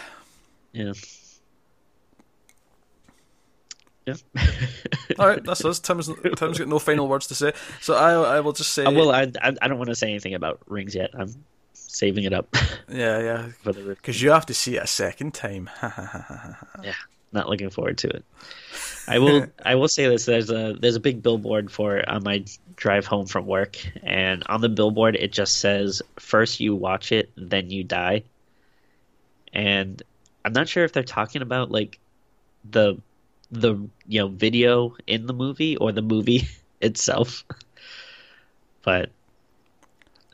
Yeah. 0.72 0.94
Yeah. 4.06 4.16
All 5.20 5.28
right, 5.28 5.44
that's 5.44 5.64
us. 5.66 5.80
Tim's 5.80 6.10
Tim's 6.36 6.58
got 6.58 6.68
no 6.68 6.80
final 6.80 7.08
words 7.08 7.28
to 7.28 7.36
say, 7.36 7.54
so 7.82 7.96
I 7.96 8.38
I 8.38 8.40
will 8.40 8.54
just 8.54 8.74
say. 8.74 8.84
Well, 8.86 9.12
I 9.12 9.32
I 9.44 9.68
don't 9.68 9.78
want 9.78 9.90
to 9.90 9.96
say 9.96 10.10
anything 10.10 10.34
about 10.34 10.62
rings 10.68 10.96
yet. 10.96 11.12
I'm 11.14 11.34
saving 11.74 12.24
it 12.24 12.34
up. 12.34 12.56
Yeah, 12.88 13.20
yeah. 13.20 13.50
Because 13.64 14.22
you 14.22 14.32
have 14.32 14.46
to 14.48 14.54
see 14.54 14.78
it 14.78 14.84
a 14.84 14.88
second 14.88 15.34
time. 15.34 15.70
yeah, 16.82 16.94
not 17.32 17.50
looking 17.50 17.70
forward 17.70 17.98
to 18.00 18.10
it. 18.10 18.24
I 19.08 19.20
will. 19.20 19.48
I 19.66 19.76
will 19.76 19.88
say 19.88 20.08
this: 20.08 20.26
there's 20.26 20.50
a 20.50 20.76
there's 20.80 20.96
a 20.96 21.00
big 21.00 21.22
billboard 21.22 21.72
for 21.72 21.98
it 21.98 22.08
on 22.08 22.24
my 22.24 22.46
drive 22.76 23.06
home 23.06 23.26
from 23.26 23.46
work, 23.46 23.78
and 24.04 24.44
on 24.48 24.62
the 24.62 24.70
billboard 24.70 25.16
it 25.16 25.32
just 25.32 25.58
says, 25.58 26.02
first 26.18 26.60
you 26.60 26.76
watch 26.76 27.12
it, 27.12 27.32
then 27.36 27.70
you 27.70 27.84
die." 27.84 28.24
And 29.52 30.02
I'm 30.46 30.54
not 30.54 30.70
sure 30.70 30.84
if 30.84 30.94
they're 30.94 31.04
talking 31.04 31.42
about 31.42 31.72
like 31.72 32.00
the 32.70 32.98
the 33.52 33.76
you 34.08 34.22
know 34.22 34.28
video 34.28 34.96
in 35.08 35.26
the 35.26 35.34
movie 35.34 35.76
or 35.78 35.92
the 35.92 36.02
movie 36.02 36.48
itself, 36.82 37.44
but 38.84 39.10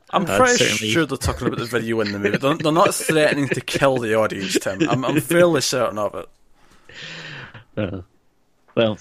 I'm 0.09 0.23
uh, 0.25 0.37
pretty 0.37 0.57
certainly... 0.57 0.91
sure 0.91 1.05
they're 1.05 1.17
talking 1.17 1.47
about 1.47 1.59
the 1.59 1.65
video 1.65 1.99
in 2.01 2.11
the 2.11 2.19
movie. 2.19 2.37
They're, 2.37 2.55
they're 2.55 2.71
not 2.71 2.93
threatening 2.93 3.49
to 3.49 3.61
kill 3.61 3.97
the 3.97 4.15
audience, 4.15 4.57
Tim. 4.59 4.87
I'm, 4.89 5.03
I'm 5.03 5.19
fairly 5.21 5.61
certain 5.61 5.97
of 5.97 6.15
it. 6.15 6.29
Uh, 7.77 8.01
well, 8.75 8.97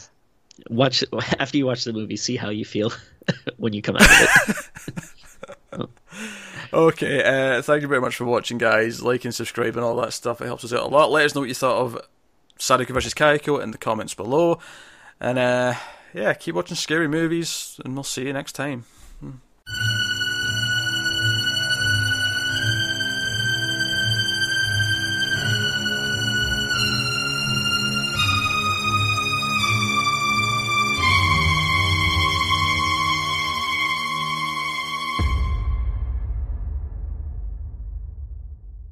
watch 0.69 1.05
after 1.39 1.57
you 1.57 1.67
watch 1.67 1.85
the 1.85 1.93
movie, 1.93 2.17
see 2.17 2.37
how 2.37 2.51
you 2.51 2.65
feel 2.65 2.93
when 3.57 3.73
you 3.73 3.83
come 3.83 3.97
out 3.97 4.03
of 4.03 4.49
it. 4.49 5.05
okay, 6.73 7.57
uh, 7.57 7.63
thank 7.63 7.83
you 7.83 7.89
very 7.89 8.01
much 8.01 8.17
for 8.17 8.25
watching, 8.25 8.59
guys. 8.59 9.03
Like 9.03 9.25
and 9.25 9.35
subscribe 9.35 9.77
and 9.77 9.85
all 9.85 9.97
that 9.97 10.13
stuff. 10.13 10.41
It 10.41 10.47
helps 10.47 10.65
us 10.65 10.73
out 10.73 10.85
a 10.85 10.89
lot. 10.89 11.11
Let 11.11 11.25
us 11.25 11.35
know 11.35 11.43
what 11.43 11.49
you 11.49 11.55
thought 11.55 11.81
of 11.81 11.99
Sadako 12.59 12.95
vs. 12.95 13.15
Kayako 13.15 13.63
in 13.63 13.71
the 13.71 13.79
comments 13.79 14.15
below. 14.15 14.59
And 15.21 15.39
uh, 15.39 15.75
yeah, 16.13 16.35
keep 16.35 16.55
watching 16.55 16.77
scary 16.77 17.09
movies, 17.09 17.81
and 17.85 17.95
we'll 17.95 18.05
see 18.05 18.27
you 18.27 18.33
next 18.33 18.53
time. 18.53 18.85